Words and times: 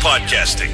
podcasting. 0.00 0.72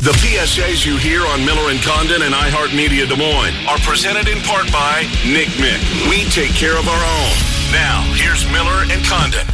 The 0.00 0.12
PSAs 0.12 0.86
you 0.86 0.96
hear 0.96 1.26
on 1.26 1.44
Miller 1.44 1.70
and 1.70 1.82
Condon 1.82 2.22
and 2.22 2.32
iHeartMedia 2.32 3.08
Des 3.08 3.16
Moines 3.16 3.54
are 3.66 3.78
presented 3.78 4.28
in 4.28 4.38
part 4.42 4.70
by 4.72 5.02
Nick 5.26 5.48
Mick. 5.58 5.82
We 6.08 6.24
take 6.30 6.54
care 6.54 6.78
of 6.78 6.88
our 6.88 7.02
own. 7.20 7.34
Now, 7.72 8.02
here's 8.14 8.46
Miller 8.52 8.86
and 8.88 9.04
Condon. 9.04 9.46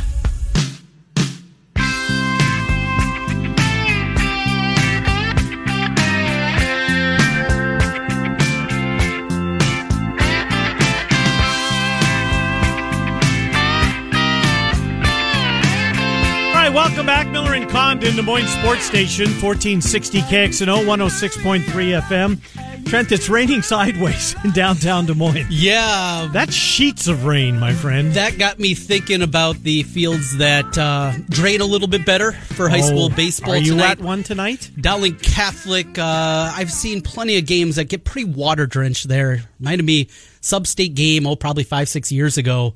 Welcome 16.76 17.06
back. 17.06 17.26
Miller 17.28 17.54
and 17.54 17.68
Condon, 17.70 18.14
Des 18.16 18.22
Moines 18.22 18.46
Sports 18.46 18.84
Station, 18.84 19.26
1460 19.40 20.20
KXNO, 20.20 20.84
106.3 20.84 22.00
FM. 22.02 22.84
Trent, 22.86 23.10
it's 23.10 23.28
raining 23.30 23.62
sideways 23.62 24.36
in 24.44 24.50
downtown 24.52 25.06
Des 25.06 25.14
Moines. 25.14 25.46
Yeah, 25.50 26.28
That's 26.32 26.54
sheets 26.54 27.08
of 27.08 27.24
rain, 27.24 27.58
my 27.58 27.72
friend. 27.72 28.12
that 28.12 28.38
got 28.38 28.58
me 28.60 28.74
thinking 28.74 29.22
about 29.22 29.56
the 29.62 29.82
fields 29.84 30.36
that 30.36 30.76
uh, 30.78 31.12
drain 31.30 31.60
a 31.60 31.64
little 31.64 31.88
bit 31.88 32.04
better 32.04 32.32
for 32.32 32.68
high 32.68 32.82
school 32.82 33.06
Oh, 33.06 33.08
baseball. 33.08 33.54
Are 33.54 33.56
you 33.56 33.72
tonight. 33.72 33.92
at 33.92 34.00
one 34.00 34.22
tonight? 34.22 34.70
Dowling 34.80 35.16
Catholic. 35.16 35.98
Uh, 35.98 36.52
I've 36.54 36.70
seen 36.70 37.00
plenty 37.00 37.38
of 37.38 37.46
games 37.46 37.76
that 37.76 37.84
get 37.88 38.04
pretty 38.04 38.28
water 38.30 38.66
drenched 38.66 39.08
there. 39.08 39.42
Reminded 39.58 39.84
me 39.84 40.08
sub-state 40.42 40.94
game. 40.94 41.26
Oh, 41.26 41.36
probably 41.36 41.64
five 41.64 41.88
six 41.88 42.12
years 42.12 42.36
ago. 42.38 42.74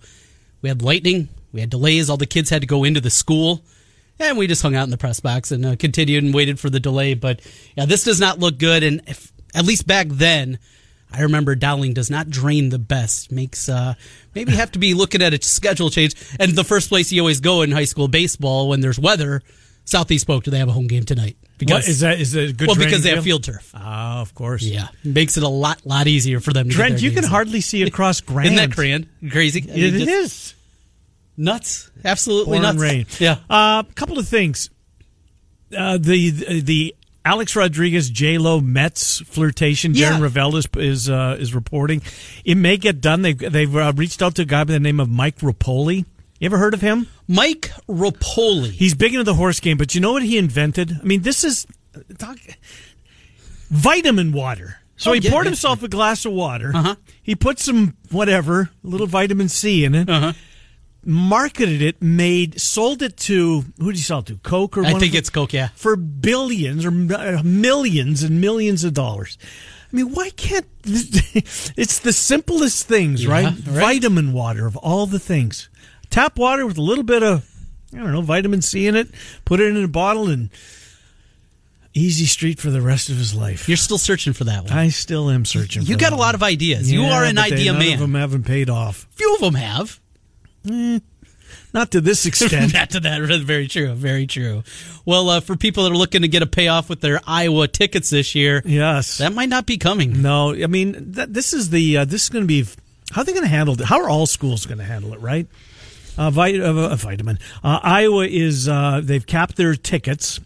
We 0.63 0.69
had 0.71 0.81
lightning. 0.83 1.29
We 1.53 1.61
had 1.61 1.71
delays. 1.71 2.09
All 2.11 2.17
the 2.17 2.27
kids 2.27 2.49
had 2.51 2.63
to 2.63 2.67
go 2.67 2.83
into 2.85 3.01
the 3.01 3.11
school, 3.11 3.61
and 4.21 4.39
we 4.39 4.47
just 4.47 4.63
hung 4.63 4.75
out 4.75 4.85
in 4.85 4.91
the 4.91 4.99
press 4.99 5.21
box 5.21 5.51
and 5.51 5.65
uh, 5.65 5.77
continued 5.77 6.25
and 6.25 6.35
waited 6.35 6.61
for 6.61 6.71
the 6.71 6.81
delay. 6.81 7.15
But 7.15 7.41
yeah, 7.77 7.87
this 7.87 8.05
does 8.05 8.21
not 8.21 8.39
look 8.39 8.59
good. 8.59 8.83
And 8.83 9.03
if, 9.07 9.33
at 9.55 9.65
least 9.65 9.87
back 9.87 10.09
then, 10.09 10.59
I 11.13 11.23
remember 11.23 11.55
Dowling 11.55 11.93
does 11.95 12.11
not 12.11 12.31
drain 12.31 12.69
the 12.69 12.79
best. 12.79 13.33
Makes 13.33 13.69
uh, 13.69 13.95
maybe 14.35 14.53
have 14.53 14.73
to 14.73 14.79
be 14.79 14.95
looking 14.95 15.23
at 15.23 15.35
a 15.35 15.43
schedule 15.43 15.91
change. 15.91 16.15
And 16.39 16.53
the 16.53 16.65
first 16.65 16.89
place 16.89 17.11
you 17.11 17.21
always 17.21 17.41
go 17.41 17.63
in 17.63 17.73
high 17.73 17.85
school 17.85 18.09
baseball 18.09 18.69
when 18.69 18.81
there's 18.81 18.99
weather, 18.99 19.43
Southeast 19.85 20.27
Polk. 20.27 20.45
Do 20.45 20.51
they 20.51 20.59
have 20.59 20.69
a 20.69 20.73
home 20.73 20.87
game 20.87 21.05
tonight? 21.05 21.37
What, 21.63 21.87
is 21.87 22.01
that 22.01 22.21
is 22.21 22.35
it 22.35 22.51
a 22.51 22.53
good? 22.55 22.69
well, 22.69 22.77
because 22.77 23.03
they 23.03 23.11
have 23.11 23.25
field 23.25 23.45
turf. 23.45 23.71
Ah, 23.75 24.21
of 24.21 24.35
course. 24.35 24.63
Yeah, 24.63 24.89
makes 25.05 25.37
it 25.37 25.43
a 25.43 25.49
lot 25.49 25.85
lot 25.85 26.07
easier 26.07 26.41
for 26.41 26.53
them. 26.53 26.69
to 26.69 26.75
Trent, 26.75 27.03
you 27.03 27.11
can 27.11 27.25
hardly 27.25 27.61
see 27.61 27.83
across 27.83 28.21
Grand. 28.21 28.47
Isn't 28.47 28.57
that 28.57 28.75
grand? 28.75 29.09
Crazy. 29.31 29.69
I 29.69 29.75
It 29.75 29.91
just 29.93 30.09
is. 30.09 30.55
Nuts. 31.41 31.91
Absolutely 32.05 32.59
Pouring 32.59 32.63
nuts. 32.63 32.79
rain. 32.79 33.07
Yeah. 33.19 33.39
A 33.49 33.87
couple 33.95 34.19
of 34.19 34.29
things. 34.29 34.69
Uh, 35.77 35.97
the 35.99 36.61
the 36.61 36.95
Alex 37.25 37.55
Rodriguez 37.57 38.11
J 38.11 38.39
Lo 38.39 38.61
Mets 38.61 39.21
flirtation. 39.21 39.95
Yeah. 39.95 40.13
Darren 40.13 40.21
Rovell 40.21 40.57
is 40.57 40.69
is, 40.77 41.09
uh, 41.11 41.37
is 41.39 41.55
reporting. 41.55 42.03
It 42.45 42.57
may 42.57 42.77
get 42.77 43.01
done. 43.01 43.23
They've 43.23 43.39
they've 43.39 43.75
uh, 43.75 43.93
reached 43.97 44.21
out 44.21 44.35
to 44.37 44.43
a 44.43 44.45
guy 44.45 44.65
by 44.65 44.73
the 44.75 44.81
name 44.81 45.01
of 45.01 45.09
Mike 45.09 45.39
Repole. 45.39 46.05
You 46.41 46.47
ever 46.47 46.59
heard 46.59 46.75
of 46.75 46.81
him? 46.81 47.07
Mike 47.29 47.71
Repole. 47.89 48.71
He's 48.71 48.95
big 48.95 49.13
into 49.15 49.25
the 49.25 49.35
horse 49.35 49.61
game, 49.61 49.77
but 49.79 49.95
you 49.95 50.01
know 50.01 50.13
what 50.13 50.23
he 50.23 50.39
invented? 50.39 50.93
I 51.01 51.05
mean, 51.05 51.23
this 51.23 51.45
is 51.45 51.67
talk, 52.19 52.39
vitamin 53.71 54.33
water. 54.33 54.77
So 54.97 55.11
Oh, 55.11 55.15
he 55.15 55.21
yeah, 55.21 55.31
poured 55.31 55.45
yeah. 55.47 55.51
himself 55.51 55.83
a 55.83 55.89
glass 55.89 56.25
of 56.27 56.33
water. 56.33 56.73
Uh-huh. 56.75 56.97
He 57.23 57.35
put 57.35 57.59
some 57.59 57.97
whatever, 58.11 58.71
a 58.85 58.87
little 58.87 59.07
vitamin 59.07 59.49
C 59.49 59.85
in 59.85 59.95
it. 59.95 60.09
Uh-huh. 60.11 60.33
Marketed 61.03 61.81
it, 61.81 62.03
made, 62.03 62.61
sold 62.61 63.01
it 63.03 63.17
to 63.19 63.65
who 63.79 63.87
did 63.87 63.97
he 63.97 64.03
sell 64.03 64.19
it 64.19 64.27
to? 64.27 64.37
Coke 64.37 64.77
or 64.77 64.85
I 64.85 64.95
think 64.95 65.15
it's 65.15 65.31
Coke. 65.31 65.53
Yeah. 65.53 65.69
for 65.75 65.97
billions 65.97 66.85
or 66.85 66.91
uh, 66.91 67.43
millions 67.43 68.23
and 68.23 68.41
millions 68.41 68.85
of 68.85 68.93
dollars. 68.95 69.39
I 69.93 69.97
mean, 69.97 70.13
why 70.13 70.31
can't 70.31 70.67
it's 70.85 71.99
the 72.01 72.13
simplest 72.13 72.87
things, 72.87 73.25
Yeah, 73.25 73.31
right? 73.31 73.45
right. 73.45 73.57
Vitamin 73.65 74.33
water 74.33 74.67
of 74.67 74.77
all 74.77 75.07
the 75.07 75.19
things. 75.19 75.69
Tap 76.11 76.39
water 76.39 76.67
with 76.67 76.77
a 76.79 76.83
little 76.83 77.05
bit 77.05 77.23
of 77.23 77.47
I 77.93 77.99
don't 77.99 78.13
know, 78.13 78.21
vitamin 78.23 78.63
C 78.63 78.87
in 78.87 78.95
it, 78.95 79.09
put 79.45 79.59
it 79.59 79.75
in 79.75 79.83
a 79.83 79.89
bottle 79.89 80.29
and 80.29 80.51
easy 81.93 82.27
street 82.27 82.61
for 82.61 82.71
the 82.71 82.81
rest 82.81 83.09
of 83.09 83.17
his 83.17 83.35
life. 83.35 83.69
You're 83.69 83.77
still 83.77 83.99
searching 83.99 84.33
for 84.33 84.45
that 84.45 84.65
one. 84.65 84.73
I 84.73 84.91
still 84.91 85.29
am 85.31 85.45
searching 85.45 85.83
you 85.83 85.97
got 85.97 86.13
a 86.13 86.17
lot 86.17 86.35
of 86.35 86.43
ideas. 86.43 86.91
you 86.93 87.03
are 87.05 87.25
an 87.25 87.39
idea 87.39 87.73
none 87.73 87.81
man. 87.81 87.95
of 87.95 88.01
them 88.01 88.15
haven't 88.15 88.45
paid 88.45 88.71
off. 88.71 89.09
Few 89.13 89.35
of 89.35 89.41
them 89.41 89.55
have. 89.55 89.99
Not 90.65 91.91
to 91.93 92.01
this 92.01 92.27
extent. 92.27 92.75
Not 92.75 92.91
to 92.91 93.01
that. 93.01 93.21
Very 93.45 93.67
true. 93.69 93.95
Very 93.95 94.27
true. 94.27 94.63
Well, 95.05 95.29
uh, 95.31 95.41
for 95.41 95.57
people 95.57 95.85
that 95.85 95.93
are 95.93 95.97
looking 95.97 96.23
to 96.23 96.29
get 96.29 96.43
a 96.43 96.47
payoff 96.47 96.89
with 96.89 97.01
their 97.01 97.21
Iowa 97.27 97.69
tickets 97.69 98.11
this 98.11 98.35
year, 98.35 98.63
yes. 98.65 99.19
that 99.19 99.33
might 99.33 99.49
not 99.49 99.67
be 99.67 99.79
coming. 99.79 100.23
No, 100.23 100.55
I 100.55 100.67
mean 100.67 101.15
th- 101.15 101.29
this 101.31 101.53
is 101.53 101.71
the 101.71 101.99
uh, 101.99 102.05
this 102.05 102.25
is 102.25 102.29
going 102.29 102.45
to 102.45 102.49
be 102.49 102.65
how 103.13 103.23
are 103.23 103.25
they 103.25 103.33
going 103.33 103.45
to 103.45 103.49
handle 103.49 103.75
it? 103.75 103.87
How 103.87 104.01
are 104.03 104.09
all 104.09 104.27
schools 104.27 104.67
going 104.67 104.79
to 104.79 104.85
handle 104.85 105.13
it? 105.15 105.21
Right? 105.21 105.47
Uh, 106.17 106.31
vit- 106.31 106.61
uh, 106.61 106.75
uh, 106.75 106.97
vitamin. 106.97 107.39
Uh, 107.63 107.81
Iowa 107.83 108.27
is 108.27 108.69
uh, 108.69 109.01
they've 109.03 109.27
capped 109.27 109.57
their 109.57 109.75
tickets. 109.75 110.41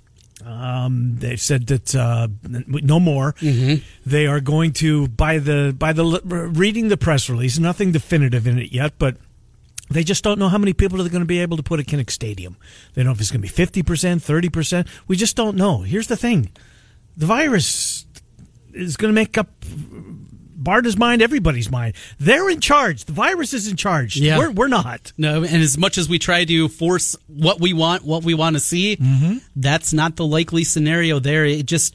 Um, 0.44 1.16
they've 1.18 1.40
said 1.40 1.66
that 1.68 1.94
uh, 1.94 2.28
no 2.46 3.00
more. 3.00 3.32
Mm-hmm. 3.34 3.82
They 4.04 4.26
are 4.26 4.40
going 4.40 4.72
to 4.74 5.08
by 5.08 5.38
the 5.38 5.74
by 5.76 5.92
the 5.94 6.04
reading 6.54 6.88
the 6.88 6.98
press 6.98 7.30
release. 7.30 7.58
Nothing 7.58 7.92
definitive 7.92 8.46
in 8.46 8.58
it 8.58 8.70
yet, 8.70 8.92
but 8.98 9.16
they 9.90 10.02
just 10.04 10.24
don't 10.24 10.38
know 10.38 10.48
how 10.48 10.58
many 10.58 10.72
people 10.72 11.00
are 11.00 11.08
going 11.08 11.20
to 11.22 11.26
be 11.26 11.40
able 11.40 11.56
to 11.56 11.62
put 11.62 11.78
at 11.80 11.86
Kinnick 11.86 12.10
Stadium. 12.10 12.56
They 12.94 13.02
don't 13.02 13.06
know 13.06 13.12
if 13.12 13.20
it's 13.20 13.30
going 13.30 13.40
to 13.40 13.46
be 13.46 13.48
fifty 13.48 13.82
percent, 13.82 14.22
thirty 14.22 14.48
percent. 14.48 14.88
We 15.08 15.16
just 15.16 15.36
don't 15.36 15.56
know. 15.56 15.78
Here's 15.82 16.06
the 16.08 16.16
thing: 16.16 16.50
the 17.16 17.26
virus 17.26 18.06
is 18.72 18.96
going 18.96 19.10
to 19.10 19.14
make 19.14 19.36
up 19.38 19.48
Barta's 20.56 20.96
mind, 20.96 21.20
everybody's 21.20 21.70
mind. 21.70 21.94
They're 22.18 22.48
in 22.48 22.60
charge. 22.60 23.04
The 23.04 23.12
virus 23.12 23.52
is 23.52 23.68
in 23.68 23.76
charge. 23.76 24.16
Yeah. 24.16 24.38
We're, 24.38 24.50
we're 24.50 24.68
not. 24.68 25.12
No, 25.18 25.44
and 25.44 25.62
as 25.62 25.76
much 25.76 25.98
as 25.98 26.08
we 26.08 26.18
try 26.18 26.44
to 26.46 26.68
force 26.68 27.14
what 27.26 27.60
we 27.60 27.74
want, 27.74 28.02
what 28.04 28.24
we 28.24 28.32
want 28.32 28.56
to 28.56 28.60
see, 28.60 28.96
Mm-hmm. 28.96 29.38
that's 29.54 29.92
not 29.92 30.16
the 30.16 30.24
likely 30.24 30.64
scenario 30.64 31.18
there. 31.18 31.44
It 31.44 31.66
just, 31.66 31.94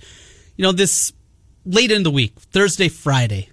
you 0.56 0.62
know, 0.64 0.72
this 0.72 1.12
late 1.66 1.92
in 1.92 2.04
the 2.04 2.12
week, 2.12 2.34
Thursday, 2.52 2.90
Friday, 2.90 3.50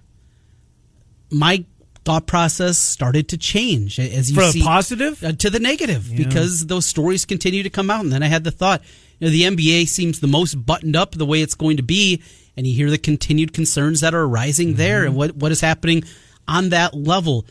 my 1.31 1.65
thought 2.07 2.25
process 2.25 2.77
started 2.77 3.27
to 3.27 3.37
change 3.37 3.99
as 3.99 4.31
you 4.31 4.41
see 4.43 4.61
positive? 4.61 5.21
uh, 5.21 5.33
to 5.33 5.49
the 5.49 5.59
negative 5.59 6.09
because 6.15 6.65
those 6.67 6.85
stories 6.85 7.25
continue 7.25 7.63
to 7.63 7.69
come 7.69 7.89
out. 7.91 7.99
And 7.99 8.13
then 8.13 8.23
I 8.23 8.27
had 8.27 8.45
the 8.45 8.51
thought, 8.51 8.81
you 9.19 9.27
know, 9.27 9.29
the 9.29 9.41
NBA 9.41 9.89
seems 9.89 10.21
the 10.21 10.27
most 10.27 10.55
buttoned 10.55 10.95
up 10.95 11.11
the 11.11 11.25
way 11.25 11.41
it's 11.41 11.53
going 11.53 11.75
to 11.75 11.83
be, 11.83 12.23
and 12.55 12.65
you 12.65 12.73
hear 12.73 12.89
the 12.89 12.97
continued 12.97 13.51
concerns 13.51 13.99
that 13.99 14.15
are 14.15 14.21
arising 14.21 14.75
there 14.75 15.03
and 15.03 15.17
what 15.17 15.35
what 15.35 15.51
is 15.51 15.59
happening 15.59 16.05
on 16.47 16.69
that 16.69 16.93
level. 16.93 17.45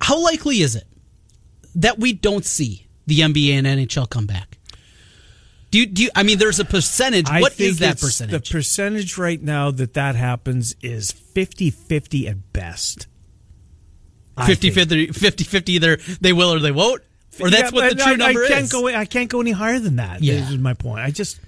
How 0.00 0.18
likely 0.24 0.62
is 0.62 0.74
it 0.74 0.86
that 1.74 1.98
we 1.98 2.14
don't 2.14 2.46
see 2.46 2.86
the 3.06 3.18
NBA 3.20 3.52
and 3.52 3.66
NHL 3.66 4.08
come 4.08 4.24
back? 4.24 4.56
Do 5.70 5.78
you, 5.78 5.86
do 5.86 6.04
you, 6.04 6.10
I 6.14 6.22
mean, 6.22 6.38
there's 6.38 6.60
a 6.60 6.64
percentage. 6.64 7.28
I 7.28 7.40
What 7.40 7.60
is 7.60 7.78
that 7.80 8.00
percentage? 8.00 8.48
The 8.48 8.52
percentage 8.52 9.18
right 9.18 9.40
now 9.40 9.70
that 9.70 9.94
that 9.94 10.16
happens 10.16 10.76
is 10.82 11.12
50-50 11.12 12.30
at 12.30 12.52
best. 12.54 13.06
I 14.36 14.46
50 14.46 14.70
think. 14.70 14.88
50, 14.88 15.06
50 15.12 15.44
50 15.44 15.72
either 15.72 15.96
they 16.20 16.32
will 16.32 16.52
or 16.54 16.58
they 16.58 16.72
won't? 16.72 17.02
Or 17.40 17.48
that's 17.50 17.72
Yeah, 17.72 17.80
what 17.80 17.88
the 17.90 18.02
true 18.02 18.12
I, 18.12 18.16
number 18.16 18.44
I 18.44 18.48
can't 18.48 18.64
is? 18.64 18.72
Go, 18.72 18.86
I 18.88 19.04
can't 19.04 19.30
go 19.30 19.40
any 19.40 19.52
higher 19.52 19.78
than 19.78 19.96
that. 19.96 20.22
Yeah. 20.22 20.34
This 20.36 20.50
is 20.50 20.58
my 20.58 20.74
point. 20.74 21.00
I 21.00 21.10
just 21.10 21.40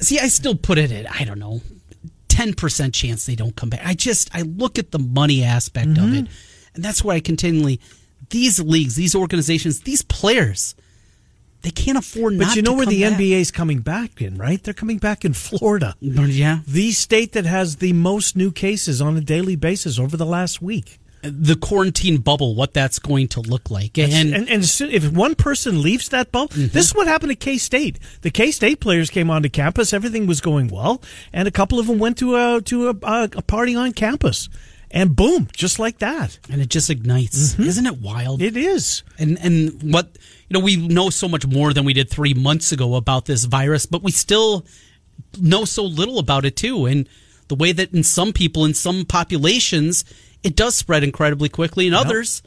See, 0.00 0.18
I 0.18 0.28
still 0.28 0.54
put 0.54 0.76
it 0.78 0.92
at 0.92 1.10
I 1.10 1.24
don't 1.24 1.38
know, 1.38 1.62
ten 2.28 2.52
percent 2.54 2.92
chance 2.94 3.24
they 3.26 3.34
don't 3.34 3.56
come 3.56 3.70
back. 3.70 3.80
I 3.84 3.94
just 3.94 4.28
I 4.34 4.42
look 4.42 4.78
at 4.78 4.90
the 4.90 4.98
money 4.98 5.42
aspect 5.42 5.88
Mm-hmm. 5.88 6.04
of 6.04 6.12
it, 6.14 6.26
and 6.74 6.84
that's 6.84 7.02
where 7.02 7.16
I 7.16 7.20
continually 7.20 7.80
these 8.30 8.58
leagues, 8.60 8.96
these 8.96 9.14
organizations, 9.14 9.80
these 9.82 10.02
players, 10.02 10.74
they 11.62 11.70
can't 11.70 11.96
afford. 11.96 12.36
But 12.38 12.56
you 12.56 12.62
know 12.62 12.74
where 12.74 12.84
the 12.86 13.02
back. 13.02 13.18
NBA 13.18 13.40
is 13.40 13.50
coming 13.50 13.78
back 13.78 14.20
in, 14.20 14.36
right? 14.36 14.62
They're 14.62 14.74
coming 14.74 14.98
back 14.98 15.24
in 15.24 15.32
Florida. 15.32 15.94
yeah, 16.00 16.58
The 16.66 16.90
state 16.92 17.32
that 17.32 17.46
has 17.46 17.76
the 17.76 17.92
most 17.94 18.36
new 18.36 18.50
cases 18.52 19.00
on 19.00 19.16
a 19.16 19.20
daily 19.20 19.56
basis 19.56 19.98
over 19.98 20.16
the 20.16 20.26
last 20.26 20.60
week. 20.60 20.98
The 21.30 21.56
quarantine 21.56 22.18
bubble, 22.18 22.54
what 22.54 22.74
that's 22.74 22.98
going 22.98 23.28
to 23.28 23.40
look 23.40 23.70
like, 23.70 23.98
and, 23.98 24.34
And, 24.34 24.48
and, 24.48 24.62
if 24.92 25.10
one 25.12 25.34
person 25.34 25.82
leaves 25.82 26.08
that 26.10 26.32
bubble, 26.32 26.48
Mm-hmm. 26.48 26.72
this 26.72 26.86
is 26.86 26.94
what 26.94 27.06
happened 27.06 27.32
at 27.32 27.40
K 27.40 27.58
State. 27.58 27.98
The 28.22 28.30
K 28.30 28.50
State 28.50 28.80
players 28.80 29.10
came 29.10 29.30
onto 29.30 29.48
campus, 29.48 29.92
everything 29.92 30.26
was 30.26 30.40
going 30.40 30.68
well, 30.68 31.02
and 31.32 31.46
a 31.48 31.50
couple 31.50 31.78
of 31.78 31.86
them 31.86 31.98
went 31.98 32.18
to 32.18 32.36
a 32.36 32.60
to 32.62 32.88
a, 32.88 32.94
a, 33.02 33.22
a 33.36 33.42
party 33.42 33.74
on 33.74 33.92
campus, 33.92 34.48
and 34.90 35.14
boom, 35.16 35.48
just 35.52 35.78
like 35.78 35.98
that. 35.98 36.38
and 36.50 36.60
it 36.60 36.68
just 36.68 36.88
ignites. 36.90 37.58
Isn't 37.58 37.86
it 37.86 38.00
wild? 38.00 38.40
Mm-hmm. 38.40 38.56
It 38.56 38.60
is. 38.62 39.02
and 39.18 39.38
and 39.40 39.92
what 39.92 40.16
you 40.48 40.54
know 40.54 40.60
we 40.60 40.76
know 40.76 41.10
so 41.10 41.28
much 41.28 41.46
more 41.46 41.72
than 41.72 41.84
we 41.84 41.92
did 41.92 42.08
three 42.10 42.34
months 42.34 42.70
ago 42.72 42.94
about 42.94 43.24
this 43.26 43.44
virus 43.44 43.84
but 43.86 44.02
we 44.02 44.12
still 44.12 44.64
know 45.40 45.64
so 45.64 45.82
little 45.84 46.18
about 46.20 46.44
it 46.44 46.54
too 46.56 46.86
and 46.86 47.08
the 47.48 47.54
way 47.56 47.72
that 47.72 47.92
in 47.92 48.04
some 48.04 48.32
people 48.32 48.64
in 48.64 48.72
some 48.74 49.04
populations 49.04 50.04
it 50.46 50.56
does 50.56 50.74
spread 50.74 51.02
incredibly 51.04 51.48
quickly 51.48 51.86
in 51.86 51.94
others 51.94 52.42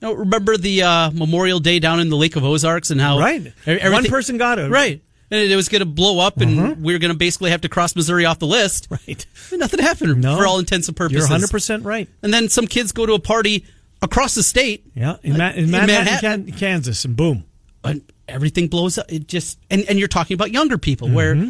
you 0.00 0.06
know 0.08 0.12
remember 0.14 0.56
the 0.56 0.82
uh, 0.82 1.10
memorial 1.10 1.58
day 1.60 1.78
down 1.80 1.98
in 2.00 2.08
the 2.10 2.16
lake 2.16 2.36
of 2.36 2.44
ozarks 2.44 2.90
and 2.90 3.00
how 3.00 3.18
Right. 3.18 3.52
One 3.66 4.04
person 4.04 4.38
got 4.38 4.58
it. 4.58 4.70
right 4.70 5.00
and 5.30 5.40
it 5.52 5.56
was 5.56 5.68
going 5.68 5.80
to 5.80 5.84
blow 5.86 6.20
up, 6.20 6.38
and 6.40 6.82
we 6.82 6.94
are 6.94 6.98
going 6.98 7.12
to 7.12 7.18
basically 7.18 7.50
have 7.50 7.60
to 7.60 7.68
cross 7.68 7.94
Missouri 7.94 8.24
off 8.24 8.38
the 8.38 8.46
list. 8.46 8.88
Uh-huh. 8.90 8.98
Right. 9.06 9.26
And 9.50 9.60
nothing 9.60 9.80
happened 9.80 10.22
No. 10.22 10.36
for 10.38 10.46
all 10.46 10.58
intents 10.58 10.88
and 10.88 10.96
purposes. 10.96 11.28
You're 11.28 11.38
purposes. 11.40 11.82
100% 11.82 11.84
right. 11.84 12.08
And 12.22 12.32
then 12.32 12.48
some 12.48 12.66
kids 12.66 12.92
go 12.92 13.04
to 13.04 13.12
a 13.12 13.18
party 13.18 13.66
across 14.00 14.34
the 14.34 14.42
state, 14.42 14.86
Yeah, 14.94 15.16
in, 15.22 15.36
Ma- 15.36 15.50
in 15.50 15.64
In 15.64 15.70
Manhattan, 15.70 16.04
Manhattan. 16.46 16.52
Kansas, 16.52 17.04
and 17.04 17.14
boom. 17.14 17.44
and 17.84 18.00
everything 18.26 18.68
blows 18.68 18.96
up. 18.96 19.04
It 19.12 19.26
just 19.28 19.58
and 19.70 19.84
and 19.88 19.98
you're 19.98 20.08
talking 20.08 20.34
about 20.34 20.50
younger 20.50 20.78
people, 20.78 21.10
where 21.10 21.34
Mm-hmm. 21.34 21.48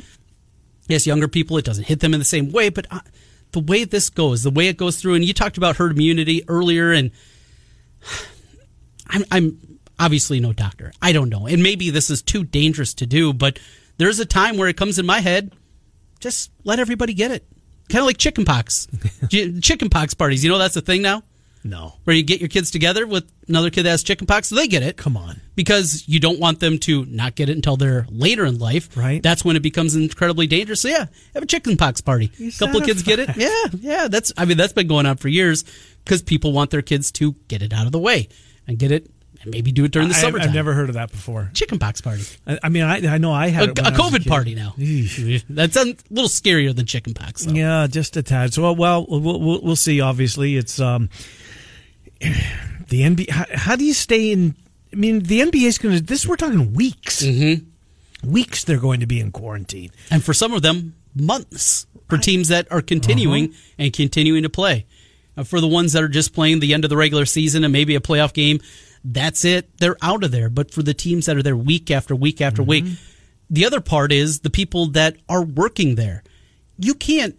yes, 0.89 1.07
younger 1.07 1.29
people, 1.29 1.57
it 1.59 1.65
doesn't 1.65 1.85
hit 1.85 2.01
them 2.01 2.15
in 2.15 2.19
the 2.19 2.25
same 2.25 2.51
way, 2.51 2.71
but 2.71 2.87
uh, 2.91 2.99
the 3.53 3.61
way 3.61 3.85
this 3.85 4.11
goes, 4.11 4.43
the 4.43 4.51
way 4.51 4.69
it 4.69 4.77
goes 4.77 5.01
through, 5.01 5.15
and 5.15 5.25
you 5.25 5.33
talked 5.33 5.57
about 5.57 5.77
herd 5.77 5.93
immunity 5.93 6.45
earlier, 6.49 6.93
and 6.93 7.11
I'm 9.09 9.25
I'm 9.31 9.79
obviously 9.99 10.41
no 10.41 10.53
doctor. 10.53 10.93
I 11.01 11.13
don't 11.13 11.29
know, 11.29 11.47
and 11.47 11.63
maybe 11.63 11.91
this 11.91 12.11
is 12.11 12.23
too 12.23 12.45
dangerous 12.45 12.95
to 12.95 13.07
do, 13.07 13.33
but 13.33 13.59
there's 13.97 14.19
a 14.19 14.27
time 14.27 14.57
where 14.57 14.69
it 14.69 14.77
comes 14.77 14.99
in 14.99 15.07
my 15.07 15.21
head. 15.21 15.53
Just 16.21 16.51
let 16.65 16.81
everybody 16.81 17.15
get 17.15 17.31
it, 17.31 17.47
kind 17.89 18.01
of 18.01 18.07
like 18.07 18.19
chickenpox, 18.19 18.89
chickenpox 19.61 20.15
parties. 20.15 20.43
You 20.43 20.51
know 20.51 20.59
that's 20.59 20.77
a 20.77 20.81
thing 20.81 21.03
now 21.03 21.23
No. 21.65 21.95
where 22.05 22.15
you 22.15 22.23
get 22.23 22.41
your 22.41 22.49
kids 22.49 22.71
together 22.71 23.07
with 23.07 23.31
another 23.49 23.71
kid 23.71 23.83
that 23.85 23.91
has 23.91 24.03
chickenpox, 24.03 24.49
so 24.49 24.55
they 24.55 24.69
get 24.69 24.83
it. 24.83 24.97
Come 24.97 25.17
on. 25.17 25.41
Because 25.55 26.05
you 26.09 26.21
don't 26.21 26.39
want 26.39 26.61
them 26.61 26.79
to 26.81 27.05
not 27.07 27.35
get 27.35 27.49
it 27.49 27.57
until 27.57 27.77
they're 27.77 28.07
later 28.11 28.45
in 28.45 28.59
life. 28.59 28.97
Right. 28.97 29.23
That's 29.23 29.45
when 29.45 29.57
it 29.57 29.63
becomes 29.63 29.95
incredibly 29.97 30.47
dangerous. 30.47 30.81
So 30.81 30.89
yeah, 30.89 31.07
have 31.35 31.43
a 31.43 31.47
chickenpox 31.47 32.01
party. 32.01 32.31
You 32.37 32.49
A 32.49 32.53
couple 32.53 32.81
of 32.81 32.87
kids 32.87 33.03
get 33.03 33.19
it. 33.19 33.37
Yeah, 33.37 33.65
yeah. 33.79 34.09
That's 34.09 34.33
I 34.37 34.45
mean 34.45 34.57
that's 34.57 34.73
been 34.73 34.89
going 34.89 35.07
on 35.07 35.17
for 35.17 35.29
years 35.29 35.65
because 36.05 36.23
people 36.23 36.53
want 36.53 36.71
their 36.71 36.83
kids 36.83 37.11
to 37.13 37.33
get 37.49 37.63
it 37.63 37.73
out 37.73 37.87
of 37.87 37.93
the 37.93 37.99
way 37.99 38.29
and 38.67 38.79
get 38.79 38.93
it 38.93 39.11
and 39.43 39.53
maybe 39.53 39.73
do 39.73 39.85
it 39.85 39.93
during 39.93 40.09
the 40.09 40.15
I, 40.15 40.19
summertime. 40.19 40.49
I've 40.49 40.55
never 40.55 40.73
heard 40.73 40.89
of 40.89 40.95
that 40.95 41.11
before. 41.11 41.51
chickenpox 41.55 42.01
party. 42.01 42.25
I, 42.47 42.59
I 42.65 42.69
mean, 42.69 42.83
I, 42.83 43.15
I 43.15 43.19
know 43.19 43.33
I 43.33 43.49
had 43.49 43.69
a 43.69 43.71
it 43.71 43.79
when 43.79 43.87
I 43.87 43.91
was 43.91 43.99
COVID 43.99 44.23
kid. 44.23 44.29
party 44.29 44.55
now. 44.55 44.75
That's 45.49 45.77
a 45.77 45.85
little 46.11 46.29
scarier 46.29 46.75
than 46.75 46.87
chickenpox. 46.87 47.45
Though. 47.45 47.53
Yeah, 47.53 47.87
just 47.89 48.17
a 48.17 48.23
tad. 48.23 48.55
So, 48.55 48.73
well, 48.73 49.07
we'll, 49.09 49.21
we'll, 49.21 49.63
we'll 49.63 49.77
see. 49.77 50.01
Obviously, 50.01 50.57
it's 50.57 50.81
um, 50.81 51.09
the 52.21 53.03
NBA. 53.03 53.31
How, 53.31 53.45
how 53.53 53.77
do 53.77 53.85
you 53.85 53.95
stay 53.95 54.33
in? 54.33 54.55
I 54.93 54.97
mean, 54.97 55.21
the 55.21 55.41
NBA 55.41 55.65
is 55.67 55.79
going 55.79 55.97
to. 55.97 56.03
This 56.03 56.27
we're 56.27 56.37
talking 56.37 56.73
weeks. 56.75 57.23
Mm-hmm. 57.23 58.31
Weeks 58.31 58.65
they're 58.65 58.81
going 58.81 59.01
to 59.01 59.07
be 59.07 59.21
in 59.21 59.31
quarantine. 59.31 59.91
and 60.11 60.25
for 60.25 60.35
some 60.35 60.53
of 60.53 60.63
them, 60.63 60.95
months 61.15 61.87
for 62.09 62.19
teams 62.19 62.49
that 62.49 62.67
are 62.73 62.81
continuing 62.83 63.51
Uh-huh. 63.51 63.73
and 63.79 63.93
continuing 63.93 64.43
to 64.43 64.49
play. 64.49 64.87
Uh, 65.37 65.45
for 65.45 65.61
the 65.61 65.69
ones 65.69 65.93
that 65.93 66.03
are 66.03 66.09
just 66.09 66.33
playing 66.35 66.59
the 66.59 66.75
end 66.75 66.85
of 66.85 66.91
the 66.91 66.97
regular 66.97 67.25
season 67.27 67.63
and 67.63 67.73
maybe 67.73 67.95
a 67.95 68.01
playoff 68.01 68.33
game, 68.33 68.59
that's 69.05 69.45
it. 69.45 69.69
They're 69.79 69.97
out 70.03 70.25
of 70.25 70.33
there. 70.33 70.49
But 70.51 70.73
for 70.73 70.83
the 70.83 70.95
teams 70.95 71.27
that 71.27 71.37
are 71.37 71.43
there 71.43 71.57
week 71.57 71.91
after 71.93 72.17
week 72.17 72.41
after 72.41 72.63
week, 72.63 72.85
Mm-hmm. 72.85 72.95
the 73.51 73.67
other 73.67 73.81
part 73.81 74.11
is 74.11 74.41
the 74.41 74.51
people 74.51 74.87
that 74.89 75.17
are 75.29 75.45
working 75.45 75.95
there. 75.95 76.25
You 76.79 76.95
can't, 76.95 77.39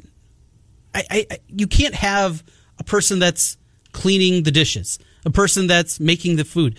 I, 0.96 1.26
I- 1.30 1.40
you 1.50 1.68
can't 1.68 1.96
have 1.96 2.42
a 2.78 2.84
person 2.86 3.20
that's 3.20 3.58
cleaning 3.92 4.44
the 4.44 4.52
dishes, 4.52 5.00
a 5.26 5.30
person 5.30 5.68
that's 5.68 6.00
making 6.00 6.36
the 6.38 6.46
food, 6.46 6.78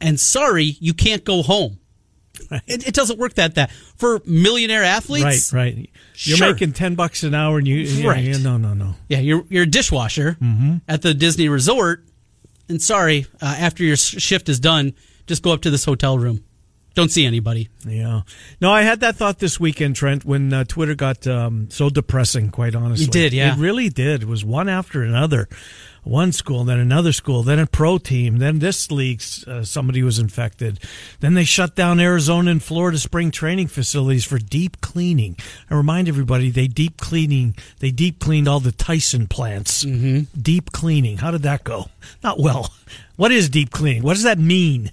and 0.00 0.18
sorry, 0.18 0.76
you 0.80 0.94
can't 0.94 1.24
go 1.24 1.42
home. 1.42 1.78
It, 2.66 2.88
it 2.88 2.94
doesn't 2.94 3.18
work 3.18 3.34
that 3.34 3.54
that 3.56 3.70
for 3.96 4.20
millionaire 4.24 4.82
athletes. 4.82 5.52
Right, 5.52 5.74
right. 5.76 5.90
You're 6.16 6.38
Sure. 6.38 6.52
making 6.52 6.72
ten 6.72 6.94
bucks 6.94 7.22
an 7.22 7.34
hour, 7.34 7.58
and 7.58 7.68
you. 7.68 7.76
Yeah, 7.76 8.08
Right. 8.08 8.24
yeah, 8.24 8.38
no, 8.38 8.56
no, 8.56 8.74
no. 8.74 8.94
Yeah, 9.08 9.20
you're 9.20 9.44
you're 9.48 9.62
a 9.64 9.66
dishwasher 9.66 10.36
Mm-hmm. 10.40 10.76
at 10.88 11.02
the 11.02 11.14
Disney 11.14 11.48
Resort, 11.48 12.04
and 12.68 12.80
sorry, 12.82 13.26
uh, 13.40 13.54
after 13.58 13.84
your 13.84 13.96
shift 13.96 14.48
is 14.48 14.58
done, 14.60 14.94
just 15.26 15.42
go 15.42 15.52
up 15.52 15.60
to 15.62 15.70
this 15.70 15.84
hotel 15.84 16.18
room. 16.18 16.42
Don't 16.94 17.10
see 17.10 17.24
anybody. 17.24 17.68
Yeah. 17.86 18.22
No, 18.60 18.70
I 18.70 18.82
had 18.82 19.00
that 19.00 19.16
thought 19.16 19.38
this 19.38 19.58
weekend, 19.58 19.96
Trent, 19.96 20.24
when 20.26 20.52
uh, 20.52 20.64
Twitter 20.64 20.94
got 20.94 21.26
um, 21.26 21.70
so 21.70 21.88
depressing, 21.88 22.50
quite 22.50 22.74
honestly. 22.74 23.06
It 23.06 23.12
did, 23.12 23.32
yeah. 23.32 23.54
It 23.54 23.58
really 23.58 23.88
did. 23.88 24.22
It 24.22 24.28
was 24.28 24.44
one 24.44 24.68
after 24.68 25.02
another. 25.02 25.48
One 26.04 26.32
school, 26.32 26.64
then 26.64 26.80
another 26.80 27.12
school, 27.12 27.44
then 27.44 27.60
a 27.60 27.66
pro 27.66 27.96
team, 27.96 28.38
then 28.38 28.58
this 28.58 28.90
league, 28.90 29.22
uh, 29.46 29.62
somebody 29.62 30.02
was 30.02 30.18
infected. 30.18 30.80
Then 31.20 31.34
they 31.34 31.44
shut 31.44 31.76
down 31.76 32.00
Arizona 32.00 32.50
and 32.50 32.62
Florida 32.62 32.98
spring 32.98 33.30
training 33.30 33.68
facilities 33.68 34.24
for 34.24 34.38
deep 34.38 34.80
cleaning. 34.80 35.36
I 35.70 35.74
remind 35.74 36.08
everybody 36.08 36.50
they 36.50 36.66
deep 36.66 36.96
cleaning, 36.96 37.54
they 37.78 37.92
deep 37.92 38.18
cleaned 38.18 38.48
all 38.48 38.58
the 38.58 38.72
Tyson 38.72 39.28
plants. 39.28 39.84
Mm-hmm. 39.84 40.40
Deep 40.40 40.72
cleaning. 40.72 41.18
How 41.18 41.30
did 41.30 41.42
that 41.42 41.62
go? 41.62 41.86
Not 42.24 42.40
well. 42.40 42.72
What 43.14 43.30
is 43.30 43.48
deep 43.48 43.70
cleaning? 43.70 44.02
What 44.02 44.14
does 44.14 44.24
that 44.24 44.38
mean? 44.38 44.90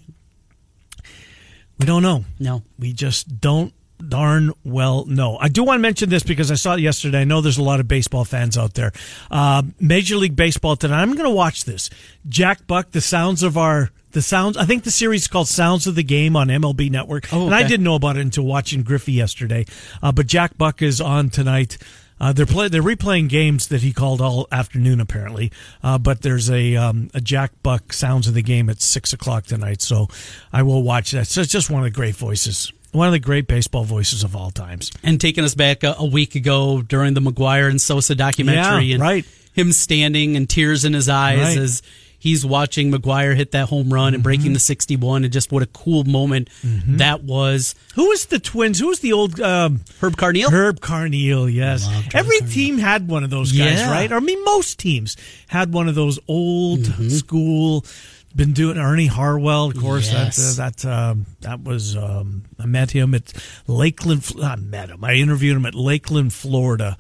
We 1.80 1.88
don't 1.88 2.04
know. 2.04 2.26
No. 2.38 2.62
We 2.78 2.94
just 2.94 3.42
don't 3.42 3.74
darn 4.08 4.52
well 4.64 5.06
know. 5.06 5.38
I 5.40 5.50
do 5.50 5.64
want 5.64 5.78
to 5.78 5.82
mention 5.82 6.10
this 6.10 6.24
because 6.24 6.52
I 6.52 6.56
saw 6.56 6.76
it 6.76 6.80
yesterday. 6.80 7.22
I 7.22 7.24
know 7.26 7.42
there's 7.42 7.58
a 7.58 7.64
lot 7.64 7.80
of 7.80 7.88
baseball 7.88 8.26
fans 8.26 8.58
out 8.58 8.74
there. 8.74 8.92
Uh, 9.30 9.64
Major 9.80 10.16
League 10.16 10.36
Baseball 10.36 10.76
tonight. 10.76 11.02
I'm 11.02 11.14
going 11.14 11.24
to 11.30 11.36
watch 11.36 11.66
this. 11.66 11.90
Jack 12.28 12.66
Buck, 12.68 12.92
the 12.92 13.02
sounds 13.02 13.44
of 13.44 13.58
our. 13.58 13.92
The 14.12 14.24
sounds. 14.24 14.58
I 14.58 14.66
think 14.66 14.86
the 14.86 14.92
series 14.92 15.22
is 15.22 15.28
called 15.28 15.48
Sounds 15.48 15.86
of 15.86 15.94
the 15.94 16.02
Game 16.02 16.36
on 16.36 16.48
MLB 16.48 16.90
Network, 16.90 17.32
Oh, 17.32 17.46
and 17.46 17.54
I 17.54 17.62
didn't 17.62 17.84
know 17.84 17.94
about 17.94 18.18
it 18.18 18.22
until 18.22 18.44
watching 18.44 18.82
Griffey 18.82 19.12
yesterday. 19.12 19.66
Uh, 20.02 20.12
but 20.12 20.26
Jack 20.26 20.58
Buck 20.58 20.82
is 20.82 21.00
on 21.00 21.30
tonight. 21.30 21.78
Uh, 22.20 22.34
they're 22.34 22.48
play, 22.48 22.68
they're 22.70 22.82
replaying 22.82 23.30
games 23.30 23.68
that 23.68 23.82
he 23.84 23.94
called 23.94 24.20
all 24.20 24.48
afternoon 24.52 25.00
apparently. 25.00 25.52
Uh, 25.84 26.00
but 26.00 26.24
there's 26.24 26.50
a 26.50 26.76
um, 26.76 27.12
a 27.14 27.22
Jack 27.22 27.52
Buck 27.62 27.94
sounds 27.94 28.28
of 28.28 28.34
the 28.34 28.42
game 28.42 28.68
at 28.68 28.82
six 28.82 29.14
o'clock 29.14 29.46
tonight, 29.46 29.80
so 29.82 30.08
I 30.52 30.64
will 30.64 30.82
watch 30.82 31.12
that. 31.12 31.28
So 31.28 31.42
it's 31.42 31.52
just 31.52 31.70
one 31.70 31.82
of 31.82 31.86
the 31.86 31.92
great 31.96 32.16
voices, 32.16 32.74
one 32.92 33.08
of 33.08 33.12
the 33.14 33.20
great 33.20 33.48
baseball 33.48 33.84
voices 33.84 34.24
of 34.24 34.36
all 34.36 34.52
times. 34.52 34.92
And 35.04 35.20
taking 35.22 35.44
us 35.44 35.56
back 35.56 35.84
a, 35.84 35.96
a 36.00 36.06
week 36.06 36.36
ago 36.36 36.82
during 36.82 37.14
the 37.14 37.22
McGwire 37.22 37.70
and 37.70 37.80
Sosa 37.80 38.16
documentary, 38.16 38.86
Yeah, 38.86 38.96
and 38.96 39.02
right. 39.02 39.26
him 39.54 39.72
standing 39.72 40.36
and 40.36 40.50
tears 40.50 40.86
in 40.86 40.94
his 40.94 41.08
eyes 41.10 41.40
Right. 41.40 41.58
as 41.58 41.82
he's 42.18 42.46
watching 42.46 42.92
McGwire 42.92 43.34
hit 43.36 43.52
that 43.54 43.70
home 43.70 43.94
run 43.94 44.08
and 44.08 44.16
Mm-hmm. 44.16 44.24
breaking 44.24 44.54
the 44.54 44.60
61, 44.60 45.24
and 45.24 45.32
just 45.32 45.52
what 45.52 45.64
a 45.64 45.68
cool 45.68 46.04
moment 46.04 46.50
that 46.88 47.24
was. 47.24 47.76
Who 47.96 48.10
was 48.10 48.26
the 48.26 48.40
twins? 48.40 48.80
Who 48.80 48.88
was 48.88 49.00
the 49.00 49.14
old 49.14 49.40
um, 49.40 49.82
Herb 50.02 50.18
Carneal. 50.18 50.50
Herb 50.52 50.80
Carneal? 50.82 51.52
Yes, 51.54 51.88
every 52.14 52.40
Carneal. 52.42 52.52
team 52.54 52.78
had 52.80 53.08
one 53.08 53.24
of 53.24 53.30
those 53.30 53.52
guys, 53.52 53.80
Yeah. 53.80 53.92
right? 53.92 54.12
Or 54.12 54.16
I 54.16 54.20
mean, 54.20 54.44
most 54.44 54.80
teams 54.80 55.16
had 55.48 55.72
one 55.72 55.88
of 55.88 55.96
those 55.96 56.20
old 56.28 56.86
school. 57.12 57.86
Been 58.36 58.54
doing 58.54 58.78
Ernie 58.78 59.08
Harwell, 59.08 59.72
of 59.72 59.78
course. 59.78 60.12
Yes. 60.12 60.58
That 60.58 60.86
uh, 60.86 60.86
that 60.86 60.86
um, 60.86 61.26
that 61.42 61.64
was 61.64 61.98
um, 61.98 62.44
I 62.60 62.66
met 62.68 62.92
him 62.92 63.16
at 63.16 63.34
Lakeland. 63.68 64.32
I 64.42 64.56
met 64.56 64.90
him. 64.90 65.04
I 65.04 65.14
interviewed 65.16 65.58
him 65.58 65.66
at 65.66 65.74
Lakeland, 65.74 66.34
Florida. 66.34 66.96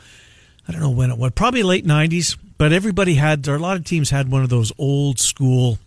I 0.67 0.71
don't 0.71 0.81
know 0.81 0.89
when 0.89 1.11
it 1.11 1.17
was. 1.17 1.31
Probably 1.35 1.63
late 1.63 1.85
'90s. 1.85 2.37
But 2.57 2.73
everybody 2.73 3.13
had, 3.13 3.47
or 3.47 3.55
a 3.55 3.59
lot 3.59 3.77
of 3.77 3.85
teams 3.85 4.09
had 4.09 4.29
one 4.29 4.43
of 4.43 4.49
those 4.49 4.73
old 4.77 5.17
school 5.17 5.79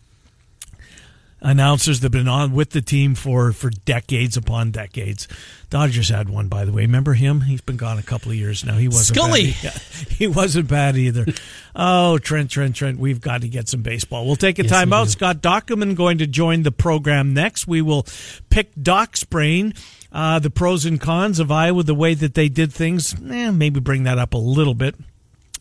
announcers 1.43 2.01
that 2.01 2.05
have 2.07 2.13
been 2.13 2.29
on 2.29 2.53
with 2.53 2.71
the 2.71 2.81
team 2.81 3.15
for 3.15 3.53
for 3.53 3.69
decades 3.71 4.37
upon 4.37 4.71
decades. 4.71 5.29
Dodgers 5.71 6.09
had 6.09 6.29
one, 6.29 6.49
by 6.49 6.65
the 6.65 6.73
way. 6.73 6.83
Remember 6.83 7.15
him? 7.15 7.43
He's 7.43 7.61
been 7.61 7.77
gone 7.77 7.99
a 7.99 8.03
couple 8.03 8.31
of 8.31 8.37
years 8.37 8.65
now. 8.65 8.77
He 8.77 8.89
wasn't 8.89 9.17
Scully. 9.17 9.55
Bad. 9.63 9.83
He 10.13 10.27
wasn't 10.27 10.69
bad 10.69 10.97
either. 10.97 11.27
oh, 11.75 12.19
Trent, 12.19 12.51
Trent, 12.51 12.77
Trent. 12.77 12.99
We've 12.99 13.21
got 13.21 13.41
to 13.41 13.49
get 13.49 13.69
some 13.69 13.83
baseball. 13.83 14.27
We'll 14.27 14.37
take 14.37 14.59
a 14.59 14.63
Yes, 14.63 14.71
time 14.71 14.93
out. 14.93 15.09
Scott 15.09 15.39
Dochterman 15.43 15.97
going 15.97 16.19
to 16.19 16.27
join 16.27 16.63
the 16.63 16.71
program 16.71 17.35
next. 17.35 17.67
We 17.67 17.83
will 17.83 18.07
pick 18.51 18.71
Doc's 18.81 19.25
brain. 19.25 19.73
Uh, 20.13 20.39
the 20.39 20.51
pros 20.51 20.85
and 20.85 21.01
cons 21.01 21.41
of 21.41 21.51
Iowa, 21.51 21.83
the 21.83 21.95
way 21.95 22.13
that 22.15 22.35
they 22.35 22.51
did 22.51 22.71
things. 22.73 23.15
Eh, 23.15 23.51
maybe 23.51 23.81
bring 23.81 24.03
that 24.05 24.19
up 24.19 24.35
a 24.35 24.39
little 24.39 24.75
bit 24.75 24.95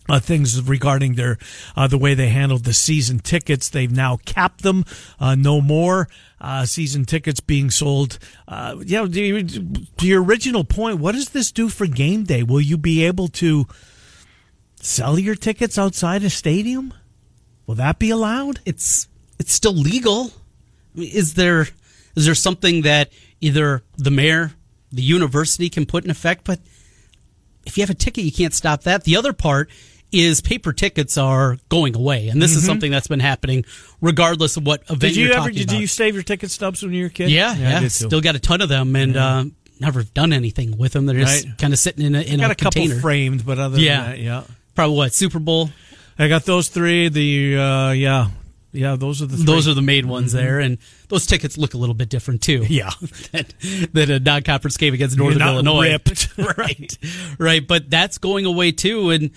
uh, 0.09 0.19
things 0.19 0.61
regarding 0.61 1.15
their 1.15 1.37
uh, 1.75 1.87
the 1.87 1.97
way 1.97 2.13
they 2.13 2.29
handled 2.29 2.63
the 2.63 2.73
season 2.73 3.19
tickets. 3.19 3.69
They've 3.69 3.91
now 3.91 4.17
capped 4.25 4.63
them. 4.63 4.85
Uh, 5.19 5.35
no 5.35 5.61
more 5.61 6.07
uh, 6.39 6.65
season 6.65 7.05
tickets 7.05 7.39
being 7.39 7.69
sold. 7.69 8.19
Yeah, 8.49 9.05
to 9.05 9.43
to 9.43 10.07
your 10.07 10.23
original 10.23 10.63
point, 10.63 10.99
what 10.99 11.13
does 11.13 11.29
this 11.29 11.51
do 11.51 11.69
for 11.69 11.87
game 11.87 12.23
day? 12.23 12.43
Will 12.43 12.61
you 12.61 12.77
be 12.77 13.05
able 13.05 13.27
to 13.29 13.67
sell 14.81 15.19
your 15.19 15.35
tickets 15.35 15.77
outside 15.77 16.23
a 16.23 16.29
stadium? 16.29 16.93
Will 17.67 17.75
that 17.75 17.99
be 17.99 18.09
allowed? 18.09 18.59
it's 18.65 19.07
it's 19.41 19.53
still 19.53 19.73
legal. 19.73 20.31
Is 20.95 21.33
there 21.33 21.67
is 22.15 22.25
there 22.25 22.35
something 22.35 22.83
that 22.83 23.11
either 23.39 23.81
the 23.97 24.11
mayor, 24.11 24.51
the 24.91 25.01
university 25.01 25.69
can 25.69 25.87
put 25.87 26.03
in 26.03 26.11
effect? 26.11 26.43
But 26.43 26.59
if 27.65 27.75
you 27.75 27.81
have 27.81 27.89
a 27.89 27.95
ticket, 27.95 28.23
you 28.23 28.31
can't 28.31 28.53
stop 28.53 28.83
that. 28.83 29.03
The 29.03 29.15
other 29.15 29.33
part 29.33 29.69
is 30.11 30.41
paper 30.41 30.73
tickets 30.73 31.17
are 31.17 31.57
going 31.69 31.95
away, 31.95 32.27
and 32.29 32.41
this 32.41 32.55
is 32.55 32.65
something 32.65 32.91
that's 32.91 33.07
been 33.07 33.19
happening 33.19 33.65
regardless 34.01 34.57
of 34.57 34.65
what 34.65 34.81
event 34.83 34.91
Mm-hmm. 34.91 34.99
Did 35.07 35.15
you 35.15 35.23
you're 35.25 35.33
ever? 35.33 35.41
talking 35.43 35.55
Did 35.57 35.69
about. 35.69 35.79
you 35.81 35.87
save 35.87 36.13
your 36.15 36.23
ticket 36.23 36.51
stubs 36.51 36.83
when 36.83 36.93
you 36.93 37.03
were 37.03 37.07
a 37.07 37.11
kid? 37.11 37.29
yeah, 37.29 37.55
yeah, 37.55 37.79
I 37.79 37.87
still 37.87 38.21
got 38.21 38.35
a 38.35 38.39
ton 38.39 38.61
of 38.61 38.69
them, 38.69 38.95
and 38.95 39.15
uh, 39.17 39.45
never 39.79 40.03
done 40.03 40.33
anything 40.33 40.77
with 40.77 40.93
them. 40.93 41.05
They're 41.05 41.19
just 41.19 41.45
Right. 41.45 41.57
kind 41.57 41.73
of 41.73 41.79
sitting 41.79 42.05
in 42.05 42.15
a, 42.15 42.21
in 42.21 42.39
got 42.39 42.49
a, 42.49 42.53
a 42.53 42.55
couple 42.55 42.81
container. 42.81 42.99
framed, 43.01 43.45
but 43.45 43.57
other 43.59 43.79
Yeah. 43.79 44.01
than 44.01 44.11
that, 44.11 44.19
yeah. 44.19 44.43
Probably 44.75 44.97
what 44.97 45.13
Super 45.13 45.39
Bowl. 45.39 45.69
I 46.19 46.27
got 46.27 46.45
those 46.45 46.67
three. 46.67 47.09
The 47.09 47.57
uh, 47.57 47.91
yeah, 47.91 48.27
Yeah, 48.73 48.95
those 48.95 49.21
are 49.21 49.25
the 49.25 49.37
three. 49.37 49.45
Those 49.45 49.67
are 49.67 49.73
the 49.73 49.81
main 49.81 50.07
ones 50.07 50.31
there, 50.33 50.59
and 50.59 50.77
those 51.09 51.25
tickets 51.25 51.57
look 51.57 51.73
a 51.73 51.77
little 51.77 51.95
bit 51.95 52.09
different 52.09 52.41
too. 52.41 52.63
Yeah. 52.69 52.91
that, 53.31 53.53
than 53.93 54.11
a 54.11 54.19
non-conference 54.19 54.77
game 54.77 54.93
against 54.93 55.17
Northern 55.17 55.41
Illinois. 55.41 55.89
ripped. 55.91 56.27
right, 56.57 56.97
right. 57.39 57.67
But 57.67 57.89
that's 57.89 58.17
going 58.17 58.45
away 58.45 58.71
too, 58.71 59.09
and 59.09 59.25
I- 59.25 59.29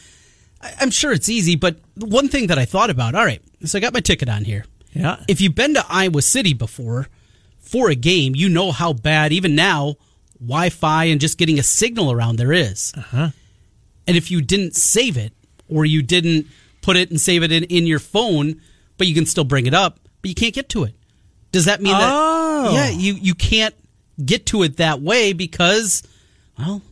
I'm 0.80 0.90
sure 0.90 1.12
it's 1.12 1.28
easy. 1.28 1.56
But 1.56 1.76
one 1.96 2.28
thing 2.28 2.48
that 2.48 2.58
I 2.58 2.64
thought 2.64 2.90
about. 2.90 3.14
All 3.14 3.24
right, 3.24 3.42
so 3.64 3.78
I 3.78 3.80
got 3.80 3.92
my 3.94 4.00
ticket 4.00 4.28
on 4.28 4.44
here. 4.44 4.64
Yeah. 4.92 5.22
If 5.28 5.40
you've 5.40 5.54
been 5.54 5.74
to 5.74 5.84
Iowa 5.88 6.22
City 6.22 6.54
before 6.54 7.08
for 7.58 7.90
a 7.90 7.94
game, 7.94 8.34
you 8.34 8.48
know 8.48 8.70
how 8.72 8.92
bad 8.92 9.32
even 9.32 9.54
now 9.54 9.96
Wi-Fi 10.40 11.04
and 11.04 11.20
just 11.20 11.38
getting 11.38 11.58
a 11.58 11.62
signal 11.62 12.12
around 12.12 12.36
there 12.36 12.52
is. 12.52 12.92
Uh-huh. 12.96 13.30
And 14.06 14.16
if 14.16 14.30
you 14.30 14.40
didn't 14.42 14.76
save 14.76 15.16
it 15.16 15.32
or 15.68 15.84
you 15.84 16.02
didn't 16.02 16.46
put 16.82 16.96
it 16.96 17.10
and 17.10 17.20
save 17.20 17.42
it 17.42 17.50
in, 17.50 17.64
in 17.64 17.86
your 17.86 17.98
phone, 17.98 18.60
but 18.98 19.06
you 19.06 19.14
can 19.14 19.26
still 19.26 19.44
bring 19.44 19.66
it 19.66 19.74
up, 19.74 19.98
but 20.22 20.28
you 20.28 20.34
can't 20.34 20.54
get 20.54 20.68
to 20.70 20.84
it. 20.84 20.94
Does 21.50 21.64
that 21.64 21.80
mean 21.80 21.94
Oh. 21.96 22.64
that 22.64 22.72
yeah, 22.72 22.88
you 22.90 23.14
you 23.14 23.34
can't 23.34 23.74
get 24.24 24.46
to 24.46 24.62
it 24.62 24.76
that 24.76 25.00
way 25.00 25.32
because 25.32 26.02
well, 26.58 26.82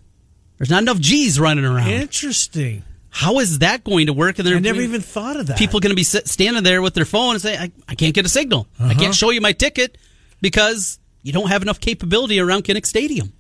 there's 0.59 0.71
not 0.71 0.83
enough 0.83 0.99
G's 0.99 1.39
running 1.39 1.65
around. 1.65 1.89
Interesting. 1.91 2.83
How 3.15 3.39
is 3.41 3.59
that 3.59 3.85
going 3.85 4.07
to 4.07 4.15
work? 4.15 4.39
And 4.39 4.49
there 4.49 4.57
I 4.57 4.59
never 4.59 4.81
even 4.81 5.03
thought 5.03 5.37
of 5.37 5.47
that. 5.49 5.59
people 5.59 5.81
going 5.81 5.91
to 5.91 5.97
be 5.97 6.03
standing 6.03 6.63
there 6.65 6.81
with 6.81 6.95
their 6.95 7.05
phone 7.05 7.35
and 7.35 7.43
say, 7.43 7.57
I, 7.59 7.71
I 7.87 7.95
can't 7.95 8.15
get 8.15 8.25
a 8.25 8.29
signal. 8.29 8.67
I 8.81 8.85
Uh-huh. 8.85 8.95
can't 8.99 9.15
show 9.15 9.29
you 9.31 9.41
my 9.43 9.53
ticket 9.53 9.99
because 10.41 10.99
you 11.23 11.31
don't 11.33 11.49
have 11.49 11.61
enough 11.61 11.79
capability 11.79 12.41
around 12.41 12.65
Kinnick 12.65 12.87
Stadium. 12.87 13.33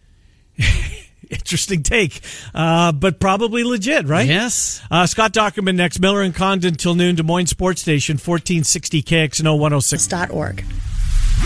Interesting 1.31 1.83
take, 1.83 2.21
uh, 2.55 2.93
but 2.93 3.19
probably 3.19 3.64
legit, 3.64 4.07
right? 4.07 4.29
Yes. 4.29 4.83
Uh, 4.91 5.07
Scott 5.07 5.33
Dochterman 5.33 5.76
next. 5.76 5.99
Miller 5.99 6.21
and 6.21 6.35
Condon 6.35 6.75
till 6.75 6.95
noon. 6.95 7.14
Des 7.14 7.23
Moines 7.23 7.47
Sports 7.47 7.81
Station, 7.81 8.14
1460 8.19 9.02
KXNO 9.02 9.59
106. 9.59 10.07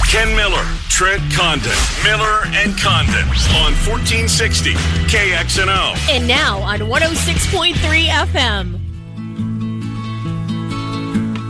Org. 0.06 0.12
Ken 0.12 0.36
Miller, 0.36 0.64
Trent 0.88 1.22
Condon, 1.32 1.72
Miller 2.04 2.46
and 2.54 2.78
Condon 2.78 3.26
on 3.56 3.72
1460 3.86 4.74
KXNO. 5.08 5.96
And 6.10 6.26
now 6.26 6.60
on 6.62 6.80
106.3 6.80 8.06
FM. 8.06 8.82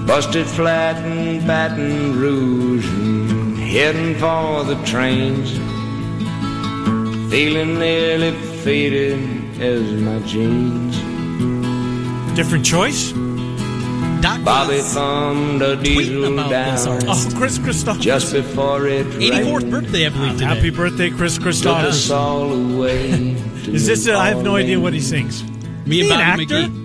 Busted 0.06 0.46
flat 0.46 1.04
in 1.04 1.46
Baton 1.46 2.18
Rouge 2.18 2.86
and 2.86 3.58
heading 3.58 4.14
for 4.14 4.64
the 4.64 4.80
trains. 4.84 5.50
Feeling 7.30 7.78
nearly 7.78 8.32
faded 8.62 9.60
as 9.60 9.82
my 10.00 10.20
jeans. 10.20 10.96
Different 12.36 12.64
choice? 12.64 13.12
Doc 14.26 14.44
Bobby 14.44 14.74
was 14.76 14.92
thumbed 14.92 15.62
a 15.62 15.76
diesel 15.76 16.24
tweeting 16.24 16.32
about 16.32 16.50
this 16.50 16.84
down. 16.84 17.02
Oh, 17.06 17.38
Chris 17.38 17.58
Christoph. 17.58 18.00
just 18.00 18.32
before 18.32 18.88
it 18.88 19.06
84th 19.06 19.60
rained. 19.60 19.70
birthday, 19.70 20.06
I 20.06 20.08
believe, 20.08 20.32
today. 20.32 20.44
Happy 20.46 20.70
birthday, 20.70 21.10
Chris 21.10 21.38
Took 21.38 21.66
us 21.76 22.10
all 22.10 22.52
away. 22.52 23.10
Is 23.66 23.86
this? 23.86 24.06
New 24.06 24.14
Uh, 24.14 24.18
I 24.18 24.28
have 24.28 24.42
no 24.42 24.56
idea 24.56 24.80
what 24.80 24.94
he 24.94 25.00
sings. 25.00 25.44
Me 25.86 26.00
and 26.00 26.08
He 26.08 26.10
an 26.10 26.18
Bobby 26.18 26.42
actor? 26.42 26.54
McGee. 26.56 26.82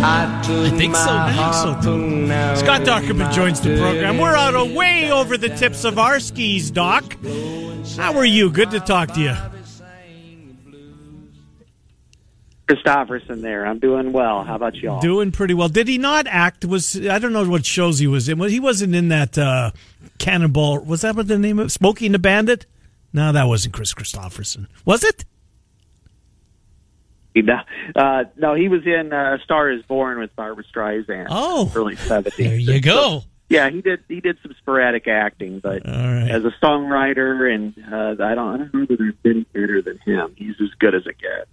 I, 0.00 0.42
took 0.46 0.72
I 0.72 0.76
think 0.76 0.94
so. 0.94 1.04
my 1.06 1.26
I 1.26 1.72
think 1.72 1.82
so, 1.82 1.96
too. 1.96 2.26
Scott 2.64 2.82
of 2.82 2.86
Dochterman 2.86 3.32
joins 3.32 3.60
the 3.60 3.76
program. 3.78 4.18
We're 4.18 4.36
out 4.36 4.54
of 4.54 4.72
way 4.72 5.10
over 5.10 5.36
the 5.36 5.48
tips 5.48 5.82
of 5.82 5.98
our 5.98 6.20
skis, 6.20 6.70
Doc. 6.70 7.16
How 7.96 8.16
are 8.16 8.24
you? 8.24 8.50
Good 8.50 8.70
to 8.70 8.78
talk 8.78 9.14
to 9.14 9.20
you. 9.20 9.34
Kristofferson 12.68 13.40
there. 13.40 13.66
I'm 13.66 13.78
doing 13.78 14.12
well. 14.12 14.44
How 14.44 14.56
about 14.56 14.74
y'all? 14.74 15.00
Doing 15.00 15.32
pretty 15.32 15.54
well. 15.54 15.68
Did 15.68 15.88
he 15.88 15.96
not 15.98 16.26
act? 16.26 16.64
Was 16.64 16.96
I 17.08 17.18
don't 17.18 17.32
know 17.32 17.48
what 17.48 17.64
shows 17.64 17.98
he 17.98 18.06
was 18.06 18.28
in. 18.28 18.38
He 18.40 18.60
wasn't 18.60 18.94
in 18.94 19.08
that 19.08 19.38
uh, 19.38 19.70
Cannonball. 20.18 20.80
Was 20.80 21.00
that 21.00 21.16
what 21.16 21.28
the 21.28 21.38
name 21.38 21.58
of 21.58 21.72
Smokey 21.72 22.06
and 22.06 22.14
the 22.14 22.18
Bandit? 22.18 22.66
No, 23.12 23.32
that 23.32 23.44
wasn't 23.44 23.74
Kris 23.74 23.94
Kristofferson. 23.94 24.66
Was 24.84 25.02
it? 25.02 25.24
No, 27.34 27.60
uh, 27.94 28.24
no, 28.36 28.54
he 28.54 28.68
was 28.68 28.84
in 28.84 29.12
uh, 29.12 29.38
Star 29.44 29.70
Is 29.70 29.82
Born 29.82 30.18
with 30.18 30.34
Barbra 30.34 30.64
Streisand. 30.64 31.28
Oh. 31.30 31.72
early 31.74 31.94
'70s. 31.94 32.36
There 32.36 32.56
you 32.56 32.80
go. 32.80 33.22
Yeah, 33.48 33.70
he 33.70 33.80
did. 33.80 34.04
He 34.08 34.20
did 34.20 34.38
some 34.42 34.54
sporadic 34.58 35.08
acting, 35.08 35.60
but 35.60 35.86
right. 35.86 36.28
as 36.28 36.44
a 36.44 36.52
songwriter, 36.62 37.52
and 37.52 37.74
uh, 37.90 38.22
I 38.22 38.34
don't, 38.34 38.54
I 38.54 38.56
don't 38.58 38.74
know 38.74 38.86
that 38.86 38.98
there's 38.98 39.14
any 39.24 39.44
better 39.54 39.80
than 39.80 39.98
him. 39.98 40.34
He's 40.36 40.56
as 40.60 40.68
good 40.78 40.94
as 40.94 41.06
it 41.06 41.16
gets. 41.18 41.48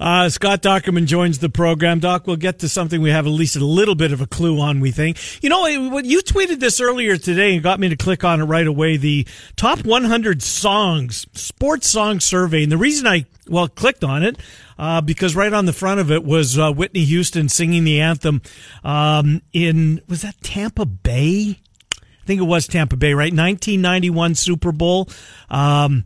Uh, 0.00 0.28
Scott 0.28 0.62
Dochterman 0.62 1.06
joins 1.06 1.38
the 1.38 1.48
program. 1.48 2.00
Doc, 2.00 2.26
we'll 2.26 2.36
get 2.36 2.60
to 2.60 2.68
something 2.68 3.00
we 3.00 3.10
have 3.10 3.26
at 3.26 3.30
least 3.30 3.56
a 3.56 3.64
little 3.64 3.94
bit 3.94 4.12
of 4.12 4.20
a 4.20 4.26
clue 4.26 4.60
on, 4.60 4.80
we 4.80 4.90
think. 4.90 5.18
You 5.42 5.50
know, 5.50 5.62
when 5.90 6.04
you 6.04 6.20
tweeted 6.20 6.60
this 6.60 6.80
earlier 6.80 7.16
today 7.16 7.54
and 7.54 7.62
got 7.62 7.80
me 7.80 7.88
to 7.88 7.96
click 7.96 8.24
on 8.24 8.40
it 8.40 8.44
right 8.44 8.66
away, 8.66 8.96
the 8.96 9.26
top 9.56 9.84
100 9.84 10.42
songs, 10.42 11.26
sports 11.32 11.88
song 11.88 12.20
survey. 12.20 12.62
And 12.62 12.72
the 12.72 12.76
reason 12.76 13.06
I, 13.06 13.26
well, 13.48 13.68
clicked 13.68 14.04
on 14.04 14.22
it, 14.22 14.38
uh, 14.78 15.00
because 15.00 15.36
right 15.36 15.52
on 15.52 15.66
the 15.66 15.72
front 15.72 16.00
of 16.00 16.10
it 16.10 16.24
was 16.24 16.58
uh, 16.58 16.72
Whitney 16.72 17.04
Houston 17.04 17.48
singing 17.48 17.84
the 17.84 18.00
anthem 18.00 18.42
um, 18.84 19.42
in, 19.52 20.00
was 20.08 20.22
that 20.22 20.40
Tampa 20.42 20.86
Bay? 20.86 21.58
I 21.94 22.24
think 22.24 22.40
it 22.40 22.44
was 22.44 22.68
Tampa 22.68 22.96
Bay, 22.96 23.14
right? 23.14 23.32
1991 23.32 24.36
Super 24.36 24.70
Bowl. 24.70 25.08
Um, 25.50 26.04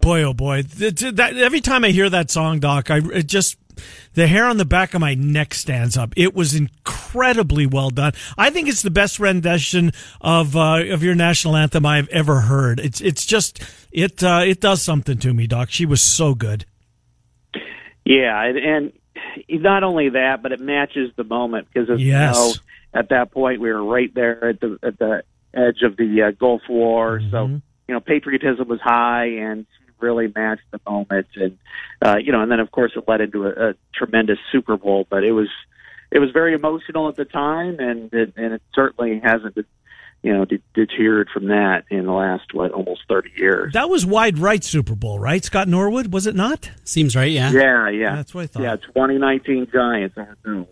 boy, 0.00 0.22
oh 0.22 0.34
boy! 0.34 0.62
Th- 0.62 0.94
th- 0.94 1.14
that, 1.16 1.36
every 1.36 1.60
time 1.60 1.84
I 1.84 1.90
hear 1.90 2.08
that 2.10 2.30
song, 2.30 2.58
Doc, 2.60 2.90
I 2.90 2.98
it 3.12 3.26
just 3.26 3.56
the 4.14 4.26
hair 4.26 4.46
on 4.46 4.56
the 4.56 4.64
back 4.64 4.94
of 4.94 5.00
my 5.00 5.14
neck 5.14 5.54
stands 5.54 5.96
up. 5.96 6.12
It 6.16 6.34
was 6.34 6.54
incredibly 6.54 7.66
well 7.66 7.90
done. 7.90 8.12
I 8.36 8.50
think 8.50 8.68
it's 8.68 8.82
the 8.82 8.90
best 8.90 9.20
rendition 9.20 9.92
of 10.20 10.56
uh, 10.56 10.82
of 10.88 11.02
your 11.02 11.14
national 11.14 11.56
anthem 11.56 11.86
I've 11.86 12.08
ever 12.08 12.40
heard. 12.42 12.80
It's 12.80 13.00
it's 13.00 13.24
just 13.24 13.62
it 13.92 14.22
uh, 14.22 14.42
it 14.44 14.60
does 14.60 14.82
something 14.82 15.18
to 15.18 15.32
me, 15.32 15.46
Doc. 15.46 15.70
She 15.70 15.86
was 15.86 16.02
so 16.02 16.34
good. 16.34 16.64
Yeah, 18.04 18.42
and, 18.44 18.92
not 19.50 19.82
only 19.84 20.10
that, 20.10 20.42
but 20.42 20.52
it 20.52 20.60
matches 20.60 21.10
the 21.16 21.24
moment 21.24 21.68
because 21.72 21.90
as 21.90 22.00
Yes. 22.00 22.34
you 22.36 22.40
know, 22.42 22.52
at 22.94 23.10
that 23.10 23.30
point 23.32 23.60
we 23.60 23.70
were 23.70 23.84
right 23.84 24.12
there 24.14 24.48
at 24.48 24.60
the 24.60 24.78
at 24.82 24.98
the 24.98 25.22
edge 25.54 25.82
of 25.82 25.96
the 25.96 26.22
uh, 26.22 26.30
Gulf 26.32 26.62
War, 26.68 27.20
so 27.30 27.36
Mm-hmm. 27.46 27.54
you 27.88 27.94
know 27.94 28.00
patriotism 28.00 28.66
was 28.68 28.80
high 28.80 29.26
and 29.26 29.66
really 30.00 30.32
matched 30.34 30.62
the 30.70 30.80
moment, 30.88 31.26
and 31.36 31.58
uh, 32.04 32.16
you 32.16 32.32
know, 32.32 32.42
and 32.42 32.50
then 32.50 32.60
of 32.60 32.70
course 32.70 32.92
it 32.96 33.04
led 33.08 33.20
into 33.20 33.46
a, 33.46 33.70
a 33.70 33.74
tremendous 33.94 34.38
Super 34.52 34.76
Bowl, 34.76 35.06
but 35.08 35.24
it 35.24 35.32
was 35.32 35.48
it 36.10 36.18
was 36.18 36.30
very 36.30 36.54
emotional 36.54 37.08
at 37.08 37.16
the 37.16 37.24
time, 37.24 37.78
and 37.78 38.12
it, 38.12 38.32
and 38.36 38.54
it 38.54 38.62
certainly 38.74 39.20
hasn't. 39.22 39.56
You 40.20 40.32
know, 40.36 40.44
de- 40.44 40.60
deteriorated 40.74 41.30
from 41.32 41.46
that 41.46 41.84
in 41.90 42.04
the 42.04 42.12
last 42.12 42.52
what 42.52 42.72
almost 42.72 43.02
thirty 43.08 43.30
years. 43.36 43.72
That 43.74 43.88
was 43.88 44.04
wide 44.04 44.36
right 44.36 44.64
Super 44.64 44.96
Bowl, 44.96 45.20
right? 45.20 45.44
Scott 45.44 45.68
Norwood, 45.68 46.12
was 46.12 46.26
it 46.26 46.34
not? 46.34 46.72
Seems 46.82 47.14
right, 47.14 47.30
yeah. 47.30 47.52
Yeah, 47.52 47.88
yeah, 47.88 48.16
That's 48.16 48.34
what 48.34 48.42
I 48.42 48.46
thought. 48.48 48.62
Yeah, 48.64 48.76
2019 48.78 49.68
Giants. 49.72 50.18
I 50.18 50.24
don't 50.44 50.44
know. 50.44 50.68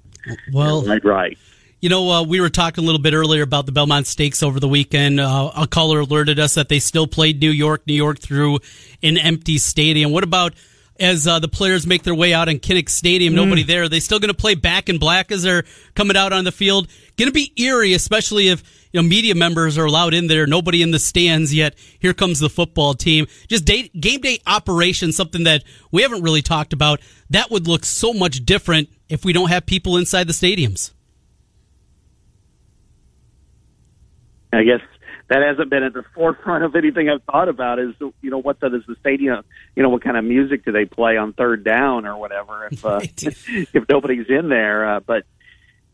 Well, 0.52 0.82
right, 0.82 1.04
right. 1.04 1.38
You 1.78 1.90
know, 1.90 2.10
uh, 2.10 2.22
we 2.22 2.40
were 2.40 2.48
talking 2.48 2.82
a 2.82 2.86
little 2.86 3.00
bit 3.00 3.12
earlier 3.12 3.42
about 3.42 3.66
the 3.66 3.72
Belmont 3.72 4.06
Stakes 4.06 4.42
over 4.42 4.58
the 4.58 4.68
weekend. 4.68 5.20
Uh, 5.20 5.50
a 5.54 5.66
caller 5.66 6.00
alerted 6.00 6.38
us 6.38 6.54
that 6.54 6.70
they 6.70 6.78
still 6.78 7.06
played 7.06 7.38
New 7.38 7.50
York, 7.50 7.82
New 7.86 7.94
York 7.94 8.18
through 8.18 8.60
an 9.02 9.18
empty 9.18 9.58
stadium. 9.58 10.10
What 10.10 10.24
about 10.24 10.54
as 10.98 11.26
uh, 11.26 11.38
the 11.38 11.48
players 11.48 11.86
make 11.86 12.02
their 12.02 12.14
way 12.14 12.32
out 12.32 12.48
in 12.48 12.60
Kinnick 12.60 12.88
Stadium? 12.88 13.34
Nobody 13.34 13.62
there. 13.62 13.82
Are 13.82 13.88
they 13.90 14.00
still 14.00 14.18
going 14.18 14.30
to 14.30 14.34
play 14.34 14.54
back 14.54 14.88
in 14.88 14.96
black 14.96 15.30
as 15.30 15.42
they're 15.42 15.64
coming 15.94 16.16
out 16.16 16.32
on 16.32 16.44
the 16.44 16.50
field? 16.50 16.88
Going 17.18 17.28
to 17.28 17.32
be 17.32 17.52
eerie, 17.62 17.92
especially 17.92 18.48
if 18.48 18.62
you 18.90 19.02
know 19.02 19.06
media 19.06 19.34
members 19.34 19.76
are 19.76 19.84
allowed 19.84 20.14
in 20.14 20.28
there. 20.28 20.46
Nobody 20.46 20.80
in 20.80 20.92
the 20.92 20.98
stands 20.98 21.52
yet. 21.52 21.74
Here 21.98 22.14
comes 22.14 22.38
the 22.38 22.48
football 22.48 22.94
team. 22.94 23.26
Just 23.48 23.66
day, 23.66 23.88
game 23.88 24.22
day 24.22 24.38
operation, 24.46 25.12
something 25.12 25.44
that 25.44 25.62
we 25.92 26.00
haven't 26.00 26.22
really 26.22 26.42
talked 26.42 26.72
about. 26.72 27.02
That 27.28 27.50
would 27.50 27.68
look 27.68 27.84
so 27.84 28.14
much 28.14 28.46
different 28.46 28.88
if 29.10 29.26
we 29.26 29.34
don't 29.34 29.50
have 29.50 29.66
people 29.66 29.98
inside 29.98 30.26
the 30.26 30.32
stadiums. 30.32 30.92
I 34.56 34.64
guess 34.64 34.80
that 35.28 35.42
hasn't 35.42 35.70
been 35.70 35.82
at 35.82 35.92
the 35.92 36.04
forefront 36.14 36.64
of 36.64 36.74
anything 36.76 37.08
I've 37.08 37.22
thought 37.24 37.48
about. 37.48 37.78
Is 37.78 37.94
you 38.00 38.30
know 38.30 38.38
what 38.38 38.60
the, 38.60 38.68
does 38.68 38.82
the 38.86 38.96
stadium? 39.00 39.44
You 39.74 39.82
know 39.82 39.88
what 39.88 40.02
kind 40.02 40.16
of 40.16 40.24
music 40.24 40.64
do 40.64 40.72
they 40.72 40.84
play 40.84 41.16
on 41.16 41.32
third 41.32 41.64
down 41.64 42.06
or 42.06 42.16
whatever? 42.16 42.68
If 42.72 42.84
uh, 42.84 43.00
if 43.22 43.88
nobody's 43.88 44.26
in 44.28 44.48
there, 44.48 44.96
uh, 44.96 45.00
but 45.00 45.24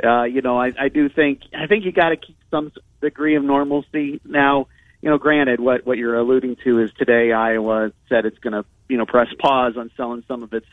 uh, 0.03 0.25
you 0.25 0.41
know 0.43 0.59
I, 0.59 0.73
I 0.79 0.89
do 0.89 1.09
think 1.09 1.43
I 1.57 1.67
think 1.67 1.85
you 1.85 1.93
got 1.93 2.11
to 2.11 2.17
keep 2.17 2.37
some 2.51 2.73
degree 3.01 3.37
of 3.37 3.45
normalcy 3.45 4.21
now. 4.25 4.69
You 5.01 5.11
know, 5.11 5.19
granted, 5.19 5.61
what 5.61 5.85
what 5.87 5.99
you're 5.99 6.17
alluding 6.17 6.57
to 6.65 6.81
is 6.81 6.91
today 6.97 7.33
Iowa 7.33 7.93
said 8.09 8.25
it's 8.25 8.39
going 8.39 8.53
to 8.53 8.65
you 8.89 8.97
know 8.97 9.07
press 9.07 9.29
pause 9.39 9.77
on 9.77 9.91
selling 9.97 10.25
some 10.29 10.43
of 10.43 10.53
its 10.53 10.67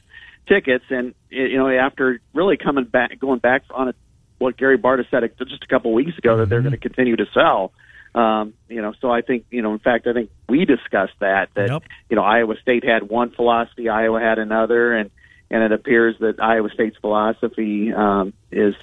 tickets, 0.48 0.86
and 0.90 1.14
you 1.30 1.58
know 1.58 1.70
after 1.70 2.22
really 2.34 2.58
coming 2.58 2.86
back 2.86 3.20
going 3.20 3.40
back 3.40 3.64
on 3.72 3.90
it 3.90 3.96
what 4.40 4.58
Gary 4.58 4.78
Barta 4.78 5.06
said 5.12 5.30
just 5.48 5.64
a 5.64 5.68
couple 5.68 5.94
weeks 5.94 6.18
ago 6.18 6.38
that 6.38 6.50
they're 6.50 6.62
going 6.62 6.72
to 6.72 6.78
continue 6.78 7.16
to 7.18 7.26
sell. 7.34 7.72
Um, 8.16 8.54
you 8.68 8.82
know, 8.82 8.94
so 9.00 9.12
I 9.12 9.22
think 9.22 9.46
you 9.52 9.62
know. 9.62 9.72
In 9.74 9.80
fact, 9.80 10.08
I 10.08 10.14
think 10.14 10.32
we 10.48 10.66
discussed 10.66 11.14
that 11.20 11.50
that 11.54 11.70
Yep. 11.70 11.84
you 12.10 12.16
know 12.16 12.24
Iowa 12.24 12.56
State 12.60 12.84
had 12.84 13.04
one 13.04 13.30
philosophy, 13.30 13.88
Iowa 13.88 14.20
had 14.20 14.40
another, 14.40 14.94
and 14.96 15.12
and 15.52 15.62
it 15.64 15.72
appears 15.72 16.16
that 16.20 16.42
Iowa 16.42 16.70
State's 16.74 16.98
philosophy 16.98 17.94
um, 17.94 18.34
is 18.52 18.74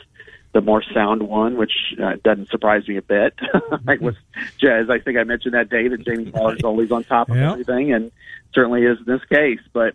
the 0.52 0.60
more 0.60 0.82
sound 0.94 1.22
one, 1.24 1.56
which 1.56 1.72
uh, 2.00 2.14
doesn't 2.22 2.48
surprise 2.50 2.86
me 2.86 2.96
a 2.98 3.02
bit. 3.02 3.34
I 3.88 3.96
was, 4.00 4.14
as 4.62 4.88
I 4.88 5.00
think 5.00 5.18
I 5.18 5.24
mentioned 5.24 5.54
that 5.54 5.68
day, 5.70 5.88
that 5.88 6.04
Jamie 6.04 6.30
Pollard's 6.30 6.62
always 6.64 6.92
on 6.92 7.02
top 7.04 7.28
of 7.28 7.36
Yeah. 7.36 7.50
everything, 7.52 7.92
and 7.92 8.12
certainly 8.54 8.84
is 8.84 8.98
in 8.98 9.04
this 9.06 9.24
case. 9.24 9.60
But 9.72 9.94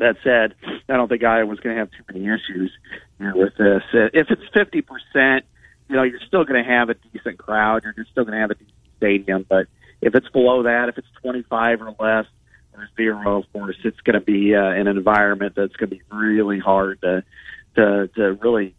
that 0.00 0.16
said, 0.24 0.54
I 0.88 0.96
don't 0.96 1.08
think 1.08 1.22
Iowa's 1.22 1.60
going 1.60 1.76
to 1.76 1.80
have 1.80 1.90
too 1.90 2.04
many 2.12 2.26
issues 2.26 2.72
here 3.18 3.32
with 3.34 3.56
this. 3.56 3.82
If 3.92 4.30
it's 4.30 4.42
fifty 4.52 4.82
percent, 4.82 5.44
you 5.88 5.96
know, 5.96 6.02
you're 6.02 6.20
still 6.26 6.44
going 6.44 6.62
to 6.62 6.70
have 6.70 6.88
a 6.88 6.94
decent 6.94 7.38
crowd. 7.38 7.84
You're 7.84 8.06
still 8.10 8.24
going 8.24 8.34
to 8.34 8.40
have 8.40 8.50
a 8.50 8.54
decent 8.54 8.74
stadium. 8.96 9.46
But 9.48 9.66
if 10.00 10.14
it's 10.14 10.28
below 10.28 10.64
that, 10.64 10.88
if 10.88 10.98
it's 10.98 11.08
twenty 11.22 11.42
five 11.42 11.80
or 11.80 11.94
less, 11.98 12.26
or 12.74 12.88
zero, 12.96 13.38
of 13.38 13.52
course, 13.52 13.76
it's 13.84 14.00
going 14.00 14.18
to 14.18 14.24
be 14.24 14.54
uh, 14.54 14.60
an 14.62 14.86
environment 14.86 15.54
that's 15.56 15.76
going 15.76 15.90
to 15.90 15.96
be 15.96 16.02
really 16.10 16.58
hard 16.58 17.00
to 17.02 17.24
to 17.76 18.08
to 18.16 18.32
really 18.34 18.74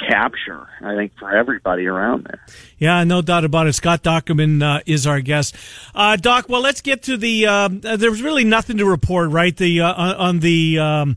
capture. 0.00 0.66
I 0.80 0.94
think 0.96 1.12
for 1.18 1.34
everybody 1.34 1.86
around 1.86 2.24
there. 2.24 2.44
Yeah, 2.78 3.04
no 3.04 3.22
doubt 3.22 3.44
about 3.44 3.66
it. 3.66 3.74
Scott 3.74 4.02
Dochterman 4.02 4.62
uh, 4.62 4.80
is 4.86 5.06
our 5.06 5.20
guest. 5.20 5.56
Uh, 5.94 6.16
Doc, 6.16 6.48
well, 6.48 6.60
let's 6.60 6.80
get 6.80 7.02
to 7.04 7.16
the. 7.16 7.46
Uh, 7.46 7.68
there 7.68 8.10
was 8.10 8.22
really 8.22 8.44
nothing 8.44 8.78
to 8.78 8.86
report, 8.86 9.30
right? 9.30 9.56
The 9.56 9.80
uh, 9.80 10.14
on 10.16 10.40
the. 10.40 10.78
Um, 10.78 11.16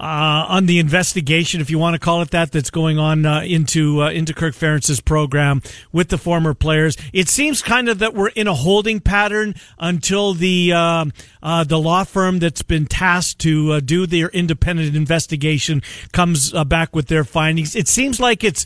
uh, 0.00 0.46
on 0.48 0.64
the 0.64 0.78
investigation, 0.78 1.60
if 1.60 1.70
you 1.70 1.78
want 1.78 1.92
to 1.94 1.98
call 1.98 2.22
it 2.22 2.30
that, 2.30 2.52
that's 2.52 2.70
going 2.70 2.98
on 2.98 3.26
uh, 3.26 3.42
into 3.42 4.02
uh, 4.02 4.10
into 4.10 4.32
Kirk 4.32 4.54
Ferentz's 4.54 5.00
program 5.00 5.60
with 5.92 6.08
the 6.08 6.16
former 6.16 6.54
players. 6.54 6.96
It 7.12 7.28
seems 7.28 7.60
kind 7.60 7.88
of 7.90 7.98
that 7.98 8.14
we're 8.14 8.28
in 8.28 8.48
a 8.48 8.54
holding 8.54 9.00
pattern 9.00 9.54
until 9.78 10.32
the 10.32 10.72
um 10.72 11.12
uh, 11.42 11.64
the 11.64 11.78
law 11.78 12.04
firm 12.04 12.38
that's 12.38 12.62
been 12.62 12.86
tasked 12.86 13.40
to 13.40 13.72
uh, 13.72 13.80
do 13.80 14.06
their 14.06 14.28
independent 14.30 14.96
investigation 14.96 15.82
comes 16.12 16.54
uh, 16.54 16.64
back 16.64 16.96
with 16.96 17.08
their 17.08 17.24
findings. 17.24 17.76
It 17.76 17.86
seems 17.86 18.18
like 18.18 18.42
it's 18.42 18.64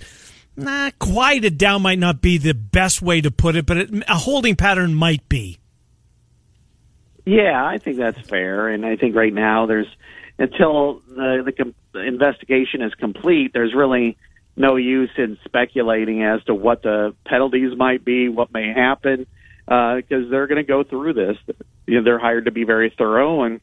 Nah, 0.56 0.92
quieted 1.00 1.58
down 1.58 1.82
might 1.82 1.98
not 1.98 2.20
be 2.20 2.38
the 2.38 2.54
best 2.54 3.02
way 3.02 3.20
to 3.20 3.32
put 3.32 3.56
it, 3.56 3.66
but 3.66 3.76
it, 3.76 3.90
a 4.06 4.14
holding 4.14 4.54
pattern 4.54 4.94
might 4.94 5.28
be. 5.28 5.58
Yeah, 7.26 7.66
I 7.66 7.78
think 7.78 7.96
that's 7.96 8.20
fair, 8.28 8.68
and 8.68 8.86
I 8.86 8.94
think 8.96 9.16
right 9.16 9.32
now 9.32 9.66
there's 9.66 9.88
until 10.38 11.00
the 11.08 11.42
the, 11.44 11.52
com- 11.52 11.74
investigation 11.94 12.82
is 12.82 12.92
complete, 12.94 13.52
there's 13.52 13.74
really 13.74 14.16
no 14.56 14.76
use 14.76 15.10
in 15.16 15.38
speculating 15.44 16.22
as 16.22 16.42
to 16.44 16.54
what 16.54 16.82
the 16.82 17.14
penalties 17.26 17.76
might 17.76 18.04
be, 18.04 18.28
what 18.28 18.52
may 18.52 18.72
happen, 18.72 19.26
because 19.66 20.30
they're 20.30 20.46
going 20.46 20.64
to 20.64 20.68
go 20.68 20.84
through 20.84 21.14
this. 21.14 21.36
You 21.86 21.96
know, 21.96 22.04
they're 22.04 22.18
hired 22.18 22.44
to 22.44 22.52
be 22.52 22.64
very 22.64 22.94
thorough, 22.96 23.42
and 23.42 23.60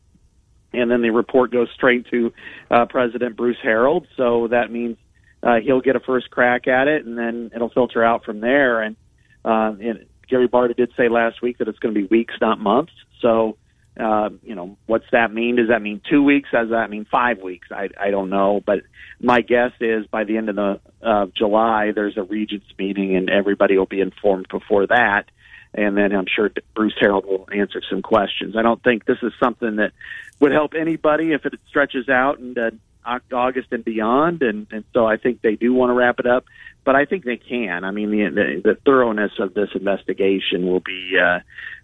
and 0.74 0.90
then 0.90 1.02
the 1.02 1.10
report 1.10 1.52
goes 1.52 1.70
straight 1.76 2.08
to 2.12 2.34
uh, 2.70 2.86
President 2.86 3.36
Bruce 3.36 3.58
Harreld. 3.64 4.06
So 4.16 4.48
that 4.50 4.72
means 4.72 4.98
uh, 5.44 5.56
he'll 5.64 5.82
get 5.82 5.96
a 5.96 6.00
first 6.00 6.30
crack 6.30 6.68
at 6.68 6.88
it, 6.88 7.06
and 7.06 7.18
then 7.18 7.52
it'll 7.54 7.70
filter 7.70 8.04
out 8.04 8.24
from 8.24 8.40
there. 8.40 8.82
And, 8.82 8.96
uh, 9.44 9.74
and 9.80 10.06
Gary 10.30 10.48
Barta 10.48 10.76
did 10.76 10.92
say 10.96 11.10
last 11.10 11.42
week 11.42 11.58
that 11.58 11.68
it's 11.68 11.80
going 11.80 11.94
to 11.94 12.02
be 12.02 12.08
weeks, 12.08 12.34
not 12.40 12.60
months. 12.60 12.94
So, 13.22 13.58
uh, 14.02 14.30
you 14.44 14.56
know, 14.56 14.78
what's 14.88 15.06
that 15.12 15.34
mean? 15.34 15.58
Does 15.58 15.70
that 15.70 15.82
mean 15.82 16.02
two 16.10 16.24
weeks? 16.24 16.50
Does 16.52 16.70
that 16.70 16.90
mean 16.90 17.06
five 17.12 17.40
weeks? 17.40 17.68
I, 17.72 17.90
I 18.00 18.10
don't 18.10 18.30
know, 18.30 18.62
but 18.66 18.80
my 19.20 19.42
guess 19.42 19.72
is 19.80 20.06
by 20.08 20.24
the 20.24 20.38
end 20.38 20.50
of 20.50 20.56
the 20.56 20.80
uh, 21.02 21.28
July, 21.38 21.92
there's 21.94 22.18
a 22.18 22.24
regents 22.24 22.68
meeting, 22.78 23.16
and 23.16 23.30
everybody 23.30 23.78
will 23.78 23.86
be 23.86 24.02
informed 24.02 24.48
before 24.50 24.88
that 24.88 25.26
and 25.74 25.96
then 25.96 26.14
I'm 26.14 26.26
sure 26.34 26.52
Bruce 26.76 26.96
Harreld 27.02 27.26
will 27.26 27.48
answer 27.54 27.82
some 27.90 28.02
questions. 28.02 28.56
I 28.58 28.62
don't 28.62 28.84
think 28.84 29.06
this 29.06 29.20
is 29.24 29.32
something 29.42 29.78
that 29.78 29.92
would 30.40 30.52
help 30.52 30.74
anybody 30.74 31.32
if 31.32 31.46
it 31.46 31.54
stretches 31.70 32.10
out 32.10 32.40
into 32.40 32.74
August 33.06 33.70
and 33.72 33.84
beyond, 33.84 34.42
and, 34.42 34.68
and 34.72 34.84
so 34.94 35.06
I 35.06 35.18
think 35.18 35.42
they 35.42 35.56
do 35.56 35.74
want 35.74 35.90
to 35.90 35.94
wrap 35.94 36.20
it 36.20 36.28
up. 36.28 36.46
But 36.84 36.96
I 36.96 37.06
think 37.06 37.24
they 37.24 37.38
can. 37.38 37.84
I 37.84 37.92
mean, 37.92 38.12
the 38.12 38.30
the, 38.30 38.62
the 38.74 38.78
thoroughness 38.86 39.32
of 39.40 39.54
this 39.54 39.70
investigation 39.76 40.68
will 40.68 40.80
be, 40.80 41.14
uh, 41.18 41.40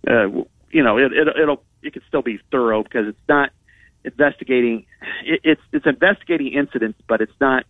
uh, 0.09 0.27
you 0.71 0.83
know, 0.83 0.97
it, 0.97 1.13
it, 1.13 1.27
it'll 1.41 1.63
it 1.81 1.93
can 1.93 2.01
still 2.07 2.21
be 2.21 2.39
thorough 2.51 2.83
because 2.83 3.07
it's 3.07 3.27
not 3.27 3.51
investigating. 4.03 4.85
It, 5.25 5.41
it's 5.43 5.61
it's 5.71 5.85
investigating 5.85 6.53
incidents, 6.53 6.99
but 7.07 7.21
it's 7.21 7.39
not 7.39 7.65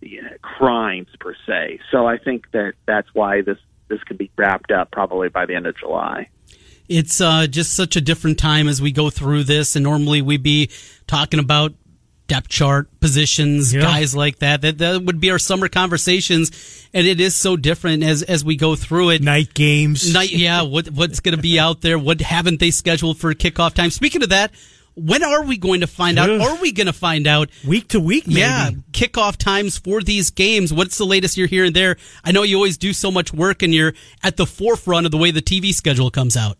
you 0.00 0.22
know, 0.22 0.30
crimes 0.42 1.08
per 1.18 1.34
se. 1.46 1.80
So 1.90 2.06
I 2.06 2.18
think 2.18 2.50
that 2.52 2.74
that's 2.86 3.08
why 3.12 3.42
this 3.42 3.58
this 3.88 4.02
can 4.04 4.16
be 4.16 4.30
wrapped 4.36 4.70
up 4.70 4.90
probably 4.90 5.28
by 5.28 5.46
the 5.46 5.54
end 5.54 5.66
of 5.66 5.76
July. 5.76 6.28
It's 6.88 7.20
uh, 7.20 7.46
just 7.46 7.74
such 7.74 7.94
a 7.94 8.00
different 8.00 8.38
time 8.38 8.66
as 8.68 8.82
we 8.82 8.90
go 8.90 9.10
through 9.10 9.44
this, 9.44 9.76
and 9.76 9.84
normally 9.84 10.22
we'd 10.22 10.42
be 10.42 10.70
talking 11.06 11.38
about 11.38 11.72
depth 12.30 12.48
chart 12.48 12.88
positions, 13.00 13.74
Yeah. 13.74 13.80
guys 13.80 14.14
like 14.14 14.38
that. 14.38 14.62
That 14.62 14.78
that 14.78 15.02
would 15.02 15.20
be 15.20 15.30
our 15.32 15.38
summer 15.40 15.68
conversations, 15.68 16.50
and 16.94 17.06
it 17.06 17.20
is 17.20 17.34
so 17.34 17.56
different 17.56 18.04
as 18.04 18.22
as 18.22 18.44
we 18.44 18.54
go 18.56 18.76
through 18.76 19.10
it. 19.10 19.20
Night 19.22 19.52
games. 19.52 20.12
Night, 20.14 20.30
yeah. 20.32 20.62
What 20.62 20.88
what's 20.90 21.18
going 21.20 21.34
to 21.36 21.42
be 21.42 21.58
out 21.58 21.80
there? 21.80 21.98
What 21.98 22.20
haven't 22.20 22.60
they 22.60 22.70
scheduled 22.70 23.18
for 23.18 23.34
kickoff 23.34 23.74
time? 23.74 23.90
Speaking 23.90 24.22
of 24.22 24.28
that, 24.28 24.52
when 24.94 25.24
are 25.24 25.42
we 25.44 25.56
going 25.58 25.80
to 25.80 25.88
find 25.88 26.18
out? 26.20 26.30
Ugh. 26.30 26.40
Are 26.40 26.60
we 26.62 26.70
going 26.70 26.86
to 26.86 26.92
find 26.92 27.26
out? 27.26 27.50
Week 27.66 27.88
to 27.88 27.98
week, 28.00 28.26
maybe. 28.28 28.40
Yeah, 28.40 28.70
kickoff 28.92 29.36
times 29.36 29.76
for 29.76 30.00
these 30.00 30.30
games. 30.30 30.72
What's 30.72 30.98
the 30.98 31.06
latest 31.06 31.36
you're 31.36 31.48
hearing 31.48 31.72
there? 31.72 31.96
I 32.22 32.30
know 32.32 32.44
you 32.44 32.54
always 32.56 32.78
do 32.78 32.92
so 32.92 33.10
much 33.10 33.32
work, 33.32 33.62
and 33.64 33.74
you're 33.74 33.94
at 34.22 34.36
the 34.36 34.46
forefront 34.46 35.04
of 35.06 35.10
the 35.10 35.18
way 35.18 35.32
the 35.32 35.42
TV 35.42 35.74
schedule 35.74 36.10
comes 36.12 36.36
out. 36.36 36.58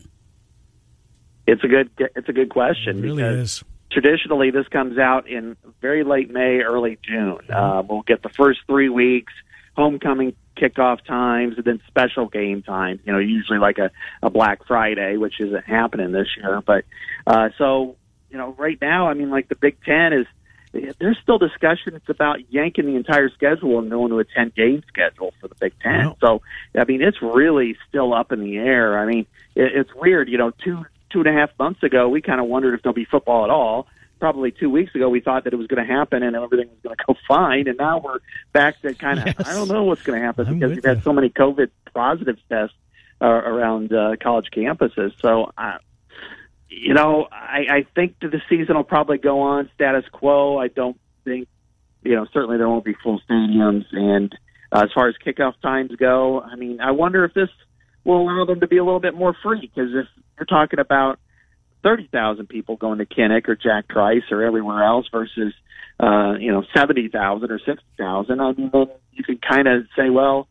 It's 1.46 1.62
a 1.64 1.68
good 1.68 1.90
it's 2.16 2.28
a 2.28 2.32
good 2.32 2.50
question 2.50 2.98
It 2.98 3.02
really 3.02 3.22
because 3.22 3.38
is. 3.38 3.64
Traditionally 3.90 4.50
this 4.50 4.68
comes 4.68 4.98
out 4.98 5.28
in 5.28 5.56
very 5.80 6.04
late 6.04 6.30
May, 6.30 6.60
early 6.60 6.98
June. 7.02 7.38
Uh, 7.50 7.82
we'll 7.86 8.02
get 8.02 8.22
the 8.22 8.28
first 8.28 8.60
three 8.66 8.88
weeks, 8.88 9.32
homecoming 9.76 10.34
kickoff 10.56 11.04
times, 11.04 11.56
and 11.56 11.64
then 11.64 11.80
special 11.86 12.26
game 12.26 12.62
times. 12.62 13.00
You 13.04 13.12
know, 13.12 13.18
usually 13.18 13.58
like 13.58 13.78
a, 13.78 13.90
a 14.22 14.30
Black 14.30 14.66
Friday, 14.66 15.16
which 15.16 15.40
isn't 15.40 15.64
happening 15.64 16.12
this 16.12 16.28
year. 16.36 16.60
But 16.64 16.84
uh, 17.26 17.50
so 17.58 17.96
you 18.30 18.38
know, 18.38 18.54
right 18.58 18.78
now, 18.80 19.08
I 19.08 19.14
mean, 19.14 19.30
like 19.30 19.48
the 19.48 19.56
Big 19.56 19.76
Ten 19.84 20.12
is. 20.12 20.26
There's 20.72 21.18
still 21.20 21.38
discussion. 21.38 21.96
It's 21.96 22.08
about 22.08 22.52
yanking 22.52 22.86
the 22.86 22.94
entire 22.94 23.28
schedule 23.30 23.80
and 23.80 23.90
going 23.90 24.10
to 24.10 24.20
a 24.20 24.24
10 24.24 24.52
game 24.54 24.84
schedule 24.86 25.34
for 25.40 25.48
the 25.48 25.56
Big 25.56 25.72
Ten. 25.80 26.06
Wow. 26.06 26.16
So, 26.20 26.42
I 26.78 26.84
mean, 26.84 27.02
it's 27.02 27.20
really 27.20 27.76
still 27.88 28.14
up 28.14 28.30
in 28.30 28.38
the 28.38 28.56
air. 28.56 28.96
I 28.96 29.04
mean, 29.04 29.26
it, 29.56 29.72
it's 29.74 29.92
weird. 29.92 30.28
You 30.28 30.38
know, 30.38 30.52
two 30.52 30.84
two 31.10 31.20
and 31.20 31.28
a 31.28 31.32
half 31.32 31.50
months 31.58 31.82
ago, 31.82 32.08
we 32.08 32.20
kind 32.22 32.40
of 32.40 32.46
wondered 32.46 32.74
if 32.74 32.82
there'll 32.82 32.94
be 32.94 33.04
football 33.04 33.44
at 33.44 33.50
all. 33.50 33.86
Probably 34.18 34.50
two 34.50 34.68
weeks 34.68 34.94
ago, 34.94 35.08
we 35.08 35.20
thought 35.20 35.44
that 35.44 35.52
it 35.52 35.56
was 35.56 35.66
going 35.66 35.84
to 35.86 35.90
happen 35.92 36.22
and 36.22 36.36
everything 36.36 36.68
was 36.68 36.78
going 36.82 36.96
to 36.98 37.04
go 37.06 37.14
fine. 37.26 37.68
And 37.68 37.78
now 37.78 37.98
we're 37.98 38.18
back 38.52 38.80
to 38.82 38.94
kind 38.94 39.18
of, 39.18 39.26
Yes. 39.26 39.48
I 39.48 39.54
don't 39.54 39.68
know 39.68 39.84
what's 39.84 40.02
going 40.02 40.20
to 40.20 40.24
happen 40.24 40.46
I'm 40.46 40.58
because 40.58 40.74
we've 40.74 40.84
had 40.84 40.98
you. 40.98 41.02
so 41.02 41.12
many 41.12 41.30
COVID 41.30 41.70
positive 41.94 42.36
tests 42.48 42.76
uh, 43.22 43.26
around 43.26 43.92
uh, 43.92 44.16
college 44.22 44.48
campuses. 44.54 45.12
So, 45.20 45.50
uh, 45.56 45.78
you 46.68 46.94
know, 46.94 47.28
I, 47.32 47.64
I 47.70 47.86
think 47.94 48.16
that 48.20 48.30
the 48.30 48.40
season 48.48 48.76
will 48.76 48.84
probably 48.84 49.18
go 49.18 49.40
on 49.40 49.70
status 49.74 50.04
quo. 50.12 50.58
I 50.58 50.68
don't 50.68 50.98
think, 51.24 51.48
you 52.02 52.14
know, 52.14 52.26
certainly 52.32 52.58
there 52.58 52.68
won't 52.68 52.84
be 52.84 52.94
full 53.02 53.20
stadiums. 53.28 53.84
And 53.92 54.32
uh, 54.70 54.82
as 54.84 54.90
far 54.94 55.08
as 55.08 55.14
kickoff 55.24 55.54
times 55.62 55.92
go, 55.96 56.40
I 56.40 56.56
mean, 56.56 56.80
I 56.80 56.92
wonder 56.92 57.24
if 57.24 57.34
this 57.34 57.48
will 58.04 58.22
allow 58.22 58.44
them 58.44 58.60
to 58.60 58.66
be 58.66 58.76
a 58.78 58.84
little 58.84 59.00
bit 59.00 59.14
more 59.14 59.34
free 59.42 59.60
because 59.74 59.90
if 59.94 60.06
you're 60.40 60.46
talking 60.46 60.80
about 60.80 61.18
30,000 61.82 62.48
people 62.48 62.76
going 62.76 62.98
to 62.98 63.06
Kinnick 63.06 63.48
or 63.48 63.54
Jack 63.54 63.88
Trice 63.88 64.24
or 64.30 64.42
everywhere 64.42 64.82
else 64.82 65.06
versus, 65.12 65.52
uh, 66.00 66.34
you 66.38 66.50
know, 66.50 66.64
70,000 66.74 67.50
or 67.50 67.58
60,000, 67.58 68.40
I 68.40 68.52
mean, 68.52 68.70
you 69.12 69.22
can 69.22 69.38
kind 69.38 69.68
of 69.68 69.86
say, 69.96 70.10
well, 70.10 70.48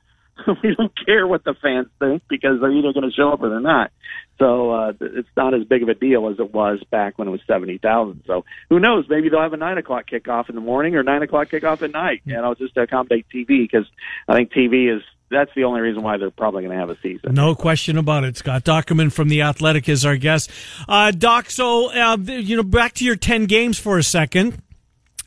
we 0.63 0.75
don't 0.75 0.91
care 1.05 1.27
what 1.27 1.43
the 1.43 1.53
fans 1.61 1.87
think 1.99 2.23
because 2.29 2.59
they're 2.61 2.71
either 2.71 2.93
going 2.93 3.09
to 3.09 3.15
show 3.15 3.31
up 3.31 3.41
or 3.41 3.49
they're 3.49 3.59
not. 3.59 3.91
So 4.37 4.71
uh, 4.71 4.93
it's 5.01 5.29
not 5.35 5.53
as 5.53 5.65
big 5.65 5.83
of 5.83 5.89
a 5.89 5.93
deal 5.93 6.29
as 6.29 6.39
it 6.39 6.53
was 6.53 6.81
back 6.89 7.17
when 7.17 7.27
it 7.27 7.31
was 7.31 7.41
70,000. 7.45 8.23
So 8.25 8.45
who 8.69 8.79
knows? 8.79 9.05
Maybe 9.09 9.29
they'll 9.29 9.41
have 9.41 9.53
a 9.53 9.57
9 9.57 9.77
o'clock 9.77 10.05
kickoff 10.09 10.49
in 10.49 10.55
the 10.55 10.61
morning 10.61 10.95
or 10.95 11.03
9 11.03 11.23
o'clock 11.23 11.49
kickoff 11.49 11.81
at 11.81 11.91
night, 11.91 12.21
you 12.25 12.35
know, 12.35 12.55
just 12.55 12.73
to 12.75 12.81
accommodate 12.81 13.25
TV 13.33 13.69
because 13.69 13.85
I 14.27 14.35
think 14.35 14.51
TV 14.51 14.95
is 14.95 15.03
that's 15.29 15.51
the 15.55 15.63
only 15.65 15.81
reason 15.81 16.01
why 16.01 16.17
they're 16.17 16.31
probably 16.31 16.63
going 16.63 16.73
to 16.73 16.79
have 16.79 16.89
a 16.89 16.97
season. 17.01 17.35
No 17.35 17.53
question 17.53 17.97
about 17.97 18.23
it. 18.23 18.35
Scott 18.37 18.63
Dochterman 18.63 19.11
from 19.11 19.29
The 19.29 19.43
Athletic 19.43 19.87
is 19.87 20.03
our 20.05 20.17
guest. 20.17 20.49
Uh, 20.87 21.11
Doc, 21.11 21.51
so, 21.51 21.91
uh, 21.91 22.17
you 22.17 22.55
know, 22.55 22.63
back 22.63 22.93
to 22.95 23.05
your 23.05 23.15
10 23.15 23.45
games 23.45 23.77
for 23.77 23.99
a 23.99 24.03
second. 24.03 24.59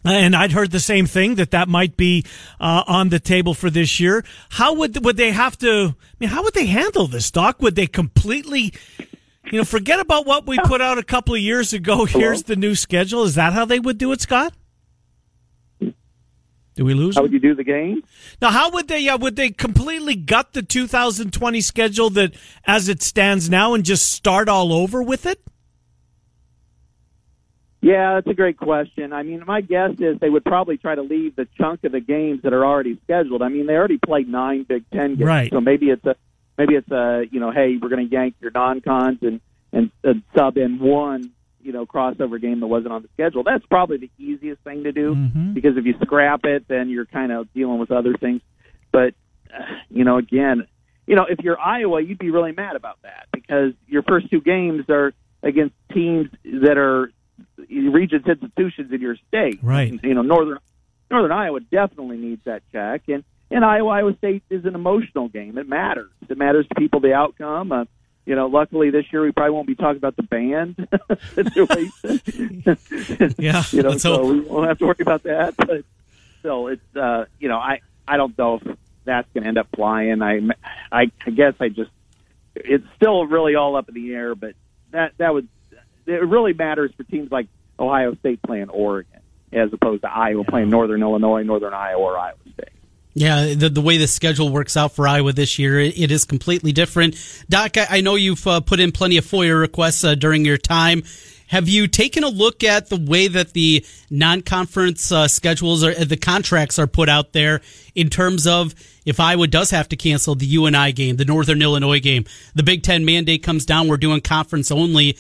And 0.05 0.35
I'd 0.35 0.53
heard 0.53 0.73
the 0.73 0.81
same 0.81 1.07
thing 1.07 1.37
that 1.37 1.53
that 1.53 1.69
might 1.69 1.97
be 1.97 2.25
uh, 2.61 2.83
on 2.87 3.11
the 3.11 3.21
table 3.21 3.55
for 3.55 3.71
this 3.71 4.01
year. 4.01 4.25
How 4.51 4.75
would 4.75 5.05
would 5.05 5.17
they 5.17 5.31
have 5.31 5.57
to? 5.59 5.95
I 5.97 6.15
mean, 6.19 6.31
how 6.31 6.43
would 6.43 6.55
they 6.55 6.67
handle 6.67 7.07
this, 7.07 7.31
Doc? 7.31 7.63
Would 7.63 7.77
they 7.77 7.87
completely, 7.87 8.73
you 9.51 9.59
know, 9.59 9.65
forget 9.65 10.01
about 10.01 10.27
what 10.27 10.47
we 10.47 10.59
put 10.65 10.81
out 10.81 10.99
a 10.99 11.05
couple 11.05 11.35
of 11.35 11.41
years 11.41 11.73
ago? 11.73 12.05
Here's 12.05 12.43
the 12.45 12.57
new 12.57 12.75
schedule. 12.75 13.23
Is 13.23 13.37
that 13.37 13.53
how 13.53 13.65
they 13.65 13.79
would 13.79 13.99
do 13.99 14.11
it, 14.11 14.21
Scott? 14.21 14.55
Do 16.75 16.87
we 16.87 16.95
lose? 16.95 17.17
How 17.17 17.23
would 17.23 17.33
you 17.33 17.39
do 17.39 17.55
the 17.55 17.65
game? 17.65 18.03
Now, 18.41 18.51
how 18.51 18.71
would 18.71 18.89
they? 18.89 19.07
Uh, 19.09 19.19
would 19.19 19.37
they 19.37 19.51
completely 19.51 20.17
gut 20.17 20.53
the 20.53 20.63
2020 20.63 21.61
schedule 21.61 22.11
that 22.11 22.35
as 22.65 22.89
it 22.89 23.03
stands 23.03 23.51
now 23.51 23.75
and 23.75 23.85
just 23.85 24.11
start 24.11 24.49
all 24.49 24.73
over 24.73 25.03
with 25.03 25.27
it? 25.27 25.41
Yeah, 27.83 28.15
that's 28.15 28.29
a 28.29 28.35
great 28.35 28.57
question. 28.57 29.13
I 29.13 29.25
mean, 29.25 29.43
my 29.45 29.61
guess 29.61 29.91
is 29.99 30.19
they 30.21 30.31
would 30.31 30.45
probably 30.45 30.79
try 30.79 30.95
to 30.95 31.03
leave 31.03 31.35
the 31.35 31.49
chunk 31.59 31.83
of 31.83 31.91
the 31.91 32.01
games 32.01 32.43
that 32.45 32.53
are 32.53 32.65
already 32.65 32.99
scheduled. 33.05 33.43
I 33.43 33.49
mean, 33.49 33.67
they 33.67 33.75
already 33.75 33.99
played 33.99 34.29
nine 34.29 34.63
Big 34.63 34.85
Ten 34.93 35.17
games, 35.17 35.27
Right. 35.27 35.51
so 35.53 35.61
maybe 35.61 35.91
it's 35.91 36.05
a 36.07 36.15
maybe 36.57 36.75
it's 36.77 36.91
a 36.93 37.25
you 37.31 37.41
know, 37.41 37.51
hey, 37.51 37.77
we're 37.83 37.89
going 37.89 38.09
to 38.09 38.13
yank 38.13 38.37
your 38.41 38.53
non-cons 38.53 39.19
and 39.23 39.41
and, 39.73 39.91
and 40.05 40.23
sub 40.37 40.57
in 40.59 40.79
one 40.79 41.33
you 41.61 41.73
know 41.73 41.85
crossover 41.85 42.41
game 42.41 42.61
that 42.61 42.69
wasn't 42.69 42.93
on 42.93 43.03
the 43.03 43.09
schedule. 43.15 43.43
That's 43.43 43.67
probably 43.67 43.97
the 43.97 44.11
easiest 44.17 44.63
thing 44.63 44.85
to 44.85 44.93
do 44.93 45.15
Mhm. 45.17 45.55
because 45.55 45.77
if 45.77 45.85
you 45.85 45.95
scrap 46.03 46.45
it, 46.45 46.69
then 46.69 46.89
you're 46.89 47.07
kind 47.07 47.33
of 47.33 47.53
dealing 47.53 47.79
with 47.81 47.91
other 47.91 48.15
things. 48.15 48.43
But 48.93 49.15
uh, 49.53 49.65
you 49.91 50.05
know, 50.05 50.19
again, 50.19 50.69
you 51.09 51.17
know, 51.17 51.27
if 51.29 51.41
you're 51.41 51.59
Iowa, 51.59 52.01
you'd 52.01 52.19
be 52.19 52.31
really 52.31 52.53
mad 52.53 52.77
about 52.77 52.99
that 53.03 53.27
because 53.33 53.73
your 53.89 54.03
first 54.05 54.31
two 54.31 54.41
games 54.41 54.85
are 54.89 55.13
against 55.43 55.75
teams 55.93 56.29
that 56.45 56.79
are 56.79 57.11
Regents 57.69 58.29
institutions 58.29 58.93
in 58.93 59.01
your 59.01 59.17
state. 59.29 59.61
Right. 59.63 59.99
You 60.03 60.15
know, 60.15 60.23
northern 60.23 60.59
Northern 61.11 61.33
Iowa 61.33 61.61
definitely 61.61 62.17
needs 62.17 62.43
that 62.45 62.63
check, 62.73 63.03
and 63.09 63.25
and 63.51 63.65
Iowa 63.65 63.91
Iowa 63.91 64.17
State 64.17 64.43
is 64.51 64.65
an 64.65 64.75
emotional 64.75 65.29
game. 65.29 65.59
It 65.59 65.69
matters. 65.69 66.11
It 66.29 66.39
matters 66.39 66.67
to 66.69 66.75
people 66.75 67.01
the 67.01 67.13
outcome. 67.13 67.71
Uh, 67.71 67.85
you 68.25 68.35
know, 68.35 68.47
luckily 68.47 68.91
this 68.91 69.05
year 69.13 69.23
we 69.23 69.33
probably 69.33 69.51
won't 69.51 69.67
be 69.67 69.75
talking 69.75 69.99
about 69.99 70.17
the 70.17 70.23
band 70.23 70.89
situation. 71.35 72.63
Yeah, 73.39 73.63
you 73.73 73.83
know, 73.83 73.99
so 73.99 74.25
we 74.25 74.41
won't 74.41 74.69
have 74.69 74.79
to 74.79 74.87
worry 74.87 74.97
about 75.01 75.25
that. 75.25 75.55
But 75.57 75.85
still, 76.39 76.69
it's 76.69 76.97
uh, 76.97 77.27
you 77.39 77.49
know, 77.49 77.59
I 77.59 77.81
I 78.09 78.17
don't 78.17 78.37
know 78.39 78.61
if 78.63 78.77
that's 79.05 79.29
going 79.35 79.43
to 79.43 79.49
end 79.49 79.59
up 79.59 79.69
flying. 79.75 80.23
I 80.23 80.41
I, 80.91 81.11
I 81.27 81.31
guess 81.31 81.55
I 81.61 81.69
just 81.69 81.91
it's 82.55 82.87
still 82.97 83.27
really 83.27 83.55
all 83.55 83.77
up 83.77 83.89
in 83.89 83.95
the 83.95 84.15
air. 84.15 84.35
But 84.35 84.55
that 84.93 85.13
that 85.19 85.35
would 85.35 85.49
it 86.07 86.25
really 86.25 86.53
matters 86.53 86.93
for 86.97 87.05
teams 87.05 87.31
like 87.31 87.49
Ohio 87.79 88.15
State 88.17 88.43
playing 88.43 88.69
Oregon 88.69 89.21
as 89.53 89.73
opposed 89.73 90.03
to 90.03 90.11
Iowa 90.11 90.45
playing 90.45 90.71
Northern 90.71 91.03
Illinois, 91.03 91.43
Northern 91.43 91.75
Iowa, 91.75 92.03
or 92.03 92.19
Iowa 92.19 92.37
State. 92.55 92.69
Yeah, 93.15 93.55
the, 93.55 93.69
the 93.69 93.83
way 93.83 93.99
the 93.99 94.07
schedule 94.07 94.49
works 94.49 94.77
out 94.77 94.93
for 94.93 95.07
Iowa 95.07 95.35
this 95.35 95.59
year, 95.59 95.79
it, 95.79 95.99
it 95.99 96.11
is 96.11 96.25
completely 96.25 96.73
different. 96.73 97.15
Doc, 97.51 97.77
I, 97.77 97.87
I 97.91 98.01
know 98.01 98.15
you've 98.15 98.47
uh, 98.47 98.61
put 98.61 98.81
in 98.81 98.91
plenty 98.91 99.19
of 99.19 99.27
FOIA 99.27 99.59
requests 99.61 100.03
uh, 100.03 100.15
during 100.15 100.47
your 100.47 100.57
time. 100.57 101.03
Have 101.49 101.69
you 101.69 101.87
taken 101.87 102.25
a 102.25 102.29
look 102.29 102.65
at 102.65 102.89
the 102.89 102.97
way 102.97 103.29
that 103.29 103.53
the 103.53 103.85
non-conference 104.09 105.13
uh, 105.13 105.29
schedules 105.29 105.85
or 105.85 105.91
uh, 105.91 106.05
the 106.05 106.17
contracts 106.17 106.79
are 106.79 106.87
put 106.87 107.11
out 107.11 107.35
there 107.35 107.61
in 107.95 108.09
terms 108.09 108.47
of 108.47 108.75
if 109.05 109.21
Iowa 109.21 109.47
does 109.47 109.71
have 109.71 109.91
to 109.91 109.97
cancel 109.97 110.35
the 110.35 110.47
UNI 110.47 110.93
game, 110.93 111.17
the 111.17 111.27
Northern 111.27 111.61
Illinois 111.61 112.01
game, 112.01 112.25
the 112.55 112.63
Big 112.63 112.83
Ten 112.83 113.05
mandate 113.05 113.43
comes 113.43 113.67
down, 113.67 113.89
we're 113.89 113.99
doing 113.99 114.23
conference 114.23 114.71
only. 114.71 115.19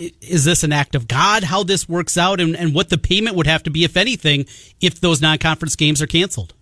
I- 0.00 0.12
Is 0.20 0.44
this 0.44 0.64
an 0.64 0.72
act 0.72 0.94
of 0.94 1.06
God? 1.08 1.44
How 1.44 1.62
this 1.62 1.88
works 1.88 2.16
out, 2.16 2.40
and, 2.40 2.56
and 2.56 2.74
what 2.74 2.88
the 2.88 2.98
payment 2.98 3.36
would 3.36 3.46
have 3.46 3.62
to 3.64 3.70
be, 3.70 3.84
if 3.84 3.96
anything, 3.96 4.46
if 4.80 5.00
those 5.00 5.20
non-conference 5.20 5.76
games 5.76 6.00
are 6.02 6.06
canceled? 6.06 6.54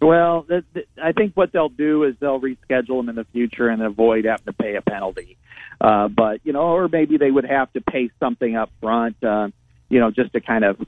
Well, 0.00 0.44
th- 0.48 0.64
th- 0.72 0.88
I 1.02 1.12
think 1.12 1.34
what 1.36 1.52
they'll 1.52 1.68
do 1.68 2.04
is 2.04 2.14
they'll 2.20 2.40
reschedule 2.40 2.98
them 3.00 3.10
in 3.10 3.16
the 3.16 3.24
future 3.32 3.68
and 3.68 3.82
avoid 3.82 4.24
having 4.24 4.46
to 4.46 4.52
pay 4.54 4.76
a 4.76 4.82
penalty. 4.82 5.36
Uh, 5.80 6.08
but 6.08 6.40
you 6.44 6.52
know, 6.52 6.62
or 6.62 6.88
maybe 6.88 7.18
they 7.18 7.30
would 7.30 7.44
have 7.44 7.70
to 7.74 7.80
pay 7.82 8.10
something 8.18 8.56
up 8.56 8.70
front, 8.80 9.22
uh, 9.22 9.48
you 9.90 10.00
know, 10.00 10.10
just 10.10 10.32
to 10.32 10.40
kind 10.40 10.64
of 10.64 10.78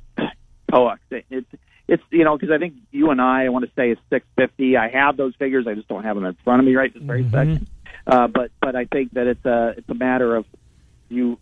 coax 0.70 1.00
it. 1.10 1.26
It's 1.30 1.46
it's 1.88 2.02
you 2.10 2.24
know 2.24 2.36
because 2.38 2.50
I 2.54 2.58
think 2.58 2.74
you 2.90 3.10
and 3.10 3.20
I, 3.20 3.44
I 3.44 3.48
want 3.50 3.64
to 3.66 3.70
say 3.74 3.90
is 3.90 3.98
six 4.08 4.24
fifty. 4.36 4.76
I 4.76 4.88
have 4.88 5.16
those 5.16 5.34
figures. 5.36 5.66
I 5.66 5.74
just 5.74 5.88
don't 5.88 6.04
have 6.04 6.14
them 6.16 6.24
in 6.24 6.34
front 6.44 6.60
of 6.60 6.66
me 6.66 6.74
right 6.74 6.92
this 6.92 7.02
very 7.02 7.28
second. 7.30 7.66
Uh, 8.06 8.28
but 8.28 8.50
but 8.60 8.76
I 8.76 8.84
think 8.86 9.12
that 9.12 9.26
it's 9.26 9.44
a 9.44 9.74
it's 9.76 9.88
a 9.88 9.94
matter 9.94 10.36
of 10.36 10.44
you 11.12 11.38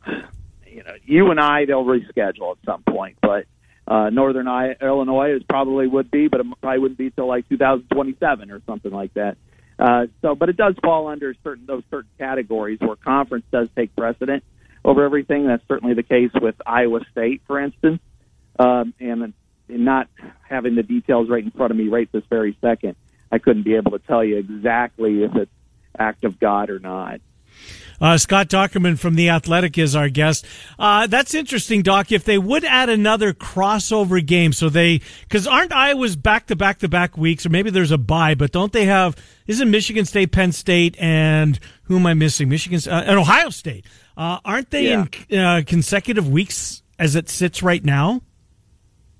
you 0.66 0.82
know 0.82 0.94
you 1.04 1.30
and 1.30 1.40
I 1.40 1.64
they'll 1.64 1.84
reschedule 1.84 2.52
at 2.52 2.58
some 2.64 2.82
point, 2.82 3.18
but 3.20 3.46
uh, 3.86 4.10
Northern 4.10 4.46
I- 4.46 4.76
Illinois 4.80 5.34
is 5.34 5.42
probably 5.42 5.86
would 5.86 6.10
be, 6.10 6.28
but 6.28 6.40
it 6.40 6.46
probably 6.60 6.78
wouldn't 6.78 6.98
be 6.98 7.10
till 7.10 7.26
like 7.26 7.48
2027 7.48 8.50
or 8.50 8.60
something 8.66 8.92
like 8.92 9.14
that. 9.14 9.36
Uh, 9.78 10.06
so, 10.22 10.34
but 10.34 10.48
it 10.48 10.56
does 10.56 10.74
fall 10.82 11.08
under 11.08 11.34
certain 11.42 11.66
those 11.66 11.82
certain 11.90 12.10
categories 12.18 12.78
where 12.80 12.96
conference 12.96 13.46
does 13.50 13.68
take 13.74 13.94
precedent 13.96 14.44
over 14.84 15.04
everything. 15.04 15.46
That's 15.46 15.66
certainly 15.66 15.94
the 15.94 16.02
case 16.02 16.30
with 16.34 16.54
Iowa 16.66 17.00
State, 17.10 17.42
for 17.46 17.58
instance, 17.58 18.00
um, 18.58 18.92
and, 19.00 19.22
and 19.22 19.84
not 19.84 20.08
having 20.48 20.74
the 20.74 20.82
details 20.82 21.28
right 21.28 21.42
in 21.42 21.50
front 21.50 21.70
of 21.70 21.76
me 21.76 21.88
right 21.88 22.10
this 22.12 22.24
very 22.28 22.56
second. 22.60 22.96
I 23.32 23.38
couldn't 23.38 23.62
be 23.62 23.76
able 23.76 23.92
to 23.92 23.98
tell 24.00 24.22
you 24.22 24.36
exactly 24.36 25.22
if 25.22 25.34
it's 25.34 25.50
act 25.98 26.24
of 26.24 26.38
God 26.38 26.70
or 26.70 26.78
not. 26.78 27.20
Uh, 28.00 28.16
Scott 28.16 28.48
Dochterman 28.48 28.98
from 28.98 29.14
The 29.14 29.28
Athletic 29.28 29.76
is 29.76 29.94
our 29.94 30.08
guest. 30.08 30.46
Uh, 30.78 31.06
that's 31.06 31.34
interesting, 31.34 31.82
Doc. 31.82 32.10
If 32.10 32.24
they 32.24 32.38
would 32.38 32.64
add 32.64 32.88
another 32.88 33.34
crossover 33.34 34.24
game, 34.24 34.52
so 34.54 34.70
they, 34.70 35.02
because 35.22 35.46
aren't 35.46 35.72
Iowa's 35.72 36.16
back 36.16 36.46
to 36.46 36.56
back 36.56 36.78
to 36.78 36.88
back 36.88 37.18
weeks, 37.18 37.44
or 37.44 37.50
maybe 37.50 37.68
there's 37.68 37.90
a 37.90 37.98
bye, 37.98 38.34
but 38.34 38.52
don't 38.52 38.72
they 38.72 38.86
have, 38.86 39.16
isn't 39.46 39.70
Michigan 39.70 40.06
State, 40.06 40.32
Penn 40.32 40.52
State, 40.52 40.96
and 40.98 41.58
who 41.84 41.96
am 41.96 42.06
I 42.06 42.14
missing? 42.14 42.48
Michigan, 42.48 42.80
uh, 42.90 43.04
and 43.06 43.18
Ohio 43.18 43.50
State. 43.50 43.84
Uh, 44.16 44.38
aren't 44.44 44.70
they 44.70 44.92
in 44.92 45.38
uh, 45.38 45.62
consecutive 45.66 46.28
weeks 46.28 46.82
as 46.98 47.16
it 47.16 47.28
sits 47.28 47.62
right 47.62 47.84
now? 47.84 48.22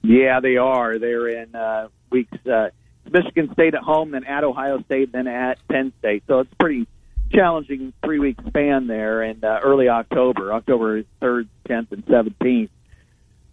Yeah, 0.03 0.40
they 0.40 0.57
are. 0.57 0.98
They're 0.98 1.29
in 1.29 1.55
uh, 1.55 1.88
weeks. 2.11 2.37
Uh, 2.46 2.70
Michigan 3.11 3.53
State 3.53 3.74
at 3.74 3.83
home, 3.83 4.12
then 4.12 4.24
at 4.24 4.44
Ohio 4.44 4.83
State, 4.83 5.12
then 5.12 5.26
at 5.26 5.59
Penn 5.68 5.92
State. 5.98 6.22
So 6.26 6.40
it's 6.40 6.55
pretty 6.59 6.87
challenging 7.31 7.93
three 8.05 8.19
week 8.19 8.37
span 8.47 8.87
there 8.87 9.23
in 9.23 9.43
uh, 9.45 9.61
early 9.62 9.88
October, 9.88 10.53
October 10.53 11.03
third, 11.21 11.49
tenth, 11.66 11.93
and 11.93 12.05
seventeenth. 12.09 12.71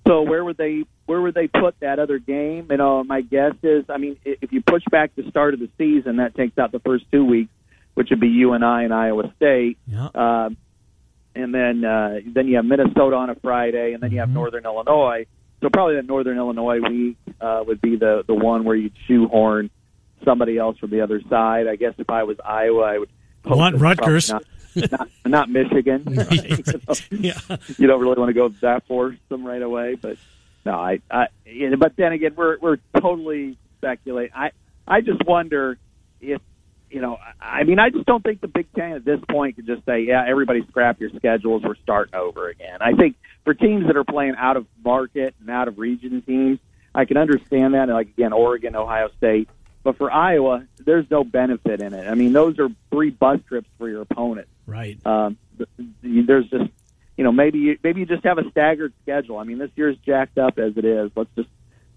So 0.07 0.21
where 0.21 0.43
would 0.43 0.57
they 0.57 0.83
where 1.05 1.21
would 1.21 1.33
they 1.33 1.47
put 1.47 1.79
that 1.81 1.99
other 1.99 2.19
game? 2.19 2.67
You 2.69 2.77
know, 2.77 3.03
my 3.03 3.21
guess 3.21 3.53
is, 3.63 3.85
I 3.89 3.97
mean, 3.97 4.17
if 4.25 4.51
you 4.51 4.61
push 4.61 4.83
back 4.89 5.15
the 5.15 5.29
start 5.29 5.53
of 5.53 5.59
the 5.59 5.69
season, 5.77 6.17
that 6.17 6.35
takes 6.35 6.57
out 6.57 6.71
the 6.71 6.79
first 6.79 7.05
two 7.11 7.25
weeks, 7.25 7.51
which 7.93 8.09
would 8.09 8.19
be 8.19 8.27
UNI 8.27 8.55
and 8.55 8.63
I 8.63 8.83
and 8.83 8.93
Iowa 8.93 9.33
State. 9.35 9.77
Yeah. 9.87 10.09
Um, 10.13 10.57
and 11.35 11.53
then 11.53 11.85
uh, 11.85 12.19
then 12.25 12.47
you 12.47 12.55
have 12.55 12.65
Minnesota 12.65 13.15
on 13.15 13.29
a 13.29 13.35
Friday, 13.35 13.93
and 13.93 14.01
then 14.01 14.11
you 14.11 14.19
have 14.19 14.29
Northern 14.29 14.65
Illinois. 14.65 15.25
So 15.61 15.69
probably 15.69 15.95
the 15.95 16.03
Northern 16.03 16.37
Illinois 16.37 16.79
week 16.79 17.17
uh, 17.39 17.63
would 17.65 17.81
be 17.81 17.95
the 17.95 18.23
the 18.25 18.33
one 18.33 18.63
where 18.63 18.75
you'd 18.75 18.93
shoehorn 19.07 19.69
somebody 20.25 20.57
else 20.57 20.77
from 20.77 20.89
the 20.89 21.01
other 21.01 21.21
side. 21.29 21.67
I 21.67 21.75
guess 21.75 21.93
if 21.97 22.09
I 22.09 22.23
was 22.23 22.37
Iowa, 22.43 22.81
I 22.81 22.97
would 22.97 23.09
Want 23.55 23.75
Rutgers. 23.77 24.29
not, 24.29 24.43
not, 24.75 25.09
not 25.25 25.49
Michigan. 25.49 26.03
You, 26.31 26.57
know, 26.57 26.93
Yeah. 27.11 27.57
you 27.77 27.87
don't 27.87 28.01
really 28.01 28.17
want 28.19 28.29
to 28.29 28.33
go 28.33 28.49
that 28.61 28.87
foursome 28.87 29.45
right 29.45 29.61
away, 29.61 29.95
but 29.95 30.17
no, 30.65 30.73
I. 30.73 30.99
I 31.09 31.27
you 31.45 31.69
know, 31.69 31.77
but 31.77 31.95
then 31.95 32.11
again, 32.11 32.33
we're 32.35 32.57
we're 32.59 32.77
totally 32.99 33.57
speculating. 33.77 34.33
I 34.35 34.51
I 34.87 35.01
just 35.01 35.23
wonder 35.25 35.77
if 36.21 36.41
you 36.91 37.01
know. 37.01 37.17
I 37.41 37.63
mean, 37.63 37.79
I 37.79 37.89
just 37.89 38.05
don't 38.05 38.23
think 38.23 38.41
the 38.41 38.47
Big 38.49 38.67
Ten 38.73 38.91
at 38.93 39.05
this 39.05 39.19
point 39.29 39.55
could 39.55 39.65
just 39.65 39.85
say, 39.85 40.01
"Yeah, 40.01 40.23
everybody 40.27 40.65
scrap 40.67 40.99
your 40.99 41.09
schedules. 41.11 41.63
We're 41.63 41.75
starting 41.75 42.15
over 42.15 42.49
again." 42.49 42.79
I 42.81 42.93
think 42.93 43.15
for 43.45 43.53
teams 43.53 43.87
that 43.87 43.95
are 43.95 44.03
playing 44.03 44.35
out 44.37 44.57
of 44.57 44.65
market 44.83 45.35
and 45.39 45.49
out 45.49 45.67
of 45.69 45.79
region 45.79 46.21
teams, 46.21 46.59
I 46.93 47.05
can 47.05 47.17
understand 47.17 47.73
that. 47.73 47.87
Like 47.89 48.07
again, 48.09 48.33
Oregon, 48.33 48.75
Ohio 48.75 49.09
State. 49.17 49.49
But 49.83 49.97
for 49.97 50.11
Iowa, 50.11 50.65
there's 50.79 51.09
no 51.09 51.23
benefit 51.23 51.81
in 51.81 51.93
it. 51.93 52.07
I 52.07 52.15
mean, 52.15 52.33
those 52.33 52.59
are 52.59 52.69
three 52.91 53.09
bus 53.09 53.39
trips 53.47 53.69
for 53.77 53.87
your 53.87 54.01
opponent. 54.01 54.47
Right. 54.65 54.99
Um, 55.05 55.37
th- 55.57 55.69
th- 56.01 56.25
there's 56.27 56.49
just, 56.49 56.69
you 57.15 57.23
know, 57.23 57.31
maybe 57.31 57.59
you, 57.59 57.77
maybe 57.83 58.01
you 58.01 58.05
just 58.05 58.25
have 58.25 58.37
a 58.37 58.49
staggered 58.51 58.93
schedule. 59.03 59.37
I 59.37 59.43
mean, 59.43 59.57
this 59.57 59.71
year's 59.75 59.97
jacked 60.05 60.37
up 60.37 60.59
as 60.59 60.77
it 60.77 60.83
is. 60.85 61.11
Let's 61.15 61.29
just 61.35 61.49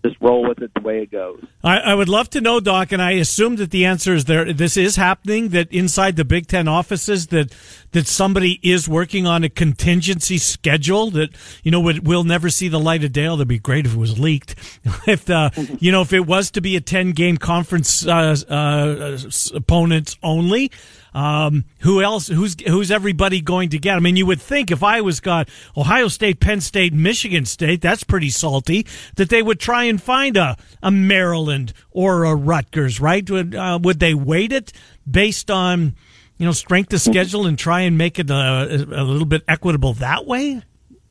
just 0.05 0.17
roll 0.21 0.49
with 0.49 0.63
it 0.63 0.73
the 0.75 0.81
way 0.81 1.03
it 1.03 1.11
goes. 1.11 1.45
I, 1.63 1.79
I 1.79 1.95
would 1.95 2.09
love 2.09 2.31
to 2.31 2.41
know, 2.41 2.59
Doc, 2.61 2.93
and 2.93 3.03
I 3.03 3.13
assume 3.13 3.57
that 3.57 3.71
the 3.71 3.85
answer 3.85 4.15
is 4.15 4.25
there. 4.25 4.53
This 4.53 4.77
is 4.77 4.97
happening. 4.97 5.51
That 5.51 5.71
inside 5.73 6.17
the 6.17 6.25
Big 6.25 6.47
Ten 6.47 6.69
offices, 6.69 7.27
that 7.29 7.55
that 7.93 8.07
somebody 8.07 8.61
is 8.63 8.89
working 8.89 9.27
on 9.27 9.45
a 9.45 9.49
contingency 9.49 10.39
schedule 10.39 11.11
that 11.11 11.31
you 11.63 11.71
know 11.71 11.81
would 11.81 12.07
will 12.07 12.25
never 12.25 12.49
see 12.49 12.69
the 12.69 12.81
light 12.81 13.05
of 13.05 13.13
day. 13.13 13.27
That'd 13.27 13.49
be 13.49 13.59
great 13.59 13.87
if 13.87 13.95
it 13.95 13.99
was 13.99 14.19
leaked. 14.19 14.55
if 15.07 15.27
the 15.27 15.77
you 15.81 15.93
know 15.93 16.01
if 16.01 16.13
it 16.13 16.27
was 16.27 16.51
to 16.53 16.61
be 16.61 16.77
a 16.77 16.81
ten 16.81 17.13
game 17.13 17.37
conference 17.37 18.07
uh, 18.07 18.37
uh, 18.49 19.19
opponents 19.55 20.17
only. 20.23 20.71
Um, 21.15 21.65
who 21.81 22.03
else? 22.03 22.29
Who's 22.29 22.57
who's 22.67 22.91
everybody 22.91 23.41
going 23.41 23.71
to 23.71 23.79
get? 23.79 23.97
I 23.97 24.01
mean, 24.01 24.17
you 24.17 24.27
would 24.27 24.41
think 24.41 24.71
if 24.71 24.83
I 24.83 25.01
was 25.01 25.21
got 25.21 25.49
Ohio 25.77 26.09
State, 26.09 26.41
Penn 26.41 26.61
State, 26.61 26.93
Michigan 26.93 27.45
State, 27.45 27.81
that's 27.81 28.05
pretty 28.05 28.31
salty. 28.31 28.87
That 29.17 29.29
they 29.29 29.43
would 29.43 29.61
try 29.61 29.85
and 29.85 30.01
find 30.01 30.37
a 30.37 30.57
a 30.83 30.91
Maryland 30.91 31.73
or 31.91 32.25
a 32.25 32.35
Rutgers, 32.35 33.01
right? 33.01 33.29
Would 33.29 33.55
uh, 33.55 33.79
would 33.83 33.99
they 33.99 34.15
weight 34.15 34.53
it 34.53 34.73
based 35.11 35.51
on 35.51 35.97
you 36.39 36.47
know 36.47 36.53
strength 36.53 36.93
of 36.93 37.01
schedule 37.01 37.47
and 37.47 37.59
try 37.59 37.81
and 37.83 37.99
make 37.99 38.19
it 38.19 38.31
a, 38.31 38.87
a 38.93 39.05
little 39.05 39.27
bit 39.27 39.43
equitable 39.49 39.95
that 39.95 40.27
way? 40.27 40.63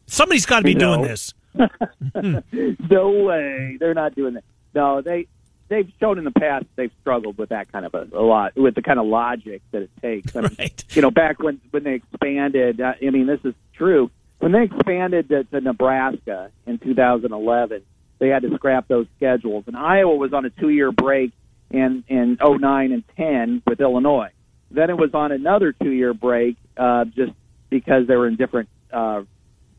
Somebody's 0.07 0.45
got 0.45 0.59
to 0.59 0.63
be 0.63 0.73
doing 0.73 1.01
this. 1.01 1.33
no 1.53 3.09
way, 3.09 3.77
they're 3.79 3.93
not 3.93 4.15
doing 4.15 4.35
that. 4.35 4.43
No, 4.73 5.01
they 5.01 5.27
they've 5.69 5.91
shown 5.99 6.17
in 6.17 6.23
the 6.25 6.31
past 6.31 6.65
they've 6.75 6.91
struggled 7.01 7.37
with 7.37 7.49
that 7.49 7.71
kind 7.71 7.85
of 7.85 7.93
a, 7.93 8.07
a 8.13 8.21
lot 8.21 8.55
with 8.55 8.75
the 8.75 8.81
kind 8.81 8.99
of 8.99 9.05
logic 9.05 9.61
that 9.71 9.83
it 9.83 9.91
takes. 10.01 10.35
I 10.35 10.41
mean, 10.41 10.55
Right. 10.59 10.83
You 10.91 11.01
know, 11.01 11.11
back 11.11 11.39
when 11.41 11.61
when 11.71 11.83
they 11.83 11.93
expanded, 11.95 12.81
uh, 12.81 12.93
I 13.01 13.09
mean, 13.09 13.27
this 13.27 13.39
is 13.43 13.53
true. 13.73 14.11
when 14.39 14.51
they 14.51 14.63
expanded 14.63 15.29
to, 15.29 15.43
to 15.45 15.61
Nebraska 15.61 16.51
in 16.65 16.79
2011, 16.79 17.83
they 18.19 18.27
had 18.27 18.41
to 18.41 18.53
scrap 18.55 18.87
those 18.87 19.07
schedules, 19.17 19.63
and 19.67 19.77
Iowa 19.77 20.15
was 20.15 20.33
on 20.33 20.45
a 20.45 20.49
two-year 20.49 20.91
break 20.91 21.31
in 21.71 22.03
in 22.07 22.37
09 22.41 22.91
and 22.91 23.03
10 23.15 23.61
with 23.65 23.79
Illinois. 23.79 24.31
Then 24.71 24.89
it 24.89 24.97
was 24.97 25.13
on 25.13 25.31
another 25.31 25.71
two-year 25.71 26.13
break 26.13 26.57
uh, 26.77 27.05
just 27.05 27.31
because 27.69 28.07
they 28.07 28.15
were 28.15 28.27
in 28.27 28.35
different 28.35 28.69
uh, 28.91 29.23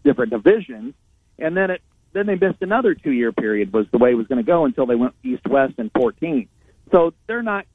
different 0.05 0.31
divisions, 0.33 0.95
and 1.39 1.57
then 1.57 1.71
it 1.71 1.83
then 2.13 2.27
they 2.27 2.35
missed 2.35 2.61
another 2.61 2.95
two-year 2.95 3.33
period 3.33 3.73
was 3.73 3.87
the 3.91 3.99
way 3.99 4.11
it 4.11 4.15
was 4.15 4.27
going 4.27 4.39
to 4.39 4.47
go 4.47 4.65
until 4.65 4.87
they 4.87 4.95
went 4.95 5.15
east-west 5.23 5.75
in 5.79 5.91
14. 5.91 6.49
So 6.91 7.15
they're 7.27 7.43
not, 7.43 7.67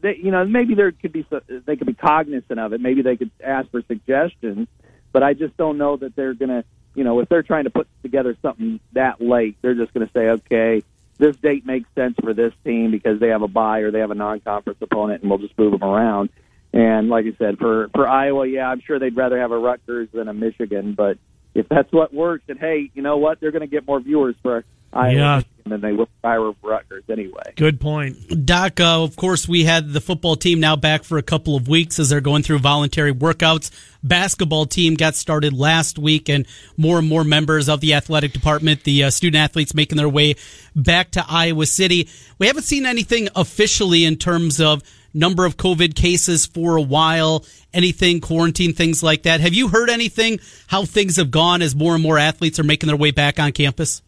they, 0.00 0.16
you 0.16 0.30
know, 0.30 0.44
maybe 0.44 0.74
there 0.74 0.92
could 0.92 1.12
be 1.12 1.26
they 1.48 1.76
could 1.76 1.86
be 1.86 1.94
cognizant 1.94 2.58
of 2.58 2.72
it. 2.72 2.80
Maybe 2.80 3.02
they 3.02 3.16
could 3.16 3.30
ask 3.42 3.70
for 3.70 3.82
suggestions, 3.82 4.68
but 5.12 5.22
I 5.22 5.34
just 5.34 5.56
don't 5.56 5.78
know 5.78 5.96
that 5.96 6.14
they're 6.14 6.34
going 6.34 6.50
to, 6.50 6.64
you 6.94 7.04
know, 7.04 7.20
if 7.20 7.28
they're 7.28 7.42
trying 7.42 7.64
to 7.64 7.70
put 7.70 7.88
together 8.02 8.36
something 8.42 8.80
that 8.92 9.20
late, 9.20 9.56
they're 9.62 9.74
just 9.74 9.92
going 9.92 10.06
to 10.06 10.12
say, 10.12 10.28
okay, 10.28 10.82
this 11.18 11.36
date 11.36 11.66
makes 11.66 11.88
sense 11.94 12.16
for 12.22 12.32
this 12.32 12.52
team 12.64 12.90
because 12.90 13.20
they 13.20 13.28
have 13.28 13.42
a 13.42 13.48
bye 13.48 13.80
or 13.80 13.90
they 13.90 14.00
have 14.00 14.10
a 14.10 14.14
non-conference 14.14 14.78
opponent, 14.80 15.22
and 15.22 15.30
we'll 15.30 15.38
just 15.38 15.56
move 15.58 15.72
them 15.72 15.84
around. 15.84 16.30
And 16.72 17.08
like 17.08 17.26
I 17.26 17.34
said, 17.36 17.58
for 17.58 17.88
for 17.88 18.08
Iowa, 18.08 18.46
yeah, 18.46 18.68
I'm 18.68 18.80
sure 18.80 18.98
they'd 18.98 19.16
rather 19.16 19.38
have 19.38 19.50
a 19.50 19.58
Rutgers 19.58 20.08
than 20.12 20.28
a 20.28 20.32
Michigan, 20.32 20.94
but 20.94 21.18
if 21.54 21.68
that's 21.68 21.92
what 21.92 22.12
works, 22.14 22.44
then 22.46 22.58
hey, 22.58 22.90
you 22.94 23.02
know 23.02 23.16
what? 23.18 23.40
They're 23.40 23.50
going 23.52 23.60
to 23.60 23.66
get 23.66 23.86
more 23.86 24.00
viewers 24.00 24.36
for 24.42 24.64
Iowa 24.92 25.14
Yeah. 25.14 25.42
than 25.66 25.80
they 25.80 25.92
will 25.92 26.08
for 26.20 26.28
Iowa 26.30 26.54
Rutgers 26.62 27.04
anyway. 27.08 27.52
Good 27.56 27.80
point. 27.80 28.44
Doc, 28.44 28.80
uh, 28.80 29.02
of 29.04 29.14
course, 29.16 29.46
we 29.46 29.64
had 29.64 29.92
the 29.92 30.00
football 30.00 30.34
team 30.34 30.58
now 30.58 30.74
back 30.74 31.04
for 31.04 31.16
a 31.18 31.22
couple 31.22 31.54
of 31.54 31.68
weeks 31.68 31.98
as 32.00 32.08
they're 32.08 32.20
going 32.20 32.42
through 32.42 32.58
voluntary 32.58 33.12
workouts. 33.14 33.70
Basketball 34.02 34.66
team 34.66 34.94
got 34.94 35.14
started 35.14 35.52
last 35.52 35.98
week, 35.98 36.28
and 36.28 36.44
more 36.76 36.98
and 36.98 37.08
more 37.08 37.22
members 37.22 37.68
of 37.68 37.80
the 37.80 37.94
athletic 37.94 38.32
department, 38.32 38.82
the 38.84 39.04
uh, 39.04 39.10
student 39.10 39.40
athletes, 39.40 39.74
making 39.74 39.96
their 39.96 40.08
way 40.08 40.34
back 40.74 41.10
to 41.12 41.24
Iowa 41.28 41.66
City. 41.66 42.08
We 42.38 42.46
haven't 42.48 42.62
seen 42.62 42.84
anything 42.86 43.28
officially 43.36 44.04
in 44.04 44.16
terms 44.16 44.60
of 44.60 44.82
number 45.12 45.44
of 45.44 45.56
COVID 45.56 45.94
cases 45.94 46.46
for 46.46 46.76
a 46.76 46.82
while, 46.82 47.44
anything, 47.72 48.20
quarantine, 48.20 48.72
things 48.72 49.02
like 49.02 49.22
that. 49.24 49.40
Have 49.40 49.54
you 49.54 49.68
heard 49.68 49.90
anything 49.90 50.40
how 50.66 50.84
things 50.84 51.16
have 51.16 51.30
gone 51.30 51.62
as 51.62 51.74
more 51.74 51.94
and 51.94 52.02
more 52.02 52.18
athletes 52.18 52.58
are 52.58 52.64
making 52.64 52.86
their 52.88 52.96
way 52.96 53.10
back 53.10 53.38
on 53.38 53.52
campus? 53.52 54.02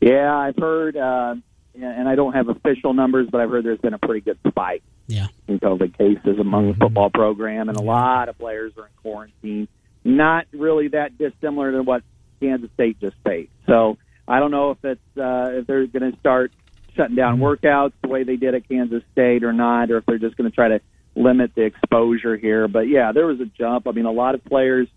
Yeah, 0.00 0.36
I've 0.36 0.56
heard, 0.56 0.96
uh, 0.96 1.36
and 1.80 2.08
I 2.08 2.14
don't 2.14 2.34
have 2.34 2.48
official 2.48 2.92
numbers, 2.94 3.28
but 3.30 3.40
I've 3.40 3.50
heard 3.50 3.64
there's 3.64 3.80
been 3.80 3.94
a 3.94 3.98
pretty 3.98 4.20
good 4.20 4.38
spike 4.46 4.82
Yeah. 5.06 5.28
in 5.48 5.58
COVID 5.58 5.96
cases 5.96 6.38
among 6.38 6.68
the 6.68 6.74
football 6.74 7.10
program, 7.10 7.68
and 7.68 7.78
a 7.78 7.82
lot 7.82 8.28
of 8.28 8.38
players 8.38 8.72
are 8.76 8.84
in 8.86 8.92
quarantine. 9.02 9.68
Not 10.04 10.46
really 10.52 10.88
that 10.88 11.16
dissimilar 11.16 11.72
to 11.72 11.82
what 11.82 12.02
Kansas 12.40 12.70
State 12.74 13.00
just 13.00 13.16
faced. 13.24 13.50
So 13.66 13.96
I 14.28 14.38
don't 14.38 14.50
know 14.50 14.72
if 14.72 14.84
it's 14.84 15.18
uh, 15.18 15.52
if 15.54 15.66
they're 15.66 15.86
going 15.86 16.12
to 16.12 16.18
start 16.18 16.52
shutting 16.96 17.16
down 17.16 17.38
workouts 17.38 17.92
the 18.02 18.08
way 18.08 18.24
they 18.24 18.36
did 18.36 18.54
at 18.54 18.68
Kansas 18.68 19.02
State 19.12 19.44
or 19.44 19.52
not, 19.52 19.90
or 19.90 19.98
if 19.98 20.06
they're 20.06 20.18
just 20.18 20.36
going 20.36 20.50
to 20.50 20.54
try 20.54 20.68
to 20.68 20.80
limit 21.14 21.52
the 21.54 21.62
exposure 21.62 22.36
here. 22.36 22.68
But 22.68 22.88
yeah, 22.88 23.12
there 23.12 23.26
was 23.26 23.40
a 23.40 23.46
jump. 23.46 23.86
I 23.86 23.92
mean, 23.92 24.06
a 24.06 24.12
lot 24.12 24.34
of 24.34 24.44
players. 24.44 24.88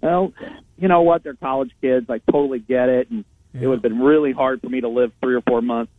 Well, 0.00 0.32
you 0.76 0.88
know 0.88 1.02
what? 1.02 1.24
They're 1.24 1.34
college 1.34 1.72
kids. 1.80 2.08
I 2.08 2.18
totally 2.30 2.60
get 2.60 2.88
it, 2.88 3.10
and 3.10 3.24
it 3.52 3.66
would 3.66 3.76
have 3.76 3.82
been 3.82 4.00
really 4.00 4.32
hard 4.32 4.60
for 4.60 4.68
me 4.68 4.80
to 4.80 4.88
live 4.88 5.12
three 5.20 5.34
or 5.34 5.42
four 5.42 5.60
months 5.60 5.92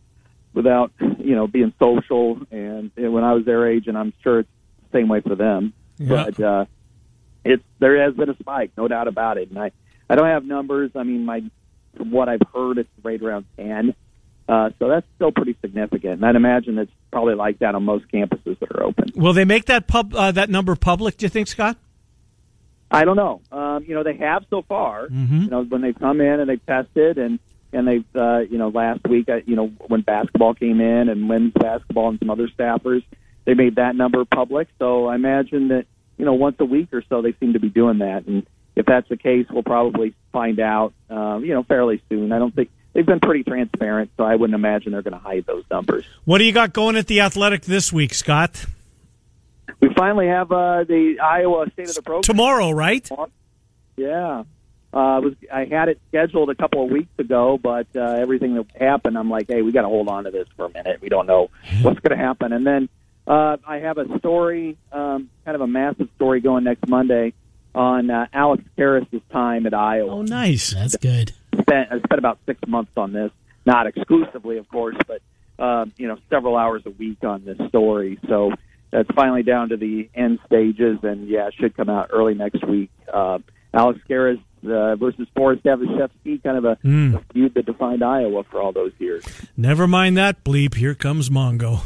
without 0.52 0.92
you 1.00 1.36
know 1.36 1.46
being 1.46 1.72
social 1.78 2.40
and, 2.50 2.90
and 2.96 3.12
when 3.12 3.24
I 3.24 3.34
was 3.34 3.44
their 3.44 3.68
age, 3.68 3.86
and 3.86 3.96
I'm 3.96 4.12
sure 4.22 4.40
it's 4.40 4.48
the 4.90 4.98
same 4.98 5.08
way 5.08 5.20
for 5.20 5.34
them. 5.34 5.72
Yeah. 5.98 6.24
But 6.24 6.40
uh, 6.40 6.64
it's 7.44 7.62
there 7.78 8.02
has 8.02 8.14
been 8.14 8.30
a 8.30 8.36
spike, 8.38 8.72
no 8.76 8.88
doubt 8.88 9.08
about 9.08 9.38
it. 9.38 9.50
And 9.50 9.58
I 9.58 9.72
I 10.08 10.14
don't 10.14 10.26
have 10.26 10.44
numbers. 10.44 10.92
I 10.94 11.02
mean, 11.02 11.24
my 11.24 11.42
from 11.96 12.10
what 12.10 12.28
I've 12.28 12.42
heard, 12.54 12.78
it's 12.78 12.88
right 13.02 13.20
around 13.20 13.46
ten. 13.56 13.94
Uh, 14.50 14.70
so 14.80 14.88
that's 14.88 15.06
still 15.14 15.30
pretty 15.30 15.56
significant, 15.60 16.14
and 16.14 16.26
I'd 16.26 16.34
imagine 16.34 16.76
it's 16.76 16.90
probably 17.12 17.36
like 17.36 17.60
that 17.60 17.76
on 17.76 17.84
most 17.84 18.08
campuses 18.08 18.58
that 18.58 18.72
are 18.72 18.82
open. 18.82 19.12
Will 19.14 19.32
they 19.32 19.44
make 19.44 19.66
that 19.66 19.86
pub 19.86 20.12
uh, 20.12 20.32
that 20.32 20.50
number 20.50 20.74
public? 20.74 21.16
Do 21.16 21.24
you 21.24 21.30
think, 21.30 21.46
Scott? 21.46 21.76
I 22.90 23.04
don't 23.04 23.14
know. 23.14 23.42
Um, 23.52 23.84
you 23.84 23.94
know, 23.94 24.02
they 24.02 24.16
have 24.16 24.44
so 24.50 24.62
far. 24.62 25.06
You 25.44 25.50
know, 25.50 25.62
when 25.62 25.82
they've 25.82 25.96
come 25.96 26.20
in 26.20 26.40
and 26.40 26.50
they've 26.50 26.66
tested 26.66 27.16
and 27.16 27.38
and 27.72 27.86
they've 27.86 28.04
uh, 28.16 28.38
you 28.38 28.58
know 28.58 28.70
last 28.70 29.06
week, 29.06 29.28
uh, 29.28 29.36
you 29.46 29.54
know, 29.54 29.68
when 29.86 30.00
basketball 30.00 30.54
came 30.54 30.80
in 30.80 31.08
and 31.08 31.28
women's 31.28 31.52
basketball 31.52 32.08
and 32.08 32.18
some 32.18 32.30
other 32.30 32.48
staffers, 32.48 33.04
they 33.44 33.54
made 33.54 33.76
that 33.76 33.94
number 33.94 34.24
public. 34.24 34.66
So 34.80 35.06
I 35.06 35.14
imagine 35.14 35.68
that 35.68 35.86
you 36.18 36.24
know 36.24 36.34
once 36.34 36.56
a 36.58 36.64
week 36.64 36.88
or 36.92 37.04
so 37.08 37.22
they 37.22 37.34
seem 37.38 37.52
to 37.52 37.60
be 37.60 37.68
doing 37.68 37.98
that. 37.98 38.26
And 38.26 38.44
if 38.74 38.84
that's 38.84 39.08
the 39.08 39.16
case, 39.16 39.46
we'll 39.48 39.62
probably 39.62 40.12
find 40.32 40.58
out 40.58 40.92
um, 41.08 41.44
you 41.44 41.54
know 41.54 41.62
fairly 41.62 42.02
soon. 42.08 42.32
I 42.32 42.40
don't 42.40 42.52
think 42.52 42.70
they've 42.92 43.06
been 43.06 43.20
pretty 43.20 43.44
transparent, 43.44 44.10
so 44.16 44.24
I 44.24 44.36
wouldn't 44.36 44.54
imagine 44.54 44.92
they're 44.92 45.02
going 45.02 45.12
to 45.12 45.18
hide 45.18 45.46
those 45.46 45.64
numbers. 45.70 46.04
What 46.24 46.38
do 46.38 46.44
you 46.44 46.52
got 46.52 46.72
going 46.72 46.96
at 46.96 47.06
the 47.06 47.20
Athletic 47.20 47.62
this 47.62 47.92
week, 47.92 48.14
Scott? 48.14 48.66
We 49.80 49.88
finally 49.94 50.26
have 50.26 50.50
uh, 50.52 50.84
the 50.84 51.18
Iowa 51.20 51.70
State 51.72 51.88
of 51.88 51.94
the 51.94 52.02
Program. 52.02 52.22
Tomorrow, 52.22 52.70
right? 52.72 53.08
Yeah. 53.96 54.44
Uh, 54.92 55.20
was 55.22 55.34
I 55.52 55.66
had 55.66 55.88
it 55.88 56.00
scheduled 56.08 56.50
a 56.50 56.54
couple 56.56 56.84
of 56.84 56.90
weeks 56.90 57.12
ago, 57.18 57.58
but 57.62 57.86
uh, 57.94 58.00
everything 58.00 58.54
that 58.56 58.66
happened, 58.74 59.16
I'm 59.16 59.30
like, 59.30 59.46
hey, 59.48 59.62
we 59.62 59.70
got 59.70 59.82
to 59.82 59.88
hold 59.88 60.08
on 60.08 60.24
to 60.24 60.32
this 60.32 60.48
for 60.56 60.66
a 60.66 60.70
minute. 60.70 61.00
We 61.00 61.08
don't 61.08 61.26
know 61.26 61.50
what's 61.82 62.00
going 62.00 62.18
to 62.18 62.22
happen. 62.22 62.52
And 62.52 62.66
then 62.66 62.88
uh, 63.26 63.58
I 63.64 63.76
have 63.78 63.98
a 63.98 64.18
story, 64.18 64.76
um, 64.90 65.30
kind 65.44 65.54
of 65.54 65.60
a 65.60 65.68
massive 65.68 66.08
story 66.16 66.40
going 66.40 66.64
next 66.64 66.88
Monday 66.88 67.34
on 67.72 68.10
uh, 68.10 68.26
Alex 68.32 68.64
Karras' 68.76 69.22
time 69.30 69.66
at 69.66 69.74
Iowa. 69.74 70.10
Oh, 70.10 70.22
nice. 70.22 70.72
That's 70.74 70.96
good. 70.96 71.32
Spent 71.52 71.88
I 71.90 71.98
spent 71.98 72.18
about 72.18 72.38
six 72.46 72.60
months 72.66 72.92
on 72.96 73.12
this, 73.12 73.30
not 73.66 73.86
exclusively, 73.86 74.58
of 74.58 74.68
course, 74.68 74.96
but 75.06 75.20
uh, 75.58 75.86
you 75.96 76.08
know, 76.08 76.18
several 76.30 76.56
hours 76.56 76.82
a 76.86 76.90
week 76.90 77.22
on 77.22 77.44
this 77.44 77.58
story. 77.68 78.18
So 78.28 78.52
that's 78.90 79.10
finally 79.14 79.42
down 79.42 79.68
to 79.70 79.76
the 79.76 80.08
end 80.14 80.38
stages, 80.46 80.98
and 81.02 81.28
yeah, 81.28 81.48
it 81.48 81.54
should 81.58 81.76
come 81.76 81.88
out 81.88 82.10
early 82.12 82.34
next 82.34 82.66
week. 82.66 82.90
Uh, 83.12 83.38
Alex 83.72 84.00
Karras 84.08 84.42
uh, 84.64 84.96
versus 84.96 85.26
Forest 85.36 85.64
Evashevski, 85.64 86.42
kind 86.42 86.56
of 86.58 86.64
a, 86.64 86.74
Hmm. 86.82 87.14
a 87.16 87.20
feud 87.32 87.54
that 87.54 87.66
defined 87.66 88.02
Iowa 88.02 88.44
for 88.44 88.60
all 88.60 88.72
those 88.72 88.92
years. 88.98 89.24
Never 89.56 89.86
mind 89.86 90.16
that 90.16 90.44
bleep. 90.44 90.74
Here 90.74 90.94
comes 90.94 91.28
Mongo. 91.30 91.78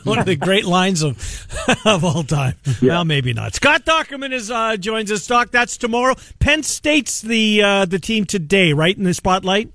One 0.06 0.18
of 0.18 0.26
the 0.26 0.36
great 0.36 0.64
lines 0.64 1.02
of 1.02 1.46
of 1.86 2.04
all 2.04 2.22
time. 2.24 2.54
Well, 2.82 3.04
maybe 3.04 3.32
not. 3.32 3.54
Scott 3.54 3.84
Dochterman 3.84 4.32
is 4.32 4.50
uh, 4.50 4.76
joins 4.76 5.10
us. 5.12 5.26
Doc, 5.26 5.50
that's 5.50 5.76
tomorrow. 5.76 6.14
Penn 6.38 6.62
State's 6.62 7.20
the 7.22 7.62
uh, 7.62 7.84
the 7.84 7.98
team 7.98 8.24
today, 8.24 8.72
right 8.72 8.96
in 8.96 9.04
the 9.04 9.14
spotlight. 9.14 9.70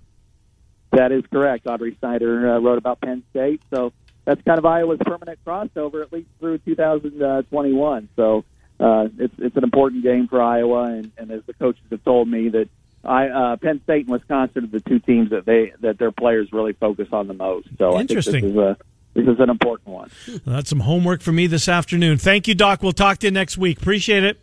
That 0.91 1.11
is 1.11 1.23
correct. 1.31 1.67
Audrey 1.67 1.95
Snyder 1.99 2.55
uh, 2.55 2.59
wrote 2.59 2.77
about 2.77 3.01
Penn 3.01 3.21
State, 3.31 3.61
so 3.73 3.91
that's 4.25 4.41
kind 4.43 4.57
of 4.57 4.65
Iowa's 4.65 4.99
permanent 5.05 5.37
crossover, 5.45 6.01
at 6.01 6.11
least 6.13 6.27
through 6.39 6.59
2021. 6.59 8.09
So 8.15 8.43
uh, 8.79 9.07
it's 9.17 9.33
it's 9.39 9.55
an 9.55 9.63
important 9.63 10.03
game 10.03 10.27
for 10.27 10.41
Iowa, 10.41 10.83
and, 10.83 11.11
and 11.17 11.31
as 11.31 11.41
the 11.45 11.53
coaches 11.53 11.81
have 11.89 12.03
told 12.03 12.27
me 12.27 12.49
that 12.49 12.69
I 13.03 13.27
uh, 13.27 13.55
Penn 13.57 13.81
State 13.83 14.05
and 14.05 14.11
Wisconsin 14.11 14.65
are 14.65 14.67
the 14.67 14.81
two 14.81 14.99
teams 14.99 15.31
that 15.31 15.45
they 15.45 15.73
that 15.81 15.97
their 15.97 16.11
players 16.11 16.51
really 16.51 16.73
focus 16.73 17.07
on 17.11 17.27
the 17.27 17.33
most. 17.33 17.69
So 17.77 17.99
Interesting. 17.99 18.35
I 18.35 18.41
think 18.41 18.53
this 18.53 18.53
is 18.53 18.57
a 18.57 18.77
this 19.13 19.27
is 19.27 19.39
an 19.39 19.49
important 19.49 19.87
one. 19.89 20.11
That's 20.45 20.69
some 20.69 20.81
homework 20.81 21.21
for 21.21 21.31
me 21.31 21.47
this 21.47 21.67
afternoon. 21.67 22.17
Thank 22.17 22.47
you, 22.47 22.53
Doc. 22.53 22.83
We'll 22.83 22.91
talk 22.91 23.17
to 23.19 23.27
you 23.27 23.31
next 23.31 23.57
week. 23.57 23.79
Appreciate 23.79 24.23
it. 24.23 24.39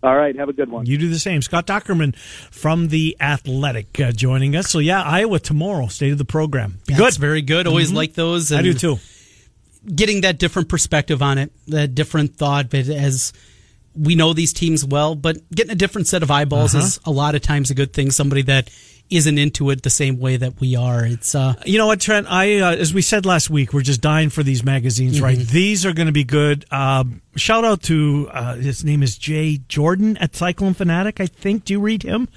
All 0.00 0.14
right, 0.14 0.36
have 0.36 0.48
a 0.48 0.52
good 0.52 0.70
one. 0.70 0.86
You 0.86 0.96
do 0.96 1.08
the 1.08 1.18
same. 1.18 1.42
Scott 1.42 1.66
Dochterman 1.66 2.14
from 2.16 2.88
the 2.88 3.16
Athletic 3.18 3.98
uh, 4.00 4.12
joining 4.12 4.54
us. 4.54 4.70
So 4.70 4.78
yeah, 4.78 5.02
Iowa 5.02 5.40
tomorrow. 5.40 5.88
State 5.88 6.12
of 6.12 6.18
the 6.18 6.24
program. 6.24 6.78
Be 6.86 6.94
That's 6.94 7.16
Good. 7.16 7.20
very 7.20 7.42
good. 7.42 7.66
Always 7.66 7.90
like 7.90 8.14
those. 8.14 8.52
I 8.52 8.62
do 8.62 8.74
too. 8.74 8.98
Getting 9.86 10.22
that 10.22 10.38
different 10.38 10.68
perspective 10.68 11.22
on 11.22 11.38
it, 11.38 11.52
that 11.68 11.94
different 11.94 12.36
thought, 12.36 12.68
but 12.70 12.88
as 12.88 13.32
we 13.94 14.14
know 14.14 14.32
these 14.32 14.52
teams 14.52 14.84
well, 14.84 15.14
but 15.14 15.36
getting 15.50 15.72
a 15.72 15.76
different 15.76 16.06
set 16.06 16.22
of 16.22 16.30
eyeballs 16.30 16.74
Uh-huh. 16.74 16.84
is 16.84 17.00
a 17.04 17.10
lot 17.10 17.34
of 17.34 17.42
times 17.42 17.70
a 17.70 17.74
good 17.74 17.92
thing. 17.92 18.10
Somebody 18.10 18.42
that 18.42 18.70
isn't 19.10 19.38
into 19.38 19.70
it 19.70 19.82
the 19.82 19.90
same 19.90 20.18
way 20.18 20.36
that 20.36 20.60
we 20.60 20.76
are. 20.76 21.04
It's 21.06 21.34
uh, 21.34 21.54
You 21.64 21.78
know 21.78 21.86
what, 21.86 21.98
Trent? 22.00 22.26
I, 22.28 22.58
uh, 22.60 22.76
as 22.76 22.92
we 22.92 23.00
said 23.00 23.24
last 23.24 23.48
week, 23.48 23.72
we're 23.72 23.80
just 23.80 24.02
dying 24.02 24.28
for 24.28 24.42
these 24.42 24.62
magazines, 24.62 25.20
right? 25.20 25.38
These 25.38 25.86
are 25.86 25.94
going 25.94 26.06
to 26.08 26.12
be 26.12 26.24
good. 26.24 26.66
Um, 26.70 27.22
shout 27.34 27.64
out 27.64 27.82
to 27.84 28.28
uh, 28.30 28.56
his 28.56 28.84
name 28.84 29.02
is 29.02 29.16
Jay 29.16 29.60
Jordan 29.66 30.18
at 30.18 30.36
Cyclone 30.36 30.74
Fanatic. 30.74 31.20
I 31.20 31.26
think. 31.26 31.64
Do 31.64 31.72
you 31.72 31.80
read 31.80 32.02
him? 32.02 32.28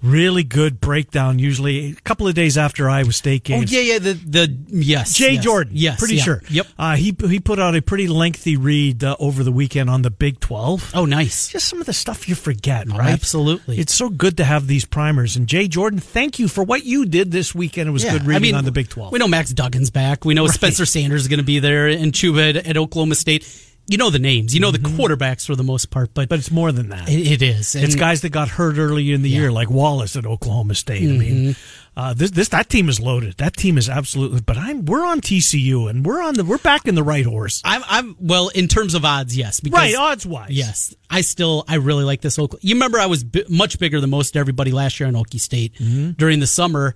Really 0.00 0.44
good 0.44 0.80
breakdown. 0.80 1.40
Usually 1.40 1.90
a 1.90 1.94
couple 2.02 2.28
of 2.28 2.34
days 2.34 2.56
after 2.56 2.88
Iowa 2.88 3.12
State 3.12 3.42
games. 3.42 3.72
oh 3.72 3.76
yeah, 3.76 3.94
yeah, 3.94 3.98
the 3.98 4.12
the 4.12 4.56
yes, 4.68 5.14
Jay 5.14 5.32
yes, 5.32 5.42
Jordan. 5.44 5.72
yes, 5.74 5.98
pretty 5.98 6.16
yeah. 6.16 6.22
sure. 6.22 6.42
Yep. 6.48 6.66
Uh, 6.78 6.94
he 6.96 7.16
he 7.26 7.40
put 7.40 7.58
out 7.58 7.74
a 7.74 7.82
pretty 7.82 8.06
lengthy 8.06 8.56
read 8.56 9.02
uh, 9.02 9.16
over 9.18 9.42
the 9.42 9.50
weekend 9.50 9.90
on 9.90 10.02
the 10.02 10.10
Big 10.10 10.38
Twelve. 10.38 10.92
Oh, 10.94 11.04
nice. 11.04 11.48
Just 11.48 11.66
some 11.68 11.80
of 11.80 11.86
the 11.86 11.92
stuff 11.92 12.28
you 12.28 12.36
forget, 12.36 12.86
Oh, 12.92 12.96
right? 12.96 13.10
absolutely. 13.10 13.78
It's 13.78 13.92
so 13.92 14.08
good 14.08 14.36
to 14.36 14.44
have 14.44 14.68
these 14.68 14.84
primers. 14.84 15.34
And 15.36 15.48
Jay 15.48 15.66
Jordan, 15.66 15.98
thank 15.98 16.38
you 16.38 16.46
for 16.46 16.62
what 16.62 16.84
you 16.84 17.04
did 17.04 17.32
this 17.32 17.52
weekend. 17.52 17.88
It 17.88 17.92
was 17.92 18.04
Yeah, 18.04 18.12
good 18.12 18.22
reading 18.22 18.36
I 18.36 18.38
mean, 18.40 18.54
on 18.54 18.64
the 18.64 18.72
Big 18.72 18.88
Twelve. 18.88 19.10
We 19.12 19.18
know 19.18 19.26
Max 19.28 19.52
Duggan's 19.52 19.90
back. 19.90 20.24
We 20.24 20.34
know 20.34 20.46
Spencer 20.46 20.86
Sanders 20.86 21.22
is 21.22 21.28
going 21.28 21.40
to 21.40 21.44
be 21.44 21.58
there 21.58 21.88
and 21.88 22.12
Chuba 22.12 22.50
at, 22.50 22.66
at 22.68 22.76
Oklahoma 22.76 23.16
State. 23.16 23.44
You 23.88 23.96
know 23.96 24.10
the 24.10 24.18
names, 24.18 24.54
you 24.54 24.60
know 24.60 24.70
the 24.70 24.78
quarterbacks 24.78 25.46
for 25.46 25.56
the 25.56 25.64
most 25.64 25.90
part, 25.90 26.12
but 26.14 26.28
But 26.28 26.38
it's 26.38 26.50
more 26.50 26.70
than 26.72 26.90
that. 26.90 27.08
it, 27.08 27.26
it 27.32 27.42
is. 27.42 27.74
It's 27.74 27.94
guys 27.94 28.20
that 28.20 28.30
got 28.30 28.48
hurt 28.48 28.76
early 28.78 29.12
in 29.12 29.22
the 29.22 29.30
year, 29.30 29.50
like 29.50 29.70
Wallace 29.70 30.14
at 30.16 30.26
Oklahoma 30.26 30.74
State. 30.74 31.08
I 31.08 31.12
mean, 31.16 31.56
uh, 31.96 32.14
this 32.14 32.30
this 32.30 32.48
that 32.50 32.68
team 32.68 32.88
is 32.88 33.00
loaded. 33.00 33.38
That 33.38 33.56
team 33.56 33.76
is 33.78 33.88
absolutely. 33.88 34.40
But 34.42 34.56
I'm 34.58 34.84
we're 34.84 35.04
on 35.06 35.20
TCU 35.20 35.88
and 35.90 36.04
we're 36.06 36.22
on 36.22 36.34
the 36.34 36.44
we're 36.44 36.58
back 36.58 36.86
in 36.86 36.94
the 36.94 37.02
right 37.02 37.24
horse. 37.26 37.60
I'm, 37.64 37.82
I'm 37.88 38.16
well 38.20 38.48
in 38.50 38.68
terms 38.68 38.94
of 38.94 39.04
odds, 39.04 39.36
yes. 39.36 39.58
Because, 39.60 39.78
Right, 39.80 39.94
odds 39.96 40.24
wise. 40.26 40.50
Yes, 40.50 40.94
I 41.10 41.22
still 41.22 41.64
I 41.66 41.76
really 41.76 42.04
like 42.04 42.20
this 42.20 42.38
Oklahoma. 42.38 42.60
You 42.62 42.74
remember 42.76 42.98
I 43.00 43.06
was 43.06 43.24
bi- 43.24 43.44
much 43.48 43.78
bigger 43.78 44.00
than 44.00 44.10
most 44.10 44.36
everybody 44.36 44.70
last 44.70 45.00
year 45.00 45.06
on 45.08 45.14
Okie 45.14 45.40
State 45.40 45.74
Mm-hmm. 45.74 46.10
during 46.12 46.38
the 46.40 46.46
summer, 46.46 46.94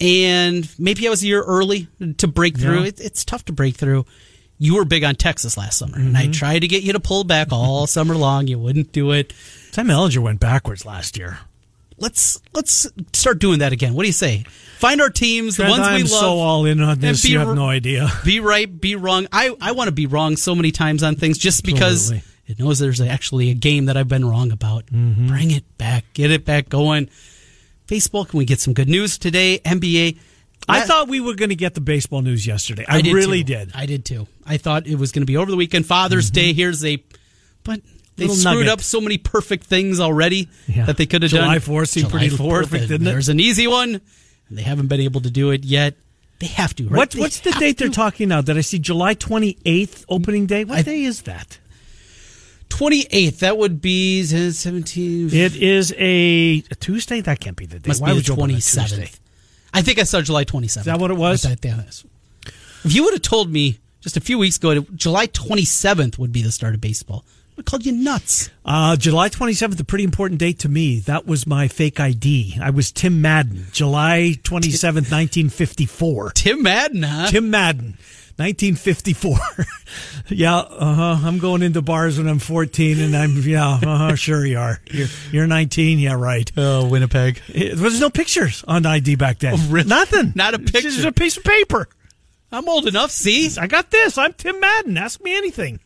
and 0.00 0.68
maybe 0.78 1.06
I 1.06 1.10
was 1.10 1.22
a 1.22 1.26
year 1.26 1.42
early 1.42 1.88
to 2.18 2.26
break 2.26 2.58
through. 2.58 2.80
Yeah. 2.80 2.86
It, 2.86 3.00
it's 3.00 3.24
tough 3.24 3.44
to 3.46 3.52
break 3.52 3.76
through. 3.76 4.04
You 4.58 4.76
were 4.76 4.84
big 4.84 5.02
on 5.04 5.14
Texas 5.16 5.56
last 5.56 5.78
summer, 5.78 5.96
and 5.96 6.14
Mm-hmm. 6.14 6.16
I 6.16 6.32
tried 6.32 6.60
to 6.60 6.68
get 6.68 6.82
you 6.82 6.92
to 6.92 7.00
pull 7.00 7.24
back 7.24 7.48
all 7.50 7.86
summer 7.88 8.14
long. 8.14 8.46
You 8.46 8.58
wouldn't 8.58 8.92
do 8.92 9.10
it. 9.12 9.32
Sam 9.72 9.88
Ehlinger 9.88 10.18
went 10.18 10.40
backwards 10.40 10.86
last 10.86 11.16
year. 11.18 11.38
Let's 11.96 12.40
let's 12.52 12.88
start 13.12 13.38
doing 13.38 13.60
that 13.60 13.72
again. 13.72 13.94
What 13.94 14.02
do 14.02 14.08
you 14.08 14.12
say? 14.12 14.44
Find 14.78 15.00
our 15.00 15.10
teams, 15.10 15.56
the 15.56 15.62
ones 15.64 15.78
we 15.78 15.84
I'm 15.84 16.00
love. 16.02 16.08
so 16.08 16.38
all 16.38 16.64
in 16.66 16.80
on 16.80 16.98
this. 16.98 17.22
be 17.22 17.30
You 17.30 17.38
have 17.38 17.48
r- 17.48 17.54
no 17.54 17.68
idea. 17.68 18.08
be 18.24 18.40
right, 18.40 18.80
be 18.80 18.96
wrong. 18.96 19.28
I, 19.32 19.54
I 19.60 19.72
want 19.72 19.88
to 19.88 19.92
be 19.92 20.06
wrong 20.06 20.36
so 20.36 20.54
many 20.56 20.72
times 20.72 21.02
on 21.04 21.14
things 21.14 21.38
just 21.38 21.64
because 21.64 22.10
Absolutely. 22.12 22.28
it 22.48 22.58
knows 22.58 22.80
there's 22.80 23.00
actually 23.00 23.50
a 23.50 23.54
game 23.54 23.86
that 23.86 23.96
I've 23.96 24.08
been 24.08 24.24
wrong 24.28 24.50
about. 24.50 24.86
Mm-hmm. 24.86 25.28
Bring 25.28 25.50
it 25.52 25.64
back, 25.78 26.04
get 26.14 26.30
it 26.32 26.44
back 26.44 26.68
going. 26.68 27.08
Baseball, 27.86 28.24
can 28.24 28.38
we 28.38 28.44
get 28.44 28.58
some 28.60 28.74
good 28.74 28.88
news 28.88 29.16
today? 29.16 29.60
NBA. 29.64 30.18
I 30.68 30.78
That- 30.80 30.88
thought 30.88 31.08
we 31.08 31.20
were 31.20 31.34
going 31.34 31.50
to 31.50 31.54
get 31.56 31.74
the 31.74 31.80
baseball 31.80 32.22
news 32.22 32.46
yesterday. 32.46 32.84
I, 32.88 33.00
did 33.02 33.12
really 33.12 33.44
too. 33.44 33.54
did. 33.54 33.72
I 33.74 33.86
did 33.86 34.04
too. 34.04 34.26
I 34.46 34.56
thought 34.56 34.86
it 34.86 34.96
was 34.96 35.12
going 35.12 35.22
to 35.22 35.26
be 35.26 35.36
over 35.36 35.50
the 35.50 35.56
weekend. 35.56 35.84
Father's 35.86 36.30
Day. 36.30 36.52
Here's 36.54 36.84
a, 36.84 36.96
but 37.64 37.80
they 38.16 38.24
Mm-hmm. 38.24 38.30
Little 38.30 38.36
screwed 38.36 38.54
nugget. 38.66 38.68
up 38.72 38.80
so 38.80 39.00
many 39.00 39.18
perfect 39.18 39.64
things 39.64 40.00
already 40.00 40.48
Yeah. 40.68 40.86
that 40.86 40.96
they 40.96 41.04
could 41.06 41.22
have 41.22 41.32
done. 41.32 41.42
July 41.42 41.58
4th 41.58 41.88
seemed 41.88 42.08
July 42.10 42.28
pretty 42.28 42.36
4th, 42.36 42.50
perfect, 42.62 42.88
didn't 42.88 43.06
it? 43.06 43.10
There's 43.10 43.28
an 43.28 43.40
easy 43.40 43.66
one, 43.66 44.00
and 44.48 44.58
they 44.58 44.62
haven't 44.62 44.86
been 44.86 45.00
able 45.00 45.20
to 45.22 45.30
do 45.30 45.50
it 45.50 45.64
yet. 45.64 45.96
They 46.38 46.46
have 46.46 46.74
to. 46.76 46.84
Right? 46.84 46.96
What, 46.96 47.10
They 47.10 47.20
what's 47.20 47.40
the 47.40 47.52
date 47.52 47.76
they're 47.78 47.88
talking 47.88 48.28
now? 48.28 48.40
Did 48.40 48.56
I 48.56 48.60
see 48.62 48.78
July 48.78 49.14
28th 49.16 50.04
opening 50.08 50.46
day? 50.46 50.64
What 50.64 50.78
I- 50.78 50.82
day 50.82 51.02
is 51.02 51.22
that? 51.22 51.58
28th. 52.70 53.38
That 53.38 53.58
would 53.58 53.80
be 53.80 54.22
17. 54.24 55.30
It 55.32 55.56
is 55.56 55.92
a, 55.96 56.62
a 56.70 56.74
Tuesday. 56.76 57.20
That 57.20 57.40
can't 57.40 57.56
be 57.56 57.66
the 57.66 57.78
day. 57.78 57.88
Must 57.88 58.00
Why 58.02 58.14
be 58.14 58.20
the 58.20 58.32
you 58.32 58.36
27th. 58.36 59.18
I 59.74 59.82
think 59.82 59.98
I 59.98 60.04
saw 60.04 60.20
July 60.22 60.44
27th. 60.44 60.78
Is 60.78 60.84
that 60.84 60.98
what 61.00 61.10
it 61.10 61.16
was? 61.16 61.44
If 62.84 62.94
you 62.94 63.04
would 63.04 63.12
have 63.12 63.22
told 63.22 63.50
me 63.50 63.78
just 64.00 64.16
a 64.16 64.20
few 64.20 64.38
weeks 64.38 64.58
ago, 64.58 64.80
July 64.94 65.26
27th 65.26 66.18
would 66.18 66.32
be 66.32 66.42
the 66.42 66.52
start 66.52 66.74
of 66.74 66.80
baseball, 66.80 67.24
I 67.26 67.56
would 67.56 67.62
have 67.62 67.70
called 67.70 67.86
you 67.86 67.92
nuts. 67.92 68.50
Uh, 68.64 68.96
July 68.96 69.28
27th, 69.30 69.80
a 69.80 69.84
pretty 69.84 70.04
important 70.04 70.38
date 70.38 70.58
to 70.60 70.68
me. 70.68 70.98
That 71.00 71.26
was 71.26 71.46
my 71.46 71.68
fake 71.68 71.98
ID. 71.98 72.58
I 72.60 72.70
was 72.70 72.92
Tim 72.92 73.22
Madden. 73.22 73.66
July 73.72 74.36
27th, 74.42 75.10
1954. 75.10 76.30
Tim 76.34 76.62
Madden, 76.62 77.02
huh? 77.02 77.28
Tim 77.30 77.50
Madden, 77.50 77.96
1954. 78.36 79.38
yeah, 80.28 80.56
uh 80.56 80.94
huh. 80.94 81.26
I'm 81.26 81.38
going 81.38 81.62
into 81.62 81.82
bars 81.82 82.18
when 82.18 82.26
I'm 82.28 82.40
14, 82.40 82.98
and 83.00 83.16
I'm 83.16 83.36
yeah, 83.42 83.74
uh 83.74 83.96
huh. 83.96 84.16
Sure 84.24 84.44
you 84.44 84.58
are. 84.58 84.80
You're 84.90 85.06
you're 85.30 85.46
19. 85.46 86.00
Yeah, 86.00 86.14
right. 86.14 86.50
Oh, 86.56 86.88
Winnipeg. 86.88 87.40
It, 87.48 87.76
there 87.76 87.84
was 87.84 88.00
no 88.00 88.10
pictures 88.10 88.64
on 88.66 88.86
ID 88.86 89.16
back 89.16 89.38
then. 89.38 89.54
Oh, 89.64 89.66
really? 89.70 89.88
Nothing. 89.88 90.32
Not 90.34 90.54
a 90.54 90.58
picture. 90.58 90.88
It's 90.88 90.96
just 90.96 91.06
a 91.06 91.12
piece 91.12 91.36
of 91.36 91.44
paper. 91.44 91.86
I'm 92.50 92.68
old 92.68 92.88
enough. 92.88 93.12
See, 93.12 93.50
I 93.58 93.68
got 93.68 93.90
this. 93.90 94.18
I'm 94.18 94.32
Tim 94.32 94.58
Madden. 94.58 94.96
Ask 94.98 95.22
me 95.22 95.36
anything. 95.36 95.78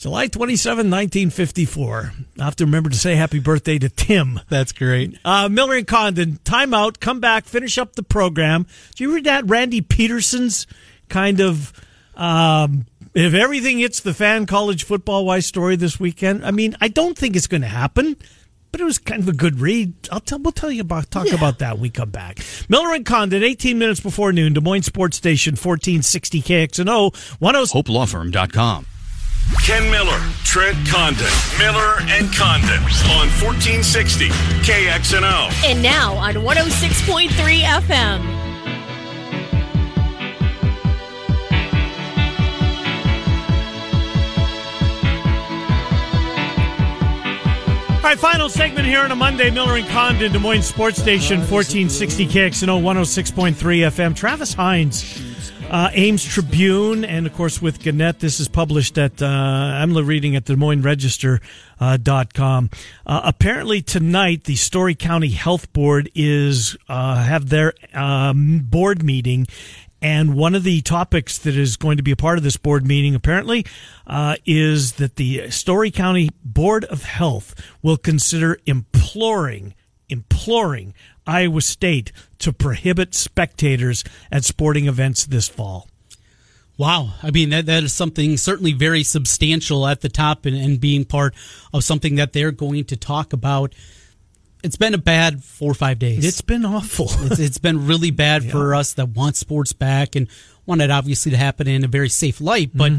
July 0.00 0.28
27, 0.28 0.90
1954. 0.90 2.12
I 2.38 2.44
have 2.44 2.56
to 2.56 2.64
remember 2.64 2.90
to 2.90 2.96
say 2.96 3.16
happy 3.16 3.38
birthday 3.38 3.78
to 3.78 3.88
Tim. 3.88 4.40
that's 4.48 4.72
great. 4.72 5.18
Uh, 5.24 5.48
Miller 5.50 5.74
and 5.74 5.86
Condon, 5.86 6.38
timeout, 6.44 7.00
come 7.00 7.20
back, 7.20 7.44
finish 7.44 7.76
up 7.76 7.94
the 7.96 8.02
program. 8.02 8.66
Did 8.90 9.00
you 9.00 9.14
read 9.14 9.24
that 9.24 9.46
Randy 9.46 9.80
Peterson's 9.82 10.66
kind 11.10 11.40
of, 11.40 11.72
um, 12.14 12.86
if 13.12 13.34
everything 13.34 13.78
hits 13.78 14.00
the 14.00 14.14
fan 14.14 14.46
college 14.46 14.84
football 14.84 15.26
wise 15.26 15.44
story 15.44 15.76
this 15.76 16.00
weekend? 16.00 16.44
I 16.44 16.50
mean, 16.52 16.76
I 16.80 16.88
don't 16.88 17.18
think 17.18 17.36
it's 17.36 17.46
going 17.46 17.60
to 17.62 17.68
happen, 17.68 18.16
but 18.72 18.80
it 18.80 18.84
was 18.84 18.98
kind 18.98 19.20
of 19.20 19.28
a 19.28 19.32
good 19.32 19.60
read. 19.60 19.92
I'll 20.10 20.20
tell, 20.20 20.38
we'll 20.38 20.52
tell 20.52 20.70
you 20.70 20.80
about, 20.80 21.10
talk 21.10 21.30
about 21.32 21.58
that 21.58 21.74
when 21.74 21.82
we 21.82 21.90
come 21.90 22.10
back. 22.10 22.38
Miller 22.68 22.94
and 22.94 23.04
Condon, 23.04 23.42
18 23.42 23.78
minutes 23.78 24.00
before 24.00 24.32
noon, 24.32 24.54
Des 24.54 24.60
Moines 24.60 24.84
Sports 24.86 25.16
Station, 25.16 25.52
1460 25.52 26.40
KXNO, 26.40 27.12
10. 27.12 27.54
HopeLawFirm.com. 27.54 28.86
Ken 29.64 29.90
Miller, 29.90 30.18
Trent 30.44 30.76
Condon, 30.88 31.26
Miller 31.58 31.96
and 32.02 32.32
Condon 32.32 32.80
on 33.10 33.26
1460 33.42 34.28
KXNO. 34.28 35.50
And 35.64 35.82
now 35.82 36.14
on 36.14 36.34
106.3 36.34 37.28
FM. 37.60 38.39
All 48.00 48.06
right, 48.06 48.18
final 48.18 48.48
segment 48.48 48.88
here 48.88 49.00
on 49.00 49.10
a 49.12 49.14
Monday. 49.14 49.50
Miller 49.50 49.76
and 49.76 49.86
Condon, 49.88 50.32
Des 50.32 50.38
Moines 50.38 50.62
Sports 50.62 50.98
Station, 50.98 51.40
1460 51.40 52.26
KXNO, 52.28 52.80
106.3 52.80 53.52
FM. 53.54 54.16
Travis 54.16 54.54
Hines, 54.54 55.20
uh, 55.68 55.90
Ames 55.92 56.24
Tribune, 56.24 57.04
and 57.04 57.26
of 57.26 57.34
course 57.34 57.60
with 57.60 57.78
Gannett. 57.78 58.20
This 58.20 58.40
is 58.40 58.48
published 58.48 58.96
at, 58.96 59.20
uh, 59.20 59.26
I'm 59.26 59.92
reading 59.92 60.34
at 60.34 60.46
Des 60.46 60.56
Moines 60.56 60.80
Register 60.80 61.42
uh, 61.78 61.98
dot 61.98 62.32
com. 62.32 62.70
Uh, 63.06 63.20
apparently 63.24 63.82
tonight, 63.82 64.44
the 64.44 64.56
Story 64.56 64.94
County 64.94 65.30
Health 65.30 65.70
Board 65.74 66.10
is 66.14 66.78
uh, 66.88 67.22
have 67.22 67.50
their 67.50 67.74
um, 67.94 68.60
board 68.60 69.02
meeting, 69.02 69.46
and 70.02 70.34
one 70.34 70.54
of 70.54 70.64
the 70.64 70.80
topics 70.80 71.38
that 71.38 71.56
is 71.56 71.76
going 71.76 71.96
to 71.98 72.02
be 72.02 72.10
a 72.10 72.16
part 72.16 72.38
of 72.38 72.44
this 72.44 72.56
board 72.56 72.86
meeting, 72.86 73.14
apparently, 73.14 73.66
uh, 74.06 74.36
is 74.46 74.92
that 74.92 75.16
the 75.16 75.50
Story 75.50 75.90
County 75.90 76.30
Board 76.42 76.84
of 76.86 77.04
Health 77.04 77.54
will 77.82 77.96
consider 77.96 78.58
imploring, 78.66 79.74
imploring 80.08 80.94
Iowa 81.26 81.60
State 81.60 82.12
to 82.38 82.52
prohibit 82.52 83.14
spectators 83.14 84.02
at 84.32 84.44
sporting 84.44 84.88
events 84.88 85.26
this 85.26 85.48
fall. 85.48 85.86
Wow. 86.78 87.12
I 87.22 87.30
mean, 87.30 87.50
that, 87.50 87.66
that 87.66 87.82
is 87.82 87.92
something 87.92 88.38
certainly 88.38 88.72
very 88.72 89.02
substantial 89.02 89.86
at 89.86 90.00
the 90.00 90.08
top 90.08 90.46
and, 90.46 90.56
and 90.56 90.80
being 90.80 91.04
part 91.04 91.34
of 91.74 91.84
something 91.84 92.14
that 92.14 92.32
they're 92.32 92.52
going 92.52 92.84
to 92.86 92.96
talk 92.96 93.34
about. 93.34 93.74
It's 94.62 94.76
been 94.76 94.94
a 94.94 94.98
bad 94.98 95.42
four 95.42 95.70
or 95.70 95.74
five 95.74 95.98
days. 95.98 96.24
It's 96.24 96.40
been 96.40 96.64
awful. 96.64 97.06
it's, 97.20 97.38
it's 97.38 97.58
been 97.58 97.86
really 97.86 98.10
bad 98.10 98.50
for 98.50 98.74
us 98.74 98.94
that 98.94 99.10
want 99.10 99.36
sports 99.36 99.72
back 99.72 100.16
and 100.16 100.28
want 100.66 100.82
it 100.82 100.90
obviously 100.90 101.30
to 101.32 101.38
happen 101.38 101.66
in 101.66 101.84
a 101.84 101.88
very 101.88 102.08
safe 102.08 102.40
light. 102.40 102.70
But 102.74 102.92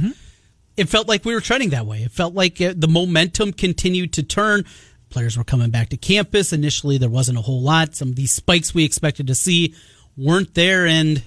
it 0.78 0.89
felt 0.89 1.08
like 1.08 1.26
we 1.26 1.34
were 1.34 1.41
trending 1.41 1.69
that 1.69 1.86
way. 1.86 2.00
It 2.00 2.12
felt 2.12 2.34
like 2.34 2.60
uh, 2.62 2.74
the 2.76 2.88
momentum 2.88 3.54
continued 3.54 4.13
to 4.13 4.24
turn. 4.24 4.65
Players 5.10 5.38
were 5.38 5.43
coming 5.43 5.69
back 5.69 5.89
to 5.89 5.97
campus. 5.97 6.54
Initially, 6.54 6.97
there 6.97 7.10
wasn't 7.10 7.38
a 7.38 7.41
whole 7.41 7.62
lot. 7.62 7.95
Some 7.95 8.10
of 8.10 8.15
these 8.15 8.32
spikes 8.32 8.74
we 8.74 8.86
expected 8.86 9.28
to 9.28 9.36
see 9.36 9.76
weren't 10.17 10.54
there. 10.56 10.88
And 10.88 11.21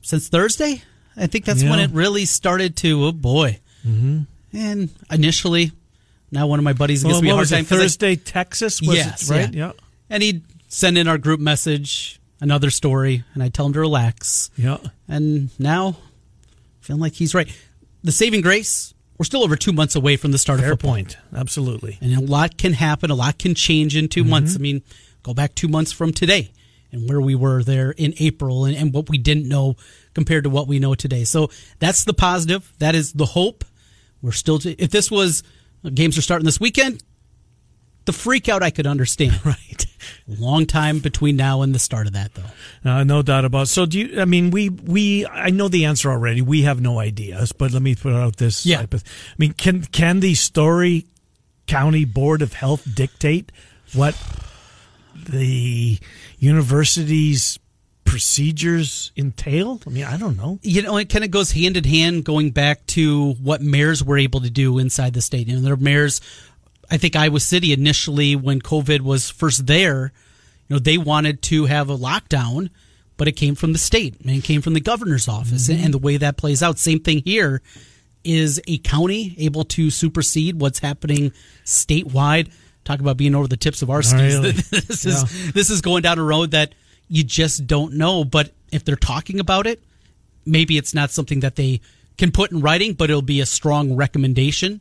since 0.00 0.28
Thursday, 0.28 0.82
I 1.16 1.26
think 1.26 1.44
that's 1.44 1.62
when 1.62 1.80
it 1.80 1.90
really 1.90 2.24
started 2.24 2.76
to, 2.78 3.06
oh 3.06 3.12
boy. 3.12 3.60
Mm-hmm. 3.86 4.22
And 4.56 4.90
initially, 5.10 5.72
now 6.34 6.46
one 6.46 6.58
of 6.58 6.64
my 6.64 6.72
buddies 6.74 7.02
gives 7.02 7.14
Well, 7.14 7.22
me 7.22 7.30
a 7.30 7.34
hard 7.34 7.48
time 7.48 7.64
'cause 7.64 7.78
I- 7.78 7.82
Thursday, 7.82 8.16
Texas? 8.16 8.82
Was 8.82 8.96
yes, 8.96 9.30
it, 9.30 9.32
right? 9.32 9.54
Yeah. 9.54 9.72
And 10.10 10.22
he'd 10.22 10.42
send 10.68 10.98
in 10.98 11.08
our 11.08 11.16
group 11.18 11.40
message, 11.40 12.20
another 12.40 12.68
story, 12.70 13.24
and 13.32 13.42
I'd 13.42 13.54
tell 13.54 13.66
him 13.66 13.72
to 13.74 13.80
relax. 13.80 14.50
Yeah. 14.56 14.78
And 15.08 15.48
now, 15.58 15.96
feeling 16.80 17.00
like 17.00 17.14
he's 17.14 17.34
right. 17.34 17.48
The 18.02 18.12
saving 18.12 18.42
grace, 18.42 18.92
we're 19.16 19.24
still 19.24 19.42
over 19.42 19.56
two 19.56 19.72
months 19.72 19.94
away 19.96 20.16
from 20.16 20.32
the 20.32 20.38
start 20.38 20.60
Fair 20.60 20.72
of 20.72 20.80
football. 20.80 20.90
point. 20.96 21.16
Absolutely. 21.34 21.96
And 22.00 22.12
a 22.14 22.20
lot 22.20 22.58
can 22.58 22.74
happen, 22.74 23.10
a 23.10 23.14
lot 23.14 23.38
can 23.38 23.54
change 23.54 23.96
in 23.96 24.08
2 24.08 24.22
Mm-hmm. 24.22 24.30
months. 24.30 24.54
I 24.56 24.58
mean, 24.58 24.82
go 25.22 25.32
back 25.32 25.54
two 25.54 25.68
months 25.68 25.92
from 25.92 26.12
today 26.12 26.50
and 26.92 27.08
where 27.08 27.20
we 27.20 27.34
were 27.34 27.62
there 27.64 27.92
in 27.92 28.12
April 28.18 28.64
and, 28.66 28.76
and 28.76 28.92
what 28.92 29.08
we 29.08 29.16
didn't 29.16 29.48
know 29.48 29.76
compared 30.12 30.44
to 30.44 30.50
what 30.50 30.68
we 30.68 30.78
know 30.78 30.94
today. 30.94 31.24
So 31.24 31.48
that's 31.78 32.04
the 32.04 32.12
positive. 32.14 32.72
That 32.78 32.94
is 32.94 33.12
the 33.12 33.26
hope. 33.26 33.64
We're 34.20 34.32
still, 34.32 34.58
to, 34.60 34.70
if 34.82 34.90
this 34.90 35.10
was, 35.10 35.42
games 35.92 36.16
are 36.18 36.22
starting 36.22 36.44
this 36.44 36.60
weekend, 36.60 37.02
the 38.04 38.12
freak 38.12 38.48
out 38.48 38.62
I 38.62 38.70
could 38.70 38.86
understand. 38.86 39.40
Right. 39.44 39.86
Long 40.28 40.66
time 40.66 40.98
between 40.98 41.36
now 41.36 41.62
and 41.62 41.74
the 41.74 41.78
start 41.78 42.06
of 42.06 42.12
that, 42.12 42.32
though. 42.34 42.90
Uh, 42.90 43.04
no 43.04 43.22
doubt 43.22 43.46
about. 43.46 43.62
It. 43.62 43.66
So 43.66 43.86
do 43.86 43.98
you? 43.98 44.20
I 44.20 44.26
mean, 44.26 44.50
we 44.50 44.68
we 44.68 45.26
I 45.26 45.48
know 45.48 45.68
the 45.68 45.86
answer 45.86 46.10
already. 46.10 46.42
We 46.42 46.62
have 46.62 46.80
no 46.80 46.98
ideas, 46.98 47.52
but 47.52 47.72
let 47.72 47.80
me 47.80 47.94
put 47.94 48.12
out 48.12 48.36
this. 48.36 48.66
Yeah. 48.66 48.82
hypoth- 48.82 49.04
I 49.06 49.34
mean, 49.38 49.52
can 49.54 49.82
can 49.82 50.20
the 50.20 50.34
Story 50.34 51.06
County 51.66 52.04
Board 52.04 52.42
of 52.42 52.52
Health 52.52 52.86
dictate 52.94 53.50
what 53.94 54.14
the 55.14 55.98
university's 56.38 57.58
procedures 58.14 59.10
entail? 59.16 59.80
I 59.84 59.90
mean, 59.90 60.04
I 60.04 60.16
don't 60.16 60.36
know. 60.36 60.60
You 60.62 60.82
know, 60.82 60.96
it 60.98 61.08
kind 61.08 61.24
of 61.24 61.32
goes 61.32 61.50
hand 61.50 61.76
in 61.76 61.82
hand 61.82 62.24
going 62.24 62.52
back 62.52 62.86
to 62.86 63.32
what 63.42 63.60
mayors 63.60 64.04
were 64.04 64.16
able 64.16 64.40
to 64.42 64.50
do 64.50 64.78
inside 64.78 65.14
the 65.14 65.20
stadium. 65.20 65.64
Their 65.64 65.74
mayors, 65.76 66.20
I 66.88 66.96
think 66.96 67.16
Iowa 67.16 67.40
City 67.40 67.72
initially, 67.72 68.36
when 68.36 68.60
COVID 68.60 69.00
was 69.00 69.30
first 69.30 69.66
there, 69.66 70.12
you 70.68 70.76
know, 70.76 70.78
they 70.78 70.96
wanted 70.96 71.42
to 71.42 71.64
have 71.64 71.90
a 71.90 71.98
lockdown, 71.98 72.70
but 73.16 73.26
it 73.26 73.32
came 73.32 73.56
from 73.56 73.72
the 73.72 73.80
state 73.80 74.20
and 74.20 74.30
it 74.30 74.44
came 74.44 74.62
from 74.62 74.74
the 74.74 74.80
governor's 74.80 75.26
office. 75.26 75.68
Mm-hmm. 75.68 75.84
And 75.84 75.92
the 75.92 75.98
way 75.98 76.16
that 76.16 76.36
plays 76.36 76.62
out, 76.62 76.78
same 76.78 77.00
thing 77.00 77.20
here. 77.24 77.62
Is 78.22 78.58
a 78.68 78.78
county 78.78 79.34
able 79.38 79.64
to 79.64 79.90
supersede 79.90 80.60
what's 80.60 80.78
happening 80.78 81.32
statewide? 81.64 82.50
Talk 82.84 83.00
about 83.00 83.16
being 83.16 83.34
over 83.34 83.48
the 83.48 83.56
tips 83.56 83.82
of 83.82 83.90
our 83.90 84.02
skis. 84.02 84.38
Really? 84.38 84.52
this 84.52 85.04
is 85.04 85.52
this 85.52 85.68
is 85.68 85.82
going 85.82 86.02
down 86.02 86.18
a 86.18 86.22
road 86.22 86.52
that 86.52 86.74
you 87.08 87.24
just 87.24 87.66
don't 87.66 87.94
know. 87.94 88.24
But 88.24 88.52
if 88.72 88.84
they're 88.84 88.96
talking 88.96 89.40
about 89.40 89.66
it, 89.66 89.82
maybe 90.46 90.76
it's 90.76 90.94
not 90.94 91.10
something 91.10 91.40
that 91.40 91.56
they 91.56 91.80
can 92.16 92.30
put 92.32 92.50
in 92.52 92.60
writing, 92.60 92.94
but 92.94 93.10
it'll 93.10 93.22
be 93.22 93.40
a 93.40 93.46
strong 93.46 93.96
recommendation 93.96 94.80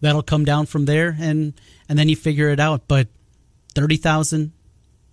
that'll 0.00 0.22
come 0.22 0.44
down 0.44 0.66
from 0.66 0.86
there, 0.86 1.16
and 1.18 1.52
and 1.88 1.98
then 1.98 2.08
you 2.08 2.16
figure 2.16 2.48
it 2.48 2.60
out. 2.60 2.88
But 2.88 3.08
thirty 3.74 3.96
thousand, 3.96 4.52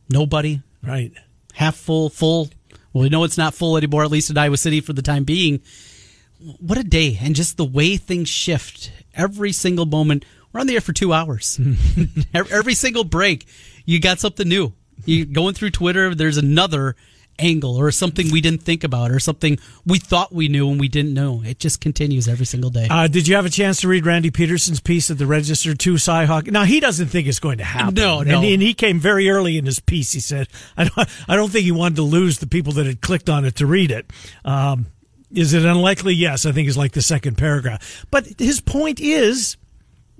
nobody, 0.10 0.62
Right. 0.84 1.12
half 1.54 1.76
full, 1.76 2.10
full. 2.10 2.50
Well, 2.94 3.04
we 3.04 3.10
know 3.10 3.24
it's 3.26 3.38
not 3.38 3.54
full 3.54 3.78
anymore, 3.78 4.04
at 4.04 4.12
least 4.12 4.30
in 4.30 4.38
Iowa 4.38 4.58
City 4.58 4.80
for 4.82 4.94
the 4.94 5.02
time 5.02 5.24
being. 5.24 5.62
What 6.60 6.78
a 6.78 6.84
day, 6.84 7.18
and 7.22 7.36
just 7.36 7.58
the 7.58 7.66
way 7.66 7.98
things 7.98 8.30
shift 8.30 8.92
every 9.16 9.52
single 9.52 9.86
moment. 9.86 10.24
We're 10.54 10.62
on 10.62 10.68
the 10.68 10.76
air 10.76 10.82
for 10.82 10.94
two 10.94 11.12
hours. 11.12 11.60
every, 12.34 12.52
every 12.54 12.74
single 12.76 13.04
break, 13.04 13.46
you 13.86 14.00
got 14.00 14.20
something 14.20 14.48
new. 14.48 14.74
You 15.08 15.26
going 15.26 15.54
through 15.54 15.72
Twitter, 15.72 16.14
there's 16.14 16.38
another 16.38 16.96
angle 17.40 17.76
or 17.76 17.92
something 17.92 18.32
we 18.32 18.42
didn't 18.42 18.64
think 18.64 18.84
about 18.84 19.12
or 19.12 19.20
something 19.20 19.60
we 19.86 20.00
thought 20.00 20.34
we 20.34 20.48
knew 20.48 20.70
and 20.70 20.80
we 20.80 20.88
didn't 20.88 21.14
know. 21.14 21.44
It 21.46 21.60
just 21.60 21.82
continues 21.82 22.28
every 22.28 22.46
single 22.46 22.70
day. 22.70 22.88
Uh, 22.90 23.08
did 23.08 23.28
you 23.28 23.36
have 23.36 23.46
a 23.46 23.50
chance 23.50 23.82
to 23.82 23.88
read 23.88 24.06
Randy 24.06 24.32
Peterson's 24.32 24.80
piece 24.80 25.12
at 25.12 25.18
the 25.18 25.28
Register 25.28 25.76
to 25.76 25.94
Cyhawk? 25.94 26.52
Now 26.52 26.64
he 26.64 26.80
doesn't 26.80 27.08
think 27.08 27.28
it's 27.28 27.40
going 27.40 27.60
to 27.60 27.64
happen. 27.64 27.94
No, 27.94 28.20
and, 28.20 28.30
no. 28.30 28.42
and 28.42 28.62
he 28.62 28.74
came 28.74 29.00
very 29.00 29.30
early 29.30 29.58
in 29.58 29.66
his 29.66 29.80
piece. 29.80 30.14
He 30.14 30.20
said, 30.20 30.48
"I 30.76 30.86
don't, 30.86 31.10
I 31.28 31.36
don't 31.36 31.52
think 31.52 31.66
he 31.66 31.72
wanted 31.72 31.98
to 31.98 32.04
lose 32.04 32.40
the 32.40 32.48
people 32.48 32.74
that 32.74 32.86
had 32.86 33.02
clicked 33.02 33.30
on 33.30 33.46
it 33.46 33.56
to 33.58 33.66
read 33.66 33.92
it." 33.92 34.12
Um, 34.44 34.88
is 35.32 35.54
it 35.54 35.66
unlikely? 35.66 36.14
Yes, 36.14 36.46
I 36.46 36.52
think 36.52 36.68
is 36.68 36.78
like 36.78 36.94
the 36.94 37.02
second 37.02 37.38
paragraph. 37.38 38.06
But 38.10 38.28
his 38.40 38.62
point 38.62 39.00
is, 39.00 39.58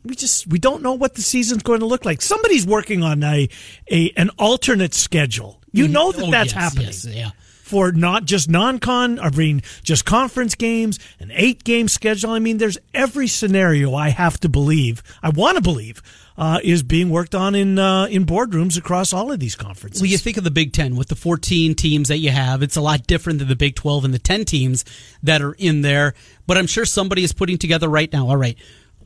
we 0.08 0.16
just 0.16 0.48
we 0.48 0.60
don't 0.60 0.82
know 0.82 0.94
what 0.94 1.16
the 1.16 1.22
season's 1.22 1.64
going 1.64 1.80
to 1.82 1.86
look 1.86 2.06
like. 2.06 2.22
Somebody's 2.22 2.66
working 2.66 3.04
on 3.04 3.24
a, 3.24 3.50
a 3.92 4.12
an 4.18 4.30
alternate 4.40 4.94
schedule. 4.94 5.62
You 5.72 5.88
know 5.88 6.12
that 6.12 6.24
Oh, 6.26 6.32
that's 6.32 6.54
yes, 6.54 6.64
happening 6.64 6.86
yes, 6.88 7.06
yeah. 7.06 7.32
for 7.62 7.92
not 7.92 8.26
just 8.26 8.50
non-con, 8.50 9.20
I 9.20 9.30
mean 9.30 9.62
just 9.84 10.06
conference 10.06 10.56
games, 10.56 10.98
an 11.20 11.32
eight-game 11.34 11.88
schedule. 11.88 12.32
I 12.32 12.40
mean, 12.40 12.58
there's 12.58 12.78
every 12.94 13.28
scenario 13.28 13.94
I 13.94 14.10
have 14.10 14.40
to 14.40 14.50
believe, 14.50 15.04
I 15.22 15.30
want 15.30 15.58
to 15.58 15.62
believe, 15.62 16.02
uh, 16.36 16.60
is 16.64 16.82
being 16.84 17.10
worked 17.10 17.36
on 17.36 17.54
in 17.54 17.78
uh, 17.78 18.06
in 18.06 18.26
boardrooms 18.26 18.78
across 18.78 19.12
all 19.14 19.32
of 19.32 19.40
these 19.40 19.56
conferences. 19.56 20.02
Well, 20.02 20.10
you 20.10 20.18
think 20.18 20.38
of 20.38 20.44
the 20.44 20.52
Big 20.52 20.72
Ten 20.74 20.96
with 20.96 21.10
the 21.10 21.16
14 21.16 21.76
teams 21.76 22.08
that 22.08 22.18
you 22.18 22.32
have. 22.32 22.64
It's 22.64 22.76
a 22.76 22.82
lot 22.82 23.06
different 23.06 23.40
than 23.40 23.48
the 23.50 23.56
Big 23.56 23.76
12 23.76 24.06
and 24.06 24.14
the 24.14 24.20
10 24.20 24.46
teams 24.46 24.84
that 25.22 25.42
are 25.42 25.54
in 25.54 25.82
there. 25.82 26.14
But 26.48 26.58
I'm 26.58 26.68
sure 26.68 26.86
somebody 26.86 27.24
is 27.24 27.34
putting 27.34 27.58
together 27.58 27.88
right 27.90 28.12
now. 28.14 28.30
All 28.30 28.38
right, 28.38 28.58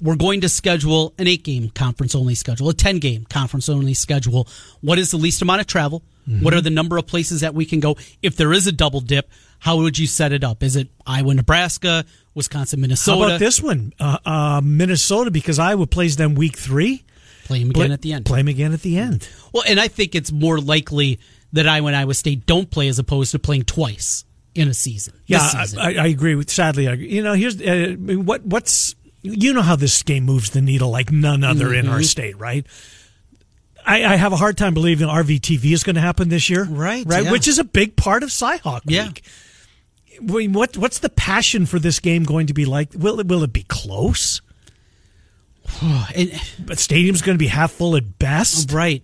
we're 0.01 0.15
going 0.15 0.41
to 0.41 0.49
schedule 0.49 1.13
an 1.17 1.27
eight 1.27 1.43
game 1.43 1.69
conference 1.69 2.15
only 2.15 2.35
schedule, 2.35 2.69
a 2.69 2.73
10 2.73 2.99
game 2.99 3.25
conference 3.25 3.69
only 3.69 3.93
schedule. 3.93 4.47
What 4.81 4.99
is 4.99 5.11
the 5.11 5.17
least 5.17 5.41
amount 5.41 5.61
of 5.61 5.67
travel? 5.67 6.01
Mm-hmm. 6.27 6.43
What 6.43 6.53
are 6.53 6.61
the 6.61 6.69
number 6.69 6.97
of 6.97 7.07
places 7.07 7.41
that 7.41 7.53
we 7.53 7.65
can 7.65 7.79
go? 7.79 7.97
If 8.21 8.35
there 8.35 8.53
is 8.53 8.67
a 8.67 8.71
double 8.71 8.99
dip, 8.99 9.29
how 9.59 9.77
would 9.77 9.97
you 9.97 10.07
set 10.07 10.33
it 10.33 10.43
up? 10.43 10.63
Is 10.63 10.75
it 10.75 10.89
Iowa, 11.05 11.33
Nebraska, 11.35 12.05
Wisconsin, 12.33 12.81
Minnesota? 12.81 13.17
How 13.17 13.25
about 13.27 13.39
this 13.39 13.61
one, 13.61 13.93
uh, 13.99 14.17
uh, 14.25 14.61
Minnesota, 14.63 15.31
because 15.31 15.59
Iowa 15.59 15.87
plays 15.87 16.15
them 16.15 16.35
week 16.35 16.57
three. 16.57 17.03
Play 17.45 17.59
them 17.59 17.69
again 17.71 17.91
at 17.91 18.01
the 18.01 18.13
end. 18.13 18.25
Play 18.25 18.39
them 18.39 18.47
again 18.47 18.73
at 18.73 18.81
the 18.81 18.97
end. 18.97 19.27
Well, 19.53 19.63
and 19.67 19.79
I 19.79 19.87
think 19.87 20.15
it's 20.15 20.31
more 20.31 20.59
likely 20.59 21.19
that 21.53 21.67
Iowa 21.67 21.87
and 21.87 21.95
Iowa 21.95 22.13
State 22.13 22.45
don't 22.45 22.69
play 22.69 22.87
as 22.87 22.97
opposed 22.97 23.31
to 23.31 23.39
playing 23.39 23.63
twice 23.63 24.25
in 24.55 24.67
a 24.67 24.73
season. 24.73 25.13
Yeah, 25.25 25.39
I, 25.41 25.63
season. 25.65 25.79
I, 25.79 25.95
I 25.95 26.07
agree 26.07 26.35
with. 26.35 26.49
Sadly, 26.49 26.87
I 26.87 26.93
agree. 26.93 27.09
You 27.09 27.23
know, 27.23 27.33
here's 27.33 27.61
uh, 27.61 27.95
what 27.97 28.45
what's 28.45 28.95
you 29.23 29.53
know 29.53 29.61
how 29.61 29.75
this 29.75 30.01
game 30.03 30.25
moves 30.25 30.49
the 30.51 30.61
needle 30.61 30.89
like 30.89 31.11
none 31.11 31.43
other 31.43 31.73
in 31.73 31.85
Mm-hmm. 31.85 31.93
our 31.93 32.03
state, 32.03 32.37
right? 32.39 32.65
I, 33.85 34.03
I 34.05 34.15
have 34.15 34.31
a 34.31 34.35
hard 34.35 34.57
time 34.57 34.73
believing 34.75 35.07
RVTV 35.07 35.71
is 35.73 35.83
going 35.83 35.95
to 35.95 36.01
happen 36.01 36.29
this 36.29 36.49
year, 36.49 36.65
Right, 36.65 37.03
Right, 37.05 37.23
yeah. 37.25 37.31
which 37.31 37.47
is 37.47 37.57
a 37.59 37.63
big 37.63 37.95
part 37.95 38.21
of 38.23 38.29
Cyhawk 38.29 38.81
Yeah. 38.85 39.07
Week. 39.07 39.23
I 40.19 40.23
mean, 40.23 40.53
what 40.53 40.77
what's 40.77 40.99
the 40.99 41.09
passion 41.09 41.65
for 41.65 41.79
this 41.79 41.99
game 41.99 42.23
going 42.23 42.45
to 42.47 42.53
be 42.53 42.65
like? 42.65 42.89
Will 42.93 43.19
it 43.19 43.27
will 43.27 43.43
it 43.43 43.53
be 43.53 43.63
close? 43.63 44.41
And- 46.15 46.31
But 46.59 46.79
stadium's 46.79 47.21
going 47.21 47.35
to 47.37 47.39
be 47.39 47.47
half 47.47 47.71
full 47.71 47.95
at 47.95 48.19
best. 48.19 48.71
right. 48.71 49.03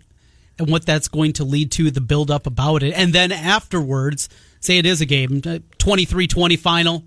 And 0.60 0.70
what 0.72 0.86
that's 0.88 1.08
going 1.08 1.34
to 1.34 1.44
lead 1.44 1.72
to, 1.74 1.92
the 1.92 2.02
build 2.02 2.32
up 2.32 2.48
about 2.48 2.82
it. 2.82 2.92
And 2.96 3.14
then 3.14 3.32
afterwards, 3.32 4.28
say 4.60 4.80
it 4.80 4.88
is 4.88 5.02
a 5.02 5.06
game, 5.06 5.40
23 5.78 6.26
20 6.28 6.56
final, 6.58 7.04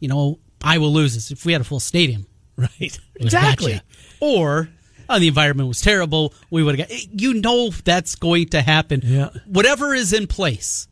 you 0.00 0.08
know, 0.08 0.38
Iowa 0.64 0.86
loses. 0.86 1.30
If 1.30 1.44
we 1.44 1.52
had 1.52 1.60
a 1.60 1.64
full 1.64 1.80
stadium, 1.80 2.26
Right, 2.56 2.98
exactly. 3.16 3.72
gotcha. 3.72 3.84
Or, 4.20 4.68
oh, 5.08 5.18
the 5.18 5.28
environment 5.28 5.68
was 5.68 5.80
terrible, 5.80 6.34
we 6.50 6.62
would 6.62 6.78
have 6.78 6.88
got, 6.88 7.20
you 7.20 7.34
know, 7.34 7.70
that's 7.70 8.14
going 8.16 8.48
to 8.50 8.60
happen. 8.62 9.00
Yeah. 9.02 9.30
Whatever 9.46 9.94
is 9.94 10.12
in 10.12 10.26
place. 10.26 10.86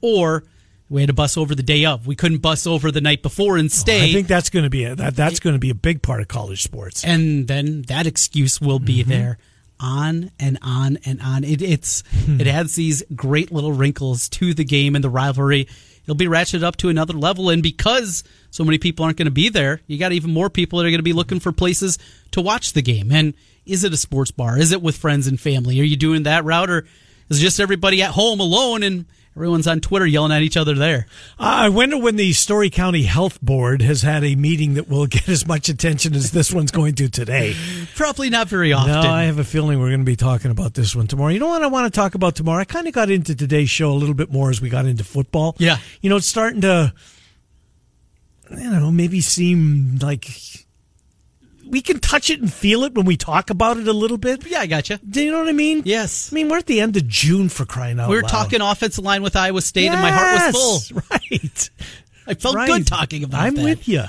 Or, 0.00 0.44
we 0.88 1.00
had 1.02 1.08
to 1.08 1.14
bus 1.14 1.36
over 1.36 1.54
the 1.54 1.62
day 1.62 1.84
of. 1.84 2.06
We 2.06 2.14
couldn't 2.16 2.38
bus 2.38 2.66
over 2.66 2.90
the 2.90 3.00
night 3.00 3.22
before 3.22 3.56
and 3.56 3.70
stay. 3.72 4.10
I 4.10 4.12
think 4.12 4.28
that's 4.28 4.50
going 4.50 4.64
to 4.64 4.70
be 4.70 4.84
a, 4.84 4.94
that 4.96 5.16
that's 5.16 5.40
going 5.40 5.54
to 5.54 5.58
be 5.60 5.70
a 5.70 5.74
big 5.74 6.02
part 6.02 6.20
of 6.20 6.28
college 6.28 6.62
sports. 6.62 7.04
and 7.04 7.48
then 7.48 7.82
that 7.82 8.06
excuse 8.06 8.60
will 8.60 8.78
be 8.78 9.00
Mm-hmm. 9.00 9.10
there 9.10 9.38
on 9.78 10.30
and 10.40 10.58
on 10.62 10.96
and 11.04 11.20
on 11.20 11.44
it, 11.44 11.60
it's 11.60 12.02
Hmm. 12.24 12.40
it 12.40 12.46
adds 12.46 12.76
these 12.76 13.02
great 13.14 13.52
little 13.52 13.72
wrinkles 13.72 14.28
to 14.30 14.54
the 14.54 14.64
game 14.64 14.94
and 14.94 15.04
the 15.04 15.10
rivalry 15.10 15.68
it'll 16.04 16.14
be 16.14 16.24
ratcheted 16.26 16.62
up 16.62 16.76
to 16.78 16.88
another 16.88 17.12
level 17.12 17.50
and 17.50 17.62
because 17.62 18.24
so 18.56 18.64
many 18.64 18.78
people 18.78 19.04
aren't 19.04 19.18
going 19.18 19.26
to 19.26 19.30
be 19.30 19.50
there 19.50 19.82
you 19.86 19.98
got 19.98 20.12
even 20.12 20.32
more 20.32 20.48
people 20.48 20.78
that 20.78 20.86
are 20.86 20.90
going 20.90 20.98
to 20.98 21.02
be 21.02 21.12
looking 21.12 21.38
for 21.40 21.52
places 21.52 21.98
to 22.30 22.40
watch 22.40 22.72
the 22.72 22.80
game 22.80 23.12
and 23.12 23.34
is 23.66 23.84
it 23.84 23.92
a 23.92 23.96
sports 23.98 24.30
bar 24.30 24.58
is 24.58 24.72
it 24.72 24.80
with 24.80 24.96
friends 24.96 25.26
and 25.26 25.38
family 25.38 25.78
are 25.78 25.84
you 25.84 25.96
doing 25.96 26.22
that 26.22 26.42
route 26.42 26.70
or 26.70 26.86
is 27.28 27.38
it 27.38 27.42
just 27.42 27.60
everybody 27.60 28.02
at 28.02 28.12
home 28.12 28.40
alone 28.40 28.82
and 28.82 29.04
everyone's 29.36 29.66
on 29.66 29.78
twitter 29.78 30.06
yelling 30.06 30.32
at 30.32 30.40
each 30.40 30.56
other 30.56 30.72
there 30.74 31.06
I 31.38 31.68
wonder 31.68 31.98
when 31.98 32.16
the 32.16 32.32
Story 32.32 32.70
County 32.70 33.02
Health 33.02 33.42
Board 33.42 33.82
has 33.82 34.00
had 34.00 34.24
a 34.24 34.34
meeting 34.36 34.74
that 34.74 34.88
will 34.88 35.06
get 35.18 35.28
as 35.28 35.46
much 35.46 35.68
attention 35.68 36.14
as 36.14 36.30
this 36.30 36.50
one's 36.50 36.70
going 36.70 36.94
to 36.94 37.10
today. 37.10 37.54
probably 37.94 38.30
not 38.30 38.48
very 38.48 38.72
often 38.72 38.92
No, 38.92 39.00
I 39.02 39.24
have 39.24 39.38
a 39.38 39.44
feeling 39.44 39.78
we're 39.78 39.88
going 39.88 40.00
to 40.00 40.06
be 40.06 40.16
talking 40.16 40.50
about 40.50 40.72
this 40.72 40.96
one 40.96 41.06
tomorrow. 41.06 41.28
You 41.28 41.40
know 41.40 41.48
what 41.48 41.62
I 41.62 41.66
want 41.66 41.92
to 41.92 41.94
talk 41.94 42.14
about 42.14 42.36
tomorrow? 42.36 42.60
I 42.60 42.64
kind 42.64 42.86
of 42.86 42.94
got 42.94 43.10
into 43.10 43.34
today's 43.34 43.68
show 43.68 43.90
a 43.90 43.98
little 44.00 44.14
bit 44.14 44.32
more 44.32 44.48
as 44.48 44.62
we 44.62 44.70
got 44.70 44.86
into 44.86 45.04
football. 45.04 45.56
Yeah. 45.58 45.76
You 46.00 46.08
know, 46.08 46.16
it's 46.16 46.26
starting 46.26 46.62
to, 46.62 46.94
I 48.50 48.54
don't 48.54 48.80
know, 48.80 48.92
maybe 48.92 49.20
seem 49.20 49.98
like 50.00 50.28
we 51.68 51.80
can 51.80 51.98
touch 51.98 52.30
it 52.30 52.40
and 52.40 52.52
feel 52.52 52.84
it 52.84 52.94
when 52.94 53.04
we 53.06 53.16
talk 53.16 53.50
about 53.50 53.76
it 53.76 53.88
a 53.88 53.92
little 53.92 54.18
bit. 54.18 54.46
yeah 54.46 54.60
i 54.60 54.66
gotcha 54.66 55.00
Do 55.08 55.20
you 55.22 55.32
know 55.32 55.40
what 55.40 55.48
I 55.48 55.52
mean? 55.52 55.82
Yes. 55.84 56.32
I 56.32 56.34
mean, 56.36 56.48
we're 56.48 56.58
at 56.58 56.66
the 56.66 56.80
end 56.80 56.96
of 56.96 57.08
June 57.08 57.48
for 57.48 57.64
crying 57.64 57.98
out 57.98 58.08
we 58.08 58.14
were 58.16 58.22
loud. 58.22 58.28
talking 58.30 58.60
offensive 58.60 59.04
line 59.04 59.22
with 59.22 59.34
iowa 59.34 59.60
state 59.60 59.88
and 59.90 60.00
my 60.00 60.10
heart 60.12 60.54
was 60.54 60.88
full 60.88 61.02
Right. 61.10 61.70
I 62.26 62.34
felt 62.34 62.54
Right. 62.54 62.68
good 62.68 62.86
talking 62.86 63.24
about 63.24 63.40
I'm 63.40 63.54
that. 63.56 63.64
with 63.64 63.88
you. 63.88 64.04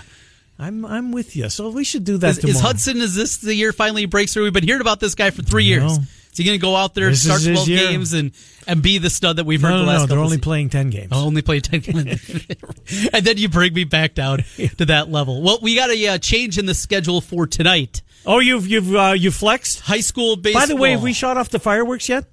I'm 0.60 0.86
I'm 0.86 1.12
with 1.12 1.36
you. 1.36 1.50
So 1.50 1.70
we 1.70 1.84
should 1.84 2.04
do 2.04 2.18
that 2.18 2.30
Is, 2.30 2.38
tomorrow. 2.40 2.56
is 2.58 2.62
Hudson? 2.62 2.98
Is 2.98 3.14
this 3.14 3.38
the 3.38 3.54
year 3.54 3.72
finally 3.74 4.06
breaks 4.08 4.34
through? 4.34 4.44
We've 4.44 4.54
been 4.54 4.64
hearing 4.64 4.82
about 4.82 5.00
this 5.00 5.14
guy 5.14 5.30
for 5.30 5.44
three 5.44 5.66
years. 5.66 6.00
Is 6.38 6.44
he 6.44 6.44
going 6.46 6.60
to 6.60 6.62
go 6.62 6.76
out 6.76 6.94
there, 6.94 7.10
This 7.10 7.24
start 7.24 7.42
is 7.42 7.48
twelve 7.48 7.68
year. 7.68 7.88
games, 7.90 8.14
and 8.14 8.32
and 8.68 8.80
be 8.84 9.00
the 9.00 9.10
stud 9.10 9.38
that 9.38 9.48
we've 9.48 9.60
No, 9.60 9.70
heard 9.70 9.74
no, 9.74 9.80
the 9.80 9.86
no. 9.86 9.92
last? 9.92 10.00
They're 10.02 10.18
couple 10.18 10.26
only 10.26 10.38
playing 10.38 10.70
ten 10.70 10.92
games. 10.92 11.10
Oh, 11.12 11.26
only 11.26 11.42
play 11.42 11.60
ten 11.62 11.80
games, 11.80 11.96
and 13.12 13.26
then 13.26 13.38
you 13.38 13.50
bring 13.50 13.74
me 13.74 13.86
back 13.86 14.14
down 14.14 14.44
to 14.78 14.86
that 14.86 15.10
level. 15.10 15.42
Well, 15.42 15.58
we 15.64 15.76
got 15.76 15.90
a 15.90 16.08
uh, 16.10 16.18
change 16.20 16.60
in 16.60 16.68
the 16.68 16.76
schedule 16.76 17.22
for 17.22 17.48
tonight. 17.48 18.04
Oh, 18.24 18.38
you've 18.38 18.68
you've 18.68 18.94
uh, 18.96 19.16
you 19.18 19.32
flexed. 19.32 19.80
High 19.80 20.02
school 20.02 20.36
baseball. 20.36 20.62
By 20.62 20.68
the 20.68 20.76
way, 20.76 20.92
have 20.92 21.02
we 21.02 21.14
shot 21.14 21.38
off 21.38 21.50
the 21.50 21.60
fireworks 21.60 22.08
yet? 22.08 22.26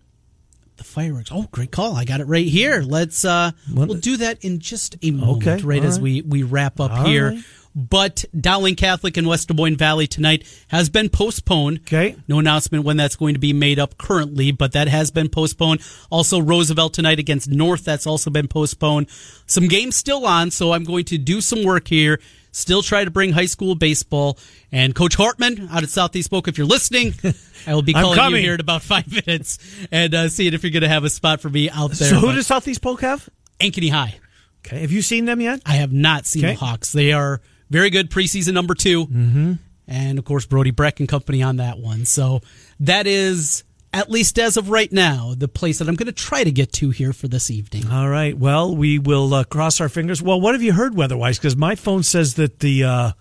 the 0.77 0.85
fireworks. 0.85 1.31
Oh, 1.33 1.47
great 1.53 1.71
call! 1.71 1.95
I 1.97 2.05
got 2.05 2.21
it 2.21 2.25
right 2.27 2.47
here. 2.47 2.83
Let's 2.83 3.25
uh, 3.25 3.53
we'll 3.73 3.95
do 3.95 4.17
that 4.19 4.45
in 4.45 4.59
just 4.59 4.97
a 5.03 5.13
moment, 5.13 5.47
Okay, 5.47 5.63
right 5.65 5.81
all 5.81 5.87
as 5.87 5.99
we 6.01 6.21
we 6.23 6.43
wrap 6.43 6.79
up 6.81 6.91
All 6.91 7.05
here. 7.07 7.31
right. 7.31 7.45
But 7.75 8.25
Dowling 8.39 8.77
Catholic 8.77 9.19
in 9.19 9.27
West 9.27 9.49
Des 9.49 9.55
Moines 9.55 9.77
Valley 9.77 10.07
tonight 10.07 10.45
has 10.69 10.89
been 10.89 11.09
postponed. 11.09 11.81
Okay. 11.81 12.15
No 12.29 12.39
announcement 12.39 12.85
when 12.85 12.97
that's 12.97 13.17
going 13.17 13.35
to 13.35 13.41
be 13.41 13.53
made 13.53 13.81
up 13.81 13.99
currently, 13.99 14.53
but 14.53 14.73
that 14.73 14.87
has 14.87 15.11
been 15.11 15.29
postponed. 15.29 15.81
Also, 16.09 16.41
Roosevelt 16.41 16.95
tonight 16.95 17.19
against 17.19 17.49
North, 17.51 17.85
that's 17.85 18.07
also 18.07 18.31
been 18.31 18.47
postponed. 18.47 19.09
Some 19.47 19.67
games 19.67 19.97
still 19.97 20.25
on, 20.25 20.53
so 20.53 20.73
I'm 20.73 20.85
going 20.85 21.05
to 21.07 21.19
do 21.19 21.41
some 21.41 21.65
work 21.65 21.89
here. 21.89 22.21
Still 22.53 22.83
try 22.83 23.05
to 23.05 23.11
bring 23.11 23.33
high 23.33 23.47
school 23.47 23.75
baseball. 23.75 24.39
And 24.71 24.95
Coach 24.95 25.17
Hartman 25.17 25.69
out 25.73 25.83
at 25.83 25.89
Southeast 25.89 26.31
Polk, 26.31 26.47
if 26.47 26.57
you're 26.57 26.69
listening, 26.69 27.15
I 27.67 27.75
will 27.75 27.83
be 27.83 27.93
calling 27.93 28.31
you 28.31 28.37
here 28.37 28.55
in 28.55 28.61
about 28.61 28.83
five 28.83 29.11
minutes 29.27 29.59
and 29.91 30.15
uh, 30.15 30.29
seeing 30.29 30.55
if 30.55 30.63
you're 30.63 30.71
going 30.71 30.83
to 30.83 30.89
have 30.89 31.03
a 31.03 31.11
spot 31.11 31.41
for 31.41 31.49
me 31.49 31.69
out 31.71 31.91
there. 31.91 32.11
So 32.11 32.17
who 32.17 32.27
But 32.29 32.35
does 32.37 32.47
Southeast 32.47 32.81
Polk 32.83 33.01
have? 33.01 33.29
Ankeny 33.59 33.91
High. 33.91 34.21
Okay. 34.65 34.81
Have 34.83 34.93
you 34.93 35.03
seen 35.03 35.25
them 35.25 35.41
yet? 35.41 35.61
I 35.67 35.73
have 35.75 35.93
not 35.93 36.27
seen 36.27 36.45
Okay. 36.45 36.55
the 36.55 36.61
Hawks. 36.61 36.93
They 36.93 37.13
are 37.13 37.41
very 37.75 37.91
good 37.91 38.09
preseason 38.09 38.55
number 38.55 38.75
2 38.75 39.07
Mm-hmm. 39.07 39.53
And 39.87 40.19
of 40.19 40.25
course, 40.25 40.47
Brody 40.47 40.71
Breck 40.71 41.01
and 41.01 41.09
company 41.09 41.43
on 41.43 41.57
that 41.57 41.79
one. 41.79 42.07
So 42.07 42.41
that 42.81 43.07
is, 43.07 43.65
at 43.93 44.11
least 44.11 44.39
as 44.39 44.57
of 44.57 44.71
right 44.71 44.91
now, 44.91 45.35
the 45.37 45.49
place 45.49 45.79
that 45.79 45.89
I'm 45.89 45.95
going 45.95 46.07
to 46.07 46.13
try 46.13 46.43
to 46.43 46.51
get 46.51 46.73
to 46.75 46.89
here 46.89 47.13
for 47.13 47.29
this 47.29 47.51
evening. 47.51 47.91
All 47.91 48.09
right. 48.09 48.37
Well, 48.37 48.75
we 48.75 48.99
will 48.99 49.35
uh, 49.35 49.45
cross 49.45 49.83
our 49.83 49.91
fingers. 49.91 50.23
Well, 50.23 50.41
what 50.41 50.55
have 50.55 50.63
you 50.63 50.73
heard 50.73 50.95
weather-wise? 50.95 51.39
Because 51.39 51.55
my 51.55 51.75
phone 51.75 52.03
says 52.03 52.35
that 52.35 52.61
the 52.61 52.85
uh, 52.85 53.13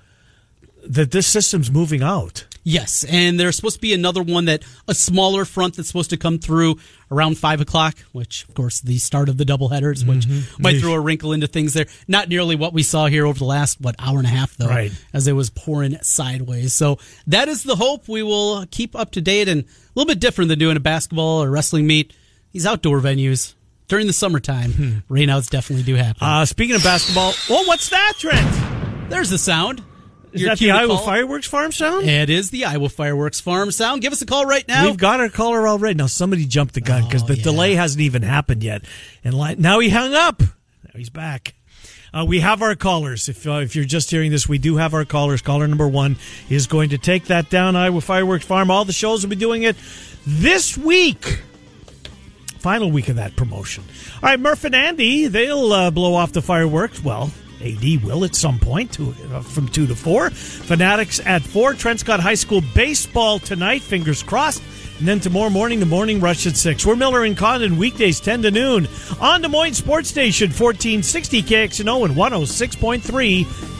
that 0.87 1.11
this 1.11 1.27
system's 1.27 1.69
moving 1.69 2.01
out. 2.01 2.45
Yes, 2.65 3.03
and 3.03 3.37
there's 3.39 3.57
supposed 3.57 3.75
to 3.75 3.81
be 3.81 3.93
another 3.93 4.23
one 4.23 4.45
that 4.45 4.63
a 4.87 4.93
smaller 4.93 5.43
front 5.43 5.75
that's 5.75 5.89
supposed 5.89 6.11
to 6.11 6.17
come 6.17 6.39
through 6.39 6.77
around 7.11 7.37
five 7.37 7.59
o'clock, 7.59 7.95
which 8.13 8.45
of 8.47 8.55
course 8.55 8.79
the 8.79 8.97
start 8.99 9.27
of 9.27 9.37
the 9.37 9.43
doubleheaders, 9.43 10.07
which 10.07 10.25
might 10.59 10.79
throw 10.79 10.93
a 10.93 10.99
wrinkle 10.99 11.33
into 11.33 11.45
things 11.47 11.73
there. 11.73 11.87
Not 12.07 12.29
nearly 12.29 12.55
what 12.55 12.71
we 12.73 12.81
saw 12.81 13.07
here 13.07 13.25
over 13.27 13.37
the 13.37 13.43
last 13.45 13.81
what 13.81 13.95
hour 13.99 14.17
and 14.17 14.25
a 14.25 14.29
half 14.29 14.55
though, 14.55 14.67
Right. 14.69 14.91
as 15.13 15.27
it 15.27 15.33
was 15.33 15.49
pouring 15.49 15.97
sideways. 16.01 16.73
So 16.73 16.99
that 17.27 17.49
is 17.49 17.63
the 17.63 17.75
hope. 17.75 18.07
We 18.07 18.23
will 18.23 18.65
keep 18.71 18.95
up 18.95 19.11
to 19.11 19.21
date 19.21 19.49
and 19.49 19.63
a 19.63 19.65
little 19.95 20.07
bit 20.07 20.19
different 20.21 20.47
than 20.47 20.57
doing 20.59 20.77
a 20.77 20.81
basketball 20.81 21.43
or 21.43 21.51
wrestling 21.51 21.85
meet. 21.85 22.13
These 22.53 22.65
outdoor 22.65 22.99
venues 23.01 23.55
during 23.89 24.07
the 24.07 24.13
summertime, 24.13 25.03
rainouts 25.09 25.49
definitely 25.49 25.83
do 25.83 25.95
happen. 25.95 26.25
Uh, 26.25 26.45
speaking 26.45 26.75
of 26.77 26.83
basketball, 26.83 27.33
oh, 27.49 27.63
what's 27.67 27.89
that, 27.89 28.13
Trent? 28.17 29.09
There's 29.09 29.29
the 29.29 29.37
sound. 29.37 29.83
Is 30.33 30.43
that 30.45 30.57
the 30.59 30.71
Iowa 30.71 30.95
call. 30.95 31.05
Fireworks 31.05 31.47
Farm 31.47 31.71
sound? 31.71 32.07
It 32.07 32.29
is 32.29 32.49
the 32.49 32.65
Iowa 32.65 32.89
Fireworks 32.89 33.39
Farm 33.39 33.71
sound. 33.71 34.01
Give 34.01 34.11
us 34.11 34.21
a 34.21 34.25
call 34.25 34.45
right 34.45 34.67
now. 34.67 34.85
We've 34.85 34.97
got 34.97 35.19
our 35.19 35.29
caller 35.29 35.67
already. 35.67 35.95
Now 35.95 36.07
somebody 36.07 36.45
jumped 36.45 36.73
the 36.73 36.81
gun 36.81 37.03
because 37.05 37.23
Oh, 37.23 37.27
the 37.27 37.37
yeah. 37.37 37.43
delay 37.43 37.75
hasn't 37.75 38.01
even 38.01 38.21
happened 38.23 38.63
yet, 38.63 38.83
and 39.23 39.35
now 39.59 39.79
he 39.79 39.89
hung 39.89 40.13
up. 40.13 40.41
Now 40.41 40.95
he's 40.95 41.09
back. 41.09 41.53
Uh, 42.15 42.25
we 42.25 42.41
have 42.41 42.61
our 42.61 42.75
callers. 42.75 43.27
If 43.29 43.47
uh, 43.47 43.53
if 43.61 43.75
you're 43.75 43.85
just 43.85 44.11
hearing 44.11 44.29
this, 44.31 44.47
we 44.47 44.57
do 44.59 44.75
have 44.77 44.93
our 44.93 45.05
callers. 45.05 45.41
Caller 45.41 45.67
number 45.67 45.87
one 45.87 46.17
is 46.49 46.67
going 46.67 46.89
to 46.89 46.97
take 46.99 47.25
that 47.25 47.49
down. 47.49 47.75
Iowa 47.75 48.01
Fireworks 48.01 48.45
Farm. 48.45 48.69
All 48.69 48.85
the 48.85 48.93
shows 48.93 49.23
will 49.23 49.31
be 49.31 49.35
doing 49.35 49.63
it 49.63 49.75
this 50.25 50.77
week. 50.77 51.41
Final 52.59 52.91
week 52.91 53.09
of 53.09 53.17
that 53.17 53.35
promotion. 53.35 53.83
All 54.15 54.29
right, 54.29 54.39
Murph 54.39 54.63
and 54.63 54.73
Andy, 54.75 55.27
they'll 55.27 55.73
uh, 55.73 55.91
blow 55.91 56.13
off 56.13 56.31
the 56.31 56.41
fireworks. 56.41 57.03
Well, 57.03 57.31
AD 57.63 58.03
will 58.03 58.25
at 58.25 58.35
some 58.35 58.59
point 58.59 58.91
to, 58.93 59.15
uh, 59.33 59.41
from 59.41 59.67
2 59.67 59.87
to 59.87 59.95
4. 59.95 60.29
Fanatics 60.29 61.19
at 61.25 61.41
4. 61.41 61.73
Trent 61.73 61.99
Scott 61.99 62.19
High 62.19 62.35
School 62.35 62.61
baseball 62.73 63.39
tonight, 63.39 63.81
fingers 63.81 64.21
crossed. 64.21 64.61
And 64.99 65.07
then 65.07 65.19
tomorrow 65.19 65.49
morning, 65.49 65.79
the 65.79 65.85
morning 65.85 66.19
rush 66.19 66.45
at 66.45 66.55
6. 66.55 66.85
We're 66.85 66.95
Miller 66.95 67.23
and 67.23 67.35
Condon, 67.35 67.77
weekdays 67.77 68.19
10 68.19 68.43
to 68.43 68.51
noon 68.51 68.87
on 69.19 69.41
Des 69.41 69.47
Moines 69.47 69.73
Sports 69.73 70.09
Station, 70.09 70.49
1460 70.49 71.41
KXNO 71.43 72.05
and 72.05 72.15
106.3 72.15 73.71